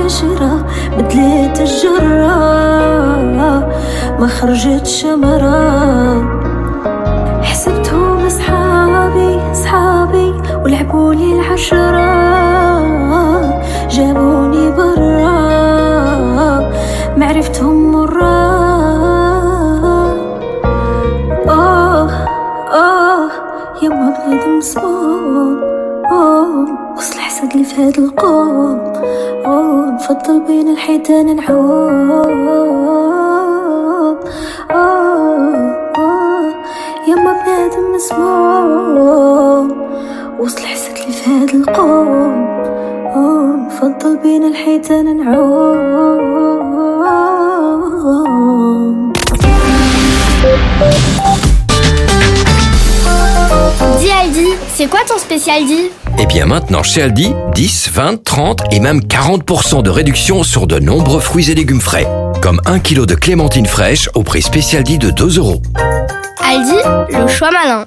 عشرة؟ 0.05 0.65
بدلت 0.97 1.61
الجرة 1.61 3.20
ما 4.21 4.27
خرجت 4.27 4.85
شمرة 4.85 5.61
حسبتهم 7.43 8.29
صحابي 8.29 9.39
صحابي 9.53 10.33
ولعبولي 10.63 11.39
العشرة. 11.39 12.11
جابوني 13.89 14.71
برا 14.71 15.31
معرفتهم 17.17 17.91
مرة. 17.91 18.41
آه 21.49 22.09
آه 22.73 23.29
يما 23.83 24.13
بنادم 24.27 24.57
مسموم 24.57 25.59
آه 26.11 26.65
وصل 26.97 27.15
الحسد 27.15 27.51
اللي 27.51 27.63
في 27.63 27.81
هاد 27.81 27.97
القوم. 27.97 28.93
نفضل 29.95 30.41
بين 30.47 30.67
الحيتان 30.69 31.35
نعوم. 31.35 33.00
الحسد 41.20 41.20
اللي 41.20 41.20
في 41.20 41.30
هاد 41.30 41.54
القوم 41.54 42.46
نفضل 43.66 44.18
بين 44.22 44.44
الحيتان 44.44 45.16
نعوم 45.16 46.36
Dis 54.00 54.10
Aldi, 54.10 54.48
c'est 54.74 54.86
quoi 54.88 55.00
ton 55.08 55.18
spécial 55.18 55.64
dit 55.66 55.90
Eh 56.18 56.26
bien 56.26 56.46
maintenant 56.46 56.82
chez 56.82 57.02
Aldi, 57.02 57.32
10, 57.54 57.90
20, 57.92 58.24
30 58.24 58.60
et 58.72 58.80
même 58.80 59.00
40% 59.00 59.82
de 59.82 59.90
réduction 59.90 60.42
sur 60.42 60.66
de 60.66 60.78
nombreux 60.78 61.20
fruits 61.20 61.50
et 61.50 61.54
légumes 61.54 61.80
frais. 61.80 62.06
Comme 62.42 62.60
1 62.66 62.78
kg 62.80 63.06
de 63.06 63.14
clémentine 63.14 63.66
fraîche 63.66 64.08
au 64.14 64.22
prix 64.22 64.42
spécial 64.42 64.82
dit 64.82 64.98
de 64.98 65.10
2 65.10 65.38
euros. 65.38 65.60
Aldi, 66.48 66.76
le 67.10 67.26
choix 67.26 67.50
malin. 67.50 67.86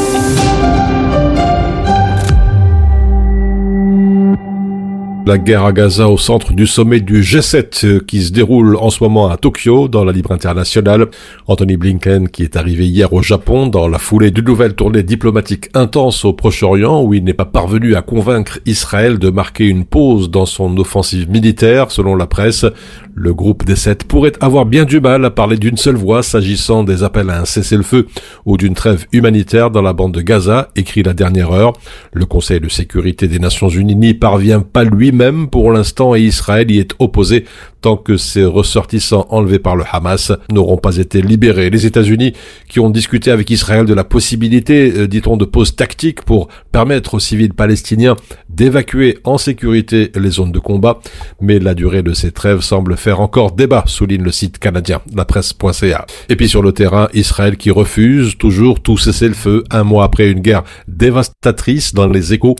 La 5.25 5.37
guerre 5.37 5.65
à 5.65 5.71
Gaza 5.71 6.09
au 6.09 6.17
centre 6.17 6.53
du 6.53 6.65
sommet 6.65 6.99
du 6.99 7.21
G7 7.21 7.85
euh, 7.85 7.99
qui 8.05 8.23
se 8.23 8.31
déroule 8.31 8.75
en 8.75 8.89
ce 8.89 9.03
moment 9.03 9.29
à 9.29 9.37
Tokyo 9.37 9.87
dans 9.87 10.03
la 10.03 10.11
Libre 10.11 10.31
internationale. 10.31 11.07
Anthony 11.47 11.77
Blinken 11.77 12.27
qui 12.27 12.43
est 12.43 12.55
arrivé 12.55 12.87
hier 12.87 13.13
au 13.13 13.21
Japon 13.21 13.67
dans 13.67 13.87
la 13.87 13.99
foulée 13.99 14.31
d'une 14.31 14.45
nouvelle 14.45 14.73
tournée 14.73 15.03
diplomatique 15.03 15.69
intense 15.75 16.25
au 16.25 16.33
Proche-Orient 16.33 17.03
où 17.03 17.13
il 17.13 17.23
n'est 17.23 17.33
pas 17.33 17.45
parvenu 17.45 17.95
à 17.95 18.01
convaincre 18.01 18.59
Israël 18.65 19.19
de 19.19 19.29
marquer 19.29 19.67
une 19.67 19.85
pause 19.85 20.31
dans 20.31 20.47
son 20.47 20.75
offensive 20.77 21.29
militaire 21.29 21.91
selon 21.91 22.15
la 22.15 22.25
presse. 22.25 22.65
Le 23.13 23.33
groupe 23.33 23.65
des 23.65 23.75
sept 23.75 24.05
pourrait 24.05 24.31
avoir 24.39 24.65
bien 24.65 24.85
du 24.85 25.01
mal 25.01 25.25
à 25.25 25.29
parler 25.29 25.57
d'une 25.57 25.77
seule 25.77 25.97
voix 25.97 26.23
s'agissant 26.23 26.83
des 26.83 27.03
appels 27.03 27.29
à 27.29 27.41
un 27.41 27.45
cessez-le-feu 27.45 28.07
ou 28.45 28.57
d'une 28.57 28.73
trêve 28.73 29.05
humanitaire 29.11 29.69
dans 29.69 29.81
la 29.81 29.93
bande 29.93 30.13
de 30.13 30.21
Gaza, 30.21 30.69
écrit 30.75 31.03
la 31.03 31.13
dernière 31.13 31.51
heure. 31.51 31.73
Le 32.13 32.25
Conseil 32.25 32.61
de 32.61 32.69
sécurité 32.69 33.27
des 33.27 33.39
Nations 33.39 33.67
Unies 33.69 33.95
n'y 33.95 34.13
parvient 34.13 34.61
pas 34.61 34.85
lui-même 35.11 35.49
pour 35.49 35.71
l'instant 35.71 36.15
et 36.15 36.21
Israël 36.21 36.71
y 36.71 36.79
est 36.79 36.93
opposé 36.99 37.45
tant 37.81 37.97
que 37.97 38.17
ces 38.17 38.45
ressortissants 38.45 39.25
enlevés 39.29 39.59
par 39.59 39.75
le 39.75 39.83
Hamas 39.91 40.31
n'auront 40.51 40.77
pas 40.77 40.97
été 40.97 41.21
libérés. 41.21 41.69
Les 41.69 41.85
États-Unis 41.85 42.33
qui 42.69 42.79
ont 42.79 42.89
discuté 42.89 43.31
avec 43.31 43.49
Israël 43.49 43.85
de 43.85 43.93
la 43.93 44.03
possibilité, 44.03 44.93
euh, 44.95 45.07
dit-on, 45.07 45.37
de 45.37 45.45
pause 45.45 45.75
tactique 45.75 46.21
pour 46.21 46.47
permettre 46.71 47.15
aux 47.15 47.19
civils 47.19 47.53
palestiniens 47.53 48.15
d'évacuer 48.49 49.17
en 49.23 49.37
sécurité 49.37 50.11
les 50.15 50.29
zones 50.29 50.51
de 50.51 50.59
combat, 50.59 50.99
mais 51.39 51.59
la 51.59 51.73
durée 51.73 52.03
de 52.03 52.13
ces 52.13 52.31
trêves 52.31 52.61
semble 52.61 52.97
faire 52.97 53.19
encore 53.19 53.51
débat, 53.51 53.83
souligne 53.87 54.23
le 54.23 54.31
site 54.31 54.59
canadien, 54.59 55.01
la 55.15 55.25
presse.ca. 55.25 56.05
Et 56.29 56.35
puis 56.35 56.47
sur 56.47 56.61
le 56.61 56.71
terrain, 56.71 57.07
Israël 57.13 57.57
qui 57.57 57.71
refuse 57.71 58.37
toujours 58.37 58.81
tout 58.81 58.97
cesser 58.97 59.27
le 59.27 59.33
feu 59.33 59.63
un 59.71 59.83
mois 59.83 60.03
après 60.03 60.29
une 60.29 60.39
guerre 60.41 60.63
dévastatrice 60.87 61.93
dans 61.93 62.07
les 62.07 62.33
échos, 62.33 62.55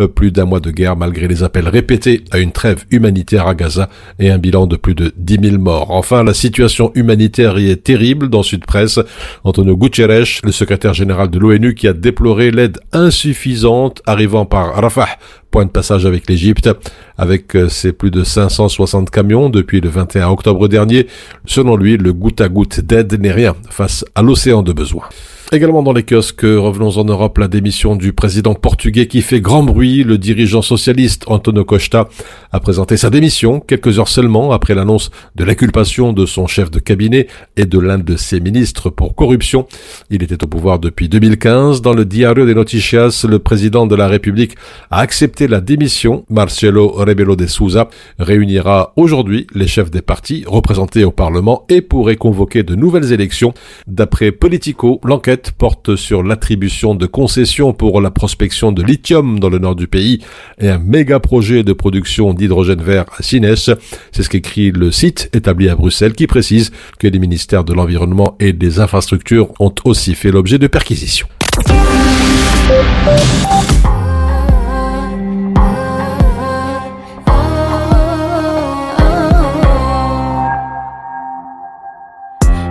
euh, 0.00 0.08
plus 0.08 0.30
d'un 0.30 0.44
mois 0.44 0.60
de 0.60 0.70
guerre 0.70 0.96
malgré 0.96 1.28
les 1.28 1.42
appels 1.42 1.68
répétés 1.68 2.24
à 2.30 2.38
une 2.38 2.52
trêve 2.52 2.84
humanitaire 2.90 3.46
à 3.46 3.54
Gaza 3.54 3.88
et 4.18 4.30
un 4.30 4.38
bilan 4.38 4.65
de 4.66 4.76
plus 4.76 4.94
de 4.94 5.12
10 5.16 5.50
000 5.50 5.58
morts. 5.58 5.90
Enfin, 5.90 6.22
la 6.22 6.34
situation 6.34 6.92
humanitaire 6.94 7.58
y 7.58 7.70
est 7.70 7.82
terrible 7.82 8.28
dans 8.28 8.42
Sud 8.42 8.64
Presse. 8.64 8.98
Antonio 9.44 9.76
Guterres, 9.76 10.40
le 10.42 10.52
secrétaire 10.52 10.94
général 10.94 11.30
de 11.30 11.38
l'ONU, 11.38 11.74
qui 11.74 11.88
a 11.88 11.92
déploré 11.92 12.50
l'aide 12.50 12.78
insuffisante 12.92 14.02
arrivant 14.06 14.46
par 14.46 14.74
Rafah, 14.74 15.08
point 15.50 15.64
de 15.64 15.70
passage 15.70 16.06
avec 16.06 16.28
l'Égypte, 16.28 16.70
avec 17.16 17.54
euh, 17.56 17.68
ses 17.68 17.92
plus 17.92 18.10
de 18.10 18.24
560 18.24 19.10
camions 19.10 19.48
depuis 19.48 19.80
le 19.80 19.88
21 19.88 20.28
octobre 20.28 20.68
dernier. 20.68 21.06
Selon 21.46 21.76
lui, 21.76 21.96
le 21.96 22.12
goutte 22.12 22.40
à 22.40 22.48
goutte 22.48 22.80
d'aide 22.80 23.20
n'est 23.20 23.32
rien 23.32 23.54
face 23.70 24.04
à 24.14 24.22
l'océan 24.22 24.62
de 24.62 24.72
besoins. 24.72 25.08
Également 25.52 25.84
dans 25.84 25.92
les 25.92 26.02
kiosques, 26.02 26.42
revenons 26.42 26.98
en 26.98 27.04
Europe, 27.04 27.38
la 27.38 27.46
démission 27.46 27.94
du 27.94 28.12
président 28.12 28.54
portugais 28.54 29.06
qui 29.06 29.22
fait 29.22 29.40
grand 29.40 29.62
bruit. 29.62 30.02
Le 30.02 30.18
dirigeant 30.18 30.60
socialiste 30.60 31.22
Antonio 31.28 31.64
Costa 31.64 32.08
a 32.50 32.58
présenté 32.58 32.96
sa 32.96 33.10
démission 33.10 33.60
quelques 33.60 34.00
heures 34.00 34.08
seulement 34.08 34.50
après 34.50 34.74
l'annonce 34.74 35.12
de 35.36 35.44
l'inculpation 35.44 36.12
de 36.12 36.26
son 36.26 36.48
chef 36.48 36.72
de 36.72 36.80
cabinet 36.80 37.28
et 37.56 37.64
de 37.64 37.78
l'un 37.78 37.98
de 37.98 38.16
ses 38.16 38.40
ministres 38.40 38.90
pour 38.90 39.14
corruption. 39.14 39.68
Il 40.10 40.24
était 40.24 40.42
au 40.42 40.48
pouvoir 40.48 40.80
depuis 40.80 41.08
2015. 41.08 41.80
Dans 41.80 41.94
le 41.94 42.04
Diario 42.04 42.44
de 42.44 42.52
Noticias, 42.52 43.24
le 43.28 43.38
président 43.38 43.86
de 43.86 43.94
la 43.94 44.08
République 44.08 44.56
a 44.90 44.98
accepté 44.98 45.46
la 45.46 45.60
démission. 45.60 46.24
Marcelo 46.28 46.88
Rebelo 46.88 47.36
de 47.36 47.46
Souza 47.46 47.88
réunira 48.18 48.94
aujourd'hui 48.96 49.46
les 49.54 49.68
chefs 49.68 49.92
des 49.92 50.02
partis 50.02 50.42
représentés 50.44 51.04
au 51.04 51.12
Parlement 51.12 51.66
et 51.68 51.82
pourrait 51.82 52.16
convoquer 52.16 52.64
de 52.64 52.74
nouvelles 52.74 53.12
élections. 53.12 53.54
D'après 53.86 54.32
Politico, 54.32 55.00
l'enquête 55.04 55.35
porte 55.57 55.95
sur 55.95 56.23
l'attribution 56.23 56.95
de 56.95 57.05
concessions 57.05 57.73
pour 57.73 57.99
la 57.99 58.11
prospection 58.11 58.71
de 58.71 58.81
lithium 58.81 59.39
dans 59.39 59.49
le 59.49 59.59
nord 59.59 59.75
du 59.75 59.87
pays 59.87 60.19
et 60.59 60.69
un 60.69 60.77
méga 60.77 61.19
projet 61.19 61.63
de 61.63 61.73
production 61.73 62.33
d'hydrogène 62.33 62.81
vert 62.81 63.05
à 63.17 63.23
Sines. 63.23 63.55
C'est 63.55 64.23
ce 64.23 64.29
qu'écrit 64.29 64.71
le 64.71 64.91
site 64.91 65.29
établi 65.33 65.69
à 65.69 65.75
Bruxelles 65.75 66.13
qui 66.13 66.27
précise 66.27 66.71
que 66.99 67.07
les 67.07 67.19
ministères 67.19 67.63
de 67.63 67.73
l'Environnement 67.73 68.35
et 68.39 68.53
des 68.53 68.79
Infrastructures 68.79 69.49
ont 69.59 69.73
aussi 69.83 70.15
fait 70.15 70.31
l'objet 70.31 70.59
de 70.59 70.67
perquisitions. 70.67 71.27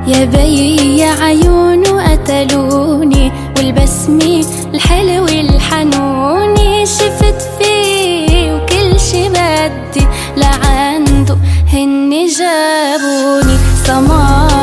يا 0.06 0.24
بي 0.24 0.98
يا 0.98 1.10
عيون 1.10 1.93
قتلوني 2.25 3.31
والبسمة 3.57 4.45
الحلو 4.73 5.25
الحنوني 5.25 6.85
شفت 6.85 7.49
فيه 7.59 8.53
وكل 8.53 8.99
شي 8.99 9.29
بدي 9.29 10.07
لعنده 10.37 11.37
هني 11.73 12.27
جابوني 12.27 13.57
سمارو 13.85 14.54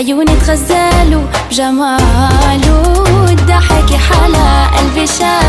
عيوني 0.00 0.36
تغزلوا 0.36 1.22
بجماله 1.50 3.04
الضحك 3.30 3.90
حلا 3.94 4.66
قلبي 4.66 5.06
شافه 5.06 5.39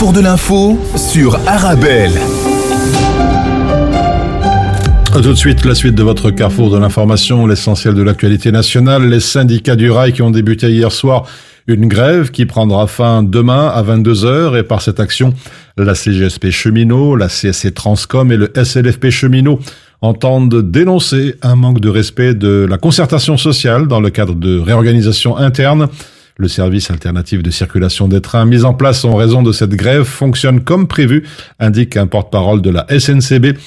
carrefour 0.00 0.18
de 0.18 0.26
l'info 0.26 0.78
sur 0.96 1.38
Arabelle. 1.46 2.12
Tout 5.12 5.20
de 5.20 5.34
suite, 5.34 5.66
la 5.66 5.74
suite 5.74 5.94
de 5.94 6.02
votre 6.02 6.30
carrefour 6.30 6.70
de 6.70 6.78
l'information, 6.78 7.46
l'essentiel 7.46 7.92
de 7.92 8.00
l'actualité 8.00 8.50
nationale. 8.50 9.06
Les 9.10 9.20
syndicats 9.20 9.76
du 9.76 9.90
rail 9.90 10.14
qui 10.14 10.22
ont 10.22 10.30
débuté 10.30 10.70
hier 10.70 10.90
soir 10.90 11.26
une 11.66 11.86
grève 11.86 12.30
qui 12.30 12.46
prendra 12.46 12.86
fin 12.86 13.22
demain 13.22 13.68
à 13.68 13.82
22h 13.82 14.58
et 14.58 14.62
par 14.62 14.80
cette 14.80 15.00
action, 15.00 15.34
la 15.76 15.94
CGSP 15.94 16.48
cheminot, 16.48 17.14
la 17.14 17.28
CSC 17.28 17.74
Transcom 17.74 18.32
et 18.32 18.38
le 18.38 18.50
SLFP 18.56 19.10
cheminot 19.10 19.60
entendent 20.00 20.62
dénoncer 20.62 21.34
un 21.42 21.56
manque 21.56 21.80
de 21.80 21.90
respect 21.90 22.32
de 22.32 22.66
la 22.70 22.78
concertation 22.78 23.36
sociale 23.36 23.86
dans 23.86 24.00
le 24.00 24.08
cadre 24.08 24.34
de 24.34 24.58
réorganisation 24.58 25.36
interne. 25.36 25.88
Le 26.40 26.48
service 26.48 26.90
alternatif 26.90 27.42
de 27.42 27.50
circulation 27.50 28.08
des 28.08 28.22
trains 28.22 28.46
mis 28.46 28.64
en 28.64 28.72
place 28.72 29.04
en 29.04 29.14
raison 29.14 29.42
de 29.42 29.52
cette 29.52 29.74
grève 29.74 30.04
fonctionne 30.04 30.62
comme 30.62 30.86
prévu, 30.86 31.24
indique 31.58 31.98
un 31.98 32.06
porte-parole 32.06 32.62
de 32.62 32.70
la 32.70 32.86
SNCB. 32.88 33.58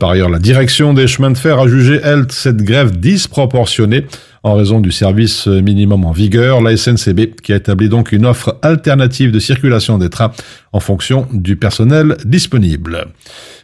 Par 0.00 0.10
ailleurs, 0.10 0.28
la 0.28 0.40
direction 0.40 0.94
des 0.94 1.06
chemins 1.06 1.30
de 1.30 1.38
fer 1.38 1.60
a 1.60 1.68
jugé, 1.68 2.00
elle, 2.02 2.24
cette 2.30 2.56
grève 2.56 2.98
disproportionnée 2.98 4.04
en 4.42 4.54
raison 4.54 4.80
du 4.80 4.90
service 4.90 5.46
minimum 5.46 6.04
en 6.04 6.10
vigueur. 6.10 6.60
La 6.60 6.76
SNCB 6.76 7.36
qui 7.40 7.52
a 7.52 7.56
établi 7.56 7.88
donc 7.88 8.10
une 8.10 8.26
offre 8.26 8.58
alternative 8.62 9.30
de 9.30 9.38
circulation 9.38 9.96
des 9.96 10.10
trains 10.10 10.32
en 10.72 10.80
fonction 10.80 11.28
du 11.32 11.54
personnel 11.54 12.16
disponible. 12.24 13.06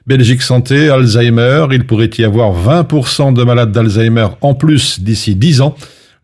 Belgique 0.06 0.42
Santé, 0.42 0.90
Alzheimer, 0.90 1.66
il 1.72 1.86
pourrait 1.86 2.10
y 2.18 2.22
avoir 2.22 2.52
20% 2.52 3.34
de 3.34 3.42
malades 3.42 3.72
d'Alzheimer 3.72 4.28
en 4.42 4.54
plus 4.54 5.00
d'ici 5.00 5.34
10 5.34 5.60
ans 5.60 5.74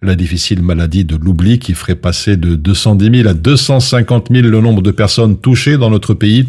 la 0.02 0.14
difficile 0.14 0.62
maladie 0.62 1.04
de 1.04 1.16
l'oubli 1.16 1.58
qui 1.58 1.74
ferait 1.74 1.94
passer 1.94 2.36
de 2.36 2.54
210 2.54 3.18
000 3.22 3.28
à 3.28 3.34
250 3.34 4.28
000 4.30 4.46
le 4.48 4.60
nombre 4.60 4.82
de 4.82 4.90
personnes 4.90 5.36
touchées 5.36 5.76
dans 5.76 5.90
notre 5.90 6.14
pays. 6.14 6.46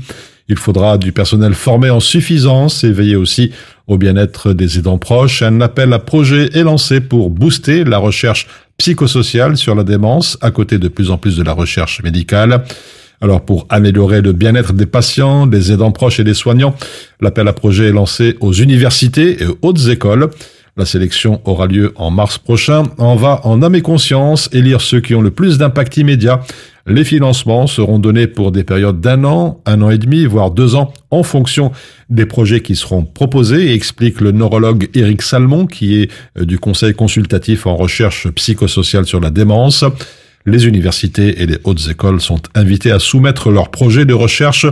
Il 0.48 0.58
faudra 0.58 0.98
du 0.98 1.12
personnel 1.12 1.54
formé 1.54 1.90
en 1.90 2.00
suffisance 2.00 2.84
et 2.84 2.92
veiller 2.92 3.16
aussi 3.16 3.52
au 3.88 3.98
bien-être 3.98 4.54
des 4.54 4.80
aidants 4.80 4.98
proches. 4.98 5.42
Un 5.42 5.62
appel 5.62 5.92
à 5.94 6.00
projet 6.00 6.50
est 6.54 6.64
lancé 6.64 7.02
pour 7.02 7.30
booster 7.30 7.84
la 7.84 7.98
recherche 7.98 8.48
psychosociale 8.78 9.58
sur 9.58 9.76
la 9.76 9.84
démence, 9.84 10.38
à 10.42 10.52
côté 10.52 10.78
de 10.78 10.88
plus 10.88 11.12
en 11.12 11.18
plus 11.18 11.38
de 11.38 11.44
la 11.44 11.54
recherche 11.54 12.02
médicale. 12.04 12.64
Alors 13.22 13.46
pour 13.46 13.68
améliorer 13.70 14.22
le 14.22 14.32
bien-être 14.32 14.74
des 14.74 14.88
patients, 14.88 15.46
des 15.46 15.72
aidants 15.72 15.92
proches 15.92 16.20
et 16.20 16.24
des 16.24 16.34
soignants, 16.34 16.76
l'appel 17.20 17.48
à 17.48 17.54
projet 17.54 17.90
est 17.90 17.92
lancé 17.92 18.36
aux 18.40 18.54
universités 18.54 19.44
et 19.44 19.46
aux 19.46 19.58
hautes 19.62 19.88
écoles. 19.90 20.30
La 20.78 20.86
sélection 20.86 21.42
aura 21.44 21.68
lieu 21.68 21.92
en 21.98 22.12
mars 22.12 22.38
prochain. 22.38 22.84
On 22.98 23.16
va 23.16 23.46
en 23.46 23.62
âme 23.62 23.76
et 23.76 23.82
conscience 23.82 24.48
élire 24.54 24.80
ceux 24.80 25.02
qui 25.02 25.14
ont 25.14 25.22
le 25.22 25.32
plus 25.32 25.58
d'impact 25.58 25.98
immédiat. 25.98 26.40
Les 26.88 27.04
financements 27.04 27.68
seront 27.68 28.00
donnés 28.00 28.28
pour 28.28 28.54
des 28.54 28.64
périodes 28.64 29.02
d'un 29.02 29.26
an, 29.26 29.60
un 29.66 29.82
an 29.82 29.90
et 29.90 29.98
demi, 29.98 30.24
voire 30.26 30.50
deux 30.50 30.76
ans, 30.76 30.94
en 31.12 31.24
fonction 31.24 31.74
des 32.10 32.26
projets 32.26 32.62
qui 32.62 32.76
seront 32.76 33.04
proposés, 33.04 33.74
explique 33.74 34.22
le 34.22 34.32
neurologue 34.32 34.90
Éric 34.96 35.22
Salmon, 35.22 35.68
qui 35.68 36.02
est 36.02 36.10
euh, 36.40 36.46
du 36.46 36.58
Conseil 36.58 36.94
consultatif 36.94 37.68
en 37.68 37.76
recherche 37.76 38.30
psychosociale 38.30 39.06
sur 39.06 39.20
la 39.20 39.30
démence. 39.30 39.84
Les 40.46 40.68
universités 40.68 41.42
et 41.42 41.46
les 41.46 41.58
hautes 41.66 41.90
écoles 41.90 42.22
sont 42.22 42.40
invités 42.56 42.92
à 42.92 43.00
soumettre 43.00 43.52
leurs 43.52 43.72
projets 43.72 44.06
de 44.06 44.14
recherche 44.14 44.68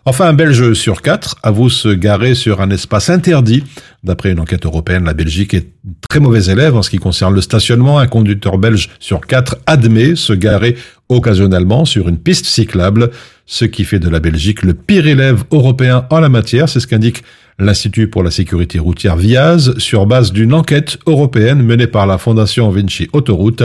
Enfin, 0.04 0.26
un 0.26 0.32
Belge 0.32 0.72
sur 0.72 1.00
quatre 1.00 1.36
avoue 1.44 1.70
se 1.70 1.88
garer 1.88 2.34
sur 2.34 2.60
un 2.60 2.70
espace 2.70 3.08
interdit. 3.08 3.62
D'après 4.02 4.32
une 4.32 4.40
enquête 4.40 4.66
européenne, 4.66 5.04
la 5.04 5.14
Belgique 5.14 5.54
est 5.54 5.68
très 6.10 6.18
mauvais 6.18 6.46
élève 6.46 6.74
en 6.74 6.82
ce 6.82 6.90
qui 6.90 6.98
concerne 6.98 7.36
le 7.36 7.40
stationnement. 7.40 8.00
Un 8.00 8.08
conducteur 8.08 8.58
belge 8.58 8.90
sur 8.98 9.20
quatre 9.20 9.58
admet 9.66 10.16
se 10.16 10.32
garer 10.32 10.76
occasionnellement 11.08 11.84
sur 11.84 12.08
une 12.08 12.18
piste 12.18 12.46
cyclable, 12.46 13.10
ce 13.46 13.64
qui 13.64 13.84
fait 13.84 14.00
de 14.00 14.08
la 14.08 14.18
Belgique 14.18 14.64
le 14.64 14.74
pire 14.74 15.06
élève 15.06 15.44
européen 15.52 16.04
en 16.10 16.18
la 16.18 16.28
matière. 16.28 16.68
C'est 16.68 16.80
ce 16.80 16.88
qu'indique 16.88 17.22
l'Institut 17.60 18.08
pour 18.08 18.24
la 18.24 18.32
sécurité 18.32 18.80
routière 18.80 19.16
VIAZ 19.16 19.78
sur 19.78 20.06
base 20.06 20.32
d'une 20.32 20.52
enquête 20.52 20.98
européenne 21.06 21.62
menée 21.62 21.86
par 21.86 22.08
la 22.08 22.18
Fondation 22.18 22.68
Vinci 22.70 23.08
Autoroute. 23.12 23.62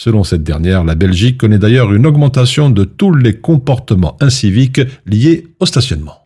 Selon 0.00 0.22
cette 0.22 0.44
dernière, 0.44 0.84
la 0.84 0.94
Belgique 0.94 1.38
connaît 1.38 1.58
d'ailleurs 1.58 1.92
une 1.92 2.06
augmentation 2.06 2.70
de 2.70 2.84
tous 2.84 3.12
les 3.12 3.34
comportements 3.34 4.16
inciviques 4.20 4.80
liés 5.06 5.48
au 5.58 5.66
stationnement. 5.66 6.22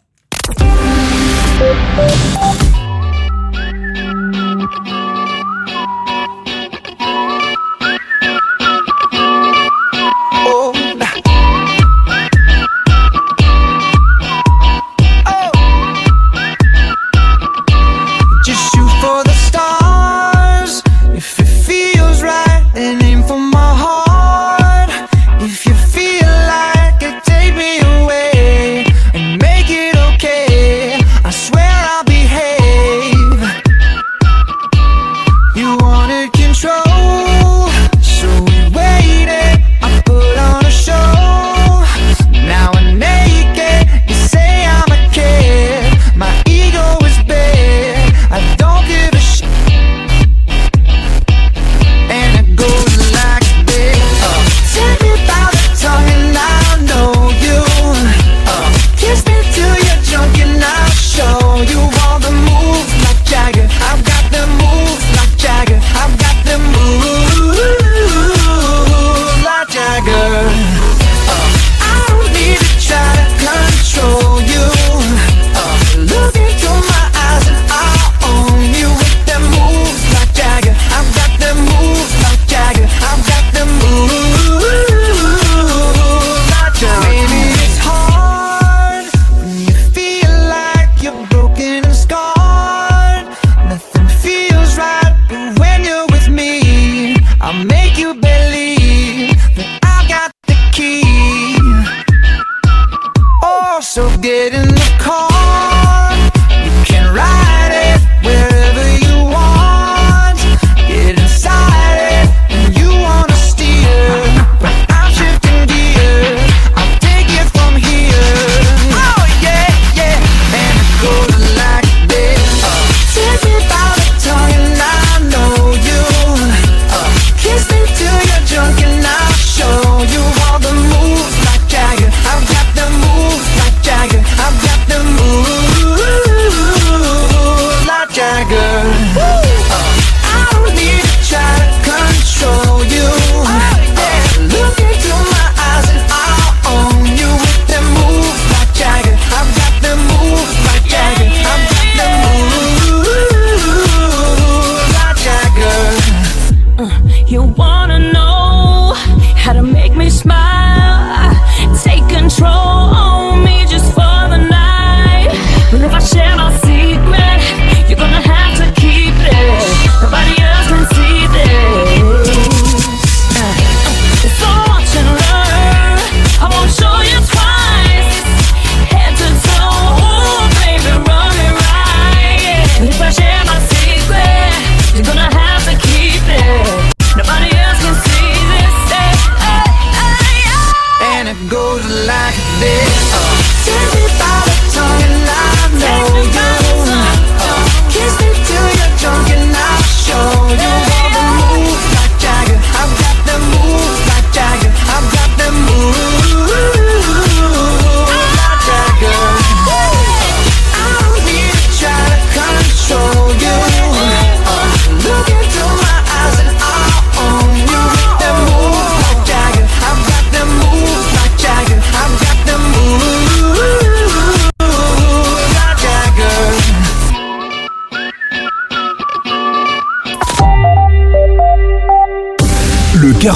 smile. 160.23 160.52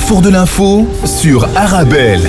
Carrefour 0.06 0.22
de 0.22 0.30
l'info 0.30 0.86
sur 1.04 1.48
Arabelle. 1.56 2.20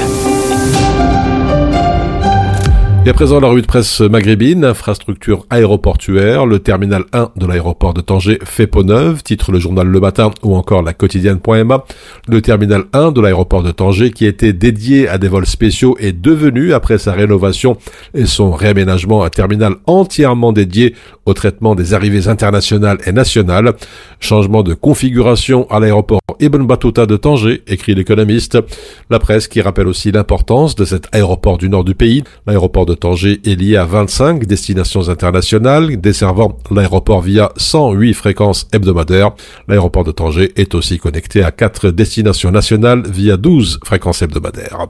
Et 3.06 3.10
à 3.10 3.14
présent, 3.14 3.40
la 3.40 3.48
revue 3.48 3.62
de 3.62 3.68
presse 3.68 4.02
maghrébine, 4.02 4.66
infrastructure 4.66 5.46
aéroportuaire, 5.52 6.48
le 6.48 6.58
terminal 6.58 7.04
1 7.14 7.34
de 7.36 7.46
l'aéroport 7.46 7.94
de 7.94 8.02
Tanger 8.02 8.40
fait 8.44 8.66
peau 8.66 8.84
neuve, 8.84 9.22
titre 9.22 9.52
le 9.52 9.60
journal 9.60 9.86
Le 9.86 10.00
Matin 10.00 10.32
ou 10.42 10.56
encore 10.56 10.82
la 10.82 10.94
quotidienne.ma. 10.94 11.86
Le 12.28 12.42
terminal 12.42 12.86
1 12.94 13.12
de 13.12 13.22
l'aéroport 13.22 13.62
de 13.62 13.70
Tanger, 13.70 14.10
qui 14.10 14.26
était 14.26 14.54
dédié 14.54 15.08
à 15.08 15.20
des 15.20 15.28
vols 15.28 15.46
spéciaux, 15.46 15.96
est 16.00 16.20
devenu, 16.20 16.74
après 16.74 16.98
sa 16.98 17.12
rénovation 17.12 17.78
et 18.16 18.26
son 18.26 18.50
réaménagement, 18.54 19.24
un 19.24 19.30
terminal 19.30 19.76
entièrement 19.86 20.52
dédié 20.52 20.96
au 21.28 21.36
traitement 21.36 21.76
des 21.76 21.94
arrivées 21.94 22.28
internationales 22.28 22.98
et 23.06 23.12
nationales. 23.12 23.74
Changement 24.20 24.64
de 24.64 24.74
configuration 24.74 25.70
à 25.70 25.80
l'aéroport 25.80 26.22
Ibn 26.40 26.66
Battuta 26.66 27.06
de 27.06 27.18
Tanger, 27.18 27.64
écrit 27.68 27.96
l'économiste. 27.96 28.58
La 29.10 29.20
presse 29.20 29.48
qui 29.48 29.62
rappelle 29.62 29.88
aussi 29.88 30.12
l'importance 30.12 30.76
de 30.76 30.86
cet 30.86 31.08
aéroport 31.12 31.58
du 31.58 31.70
nord 31.70 31.84
du 31.84 31.96
pays. 31.96 32.24
L'aéroport 32.46 32.86
de 32.86 32.94
Tanger 32.94 33.42
est 33.46 33.56
lié 33.56 33.78
à 33.78 33.86
25 33.86 34.46
destinations 34.46 35.10
internationales, 35.10 36.00
desservant 36.00 36.58
l'aéroport 36.72 37.22
via 37.22 37.52
108 37.58 38.14
fréquences 38.14 38.68
hebdomadaires. 38.72 39.32
L'aéroport 39.68 40.04
de 40.04 40.12
Tanger 40.12 40.52
est 40.56 40.76
aussi 40.76 41.00
connecté 41.00 41.44
à 41.44 41.52
4 41.52 41.92
destinations 41.92 42.52
nationales 42.52 43.04
via 43.08 43.38
12 43.38 43.80
fréquences 43.84 44.22
hebdomadaires. 44.22 44.88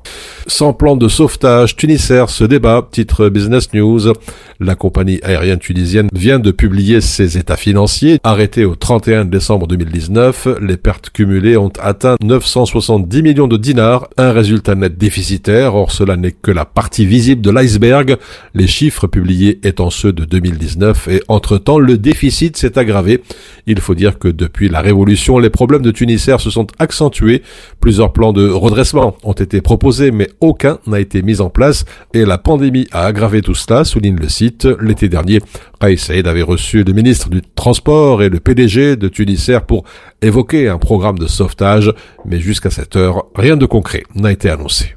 Sans 0.47 0.73
plan 0.73 0.95
de 0.95 1.07
sauvetage, 1.07 1.75
Tunisair 1.75 2.29
se 2.29 2.43
débat, 2.43 2.87
titre 2.91 3.29
Business 3.29 3.73
News. 3.73 4.13
La 4.59 4.75
compagnie 4.75 5.19
aérienne 5.23 5.59
tunisienne 5.59 6.09
vient 6.13 6.39
de 6.39 6.51
publier 6.51 6.99
ses 7.01 7.37
états 7.37 7.57
financiers. 7.57 8.19
Arrêtés 8.23 8.65
au 8.65 8.75
31 8.75 9.25
décembre 9.25 9.67
2019, 9.67 10.47
les 10.61 10.77
pertes 10.77 11.11
cumulées 11.11 11.36
ont 11.57 11.71
atteint 11.79 12.15
970 12.21 13.21
millions 13.21 13.47
de 13.47 13.57
dinars, 13.57 14.07
un 14.17 14.31
résultat 14.31 14.75
net 14.75 14.97
déficitaire. 14.97 15.75
Or, 15.75 15.91
cela 15.91 16.17
n'est 16.17 16.31
que 16.31 16.51
la 16.51 16.65
partie 16.65 17.05
visible 17.05 17.41
de 17.41 17.51
l'iceberg, 17.51 18.17
les 18.53 18.67
chiffres 18.67 19.07
publiés 19.07 19.59
étant 19.63 19.89
ceux 19.89 20.13
de 20.13 20.25
2019 20.25 21.07
et 21.07 21.21
entre-temps, 21.27 21.79
le 21.79 21.97
déficit 21.97 22.57
s'est 22.57 22.77
aggravé. 22.77 23.21
Il 23.67 23.79
faut 23.79 23.95
dire 23.95 24.19
que 24.19 24.27
depuis 24.27 24.69
la 24.69 24.81
révolution, 24.81 25.39
les 25.39 25.49
problèmes 25.49 25.81
de 25.81 25.91
Tunisair 25.91 26.39
se 26.39 26.49
sont 26.49 26.67
accentués. 26.79 27.43
Plusieurs 27.79 28.13
plans 28.13 28.33
de 28.33 28.49
redressement 28.49 29.15
ont 29.23 29.33
été 29.33 29.61
proposés, 29.61 30.11
mais 30.11 30.29
aucun 30.41 30.79
n'a 30.87 30.99
été 30.99 31.21
mis 31.21 31.41
en 31.41 31.49
place 31.49 31.85
et 32.13 32.25
la 32.25 32.37
pandémie 32.37 32.87
a 32.91 33.05
aggravé 33.05 33.41
tout 33.41 33.55
cela, 33.55 33.83
souligne 33.83 34.17
le 34.17 34.29
site. 34.29 34.67
L'été 34.81 35.09
dernier, 35.09 35.39
Raïs 35.79 36.09
avait 36.09 36.41
reçu 36.41 36.83
le 36.83 36.93
ministre 36.93 37.29
du 37.29 37.41
Transport 37.55 38.23
et 38.23 38.29
le 38.29 38.39
PDG 38.39 38.95
de 38.95 39.07
Tunisair 39.07 39.65
pour 39.65 39.83
évoquer 40.20 40.68
un 40.68 40.78
programme 40.78 41.18
de 41.18 41.26
sauvetage, 41.26 41.92
mais 42.24 42.40
jusqu'à 42.40 42.70
cette 42.70 42.96
heure, 42.96 43.26
rien 43.34 43.56
de 43.56 43.66
concret 43.66 44.04
n'a 44.14 44.32
été 44.32 44.48
annoncé. 44.50 44.96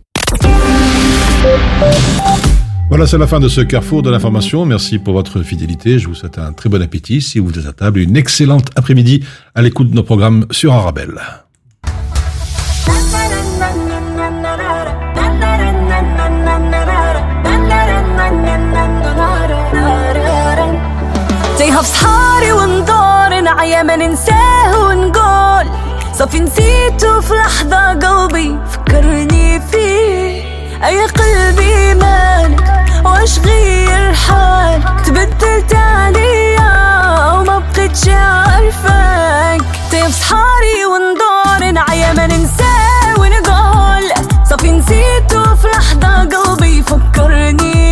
Voilà, 2.89 3.07
c'est 3.07 3.17
la 3.17 3.25
fin 3.25 3.39
de 3.39 3.47
ce 3.47 3.61
carrefour 3.61 4.03
de 4.03 4.11
l'information. 4.11 4.65
Merci 4.65 4.99
pour 4.99 5.13
votre 5.13 5.41
fidélité. 5.41 5.97
Je 5.97 6.07
vous 6.07 6.13
souhaite 6.13 6.37
un 6.37 6.53
très 6.53 6.69
bon 6.69 6.81
appétit 6.81 7.19
si 7.19 7.39
vous 7.39 7.57
êtes 7.57 7.65
à 7.65 7.73
table. 7.73 7.99
Une 7.99 8.15
excellente 8.15 8.67
après-midi 8.75 9.23
à 9.55 9.61
l'écoute 9.63 9.89
de 9.89 9.95
nos 9.95 10.03
programmes 10.03 10.45
sur 10.51 10.73
Arabelle. 10.73 11.19
تيها 21.57 21.81
في 21.81 22.05
صافي 26.20 26.40
نسيته 26.40 27.20
في 27.20 27.34
لحظة 27.34 27.92
قلبي 27.92 28.58
فكرني 28.70 29.60
فيه. 29.60 30.44
أي 30.86 31.06
قلبي 31.06 31.94
مالك؟ 31.94 32.64
واش 33.04 33.38
غير 33.38 34.14
حالك؟ 34.14 35.00
تبدلت 35.06 35.74
عليا 35.74 36.72
وما 37.32 37.58
بقيتش 37.58 38.08
عارفاك. 38.08 39.60
تيها 39.90 40.06
في 40.08 40.12
صحاري 40.12 40.84
وندور 40.92 41.70
نعيا 41.72 42.12
ما 42.12 42.26
ننساه 42.26 43.18
ونقول. 43.18 44.26
صافي 44.50 44.70
نسيته 44.72 45.54
في 45.54 45.68
لحظة 45.68 46.24
قلبي 46.24 46.82
فكرني 46.82 47.89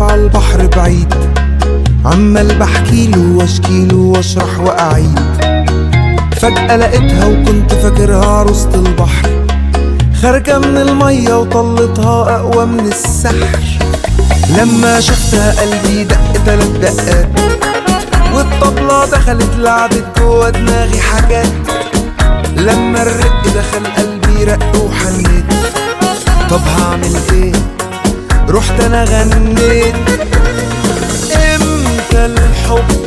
واقف 0.00 0.14
البحر 0.14 0.66
بعيد. 0.66 1.14
عمال 2.04 2.58
بحكيله 2.58 3.36
واشكيله 3.36 3.96
واشرح 3.96 4.60
وأعيد. 4.60 5.20
فجأة 6.40 6.76
لقيتها 6.76 7.26
وكنت 7.26 7.74
فاكرها 7.74 8.26
عروسة 8.26 8.74
البحر. 8.74 9.46
خارجة 10.22 10.58
من 10.58 10.76
المية 10.76 11.34
وطلتها 11.40 12.36
أقوى 12.36 12.66
من 12.66 12.86
السحر. 12.86 13.60
لما 14.58 15.00
شفتها 15.00 15.60
قلبي 15.60 16.04
دق 16.04 16.32
تلات 16.46 16.68
دقات. 16.68 17.28
والطبلة 18.34 19.04
دخلت 19.04 19.56
لعبت 19.58 20.04
جوا 20.18 20.50
دماغي 20.50 21.00
حاجات. 21.00 21.52
لما 22.56 23.02
الرق 23.02 23.42
دخل 23.42 23.86
قلبي 23.96 24.44
رق 24.44 24.72
وحنيت. 24.76 25.46
طب 26.50 26.60
هعمل 26.78 27.16
إيه؟ 27.32 27.52
رحت 28.48 28.80
أنا 28.80 29.04
غنيت. 29.04 29.94
إمتى 31.36 32.26
الحب 32.26 33.05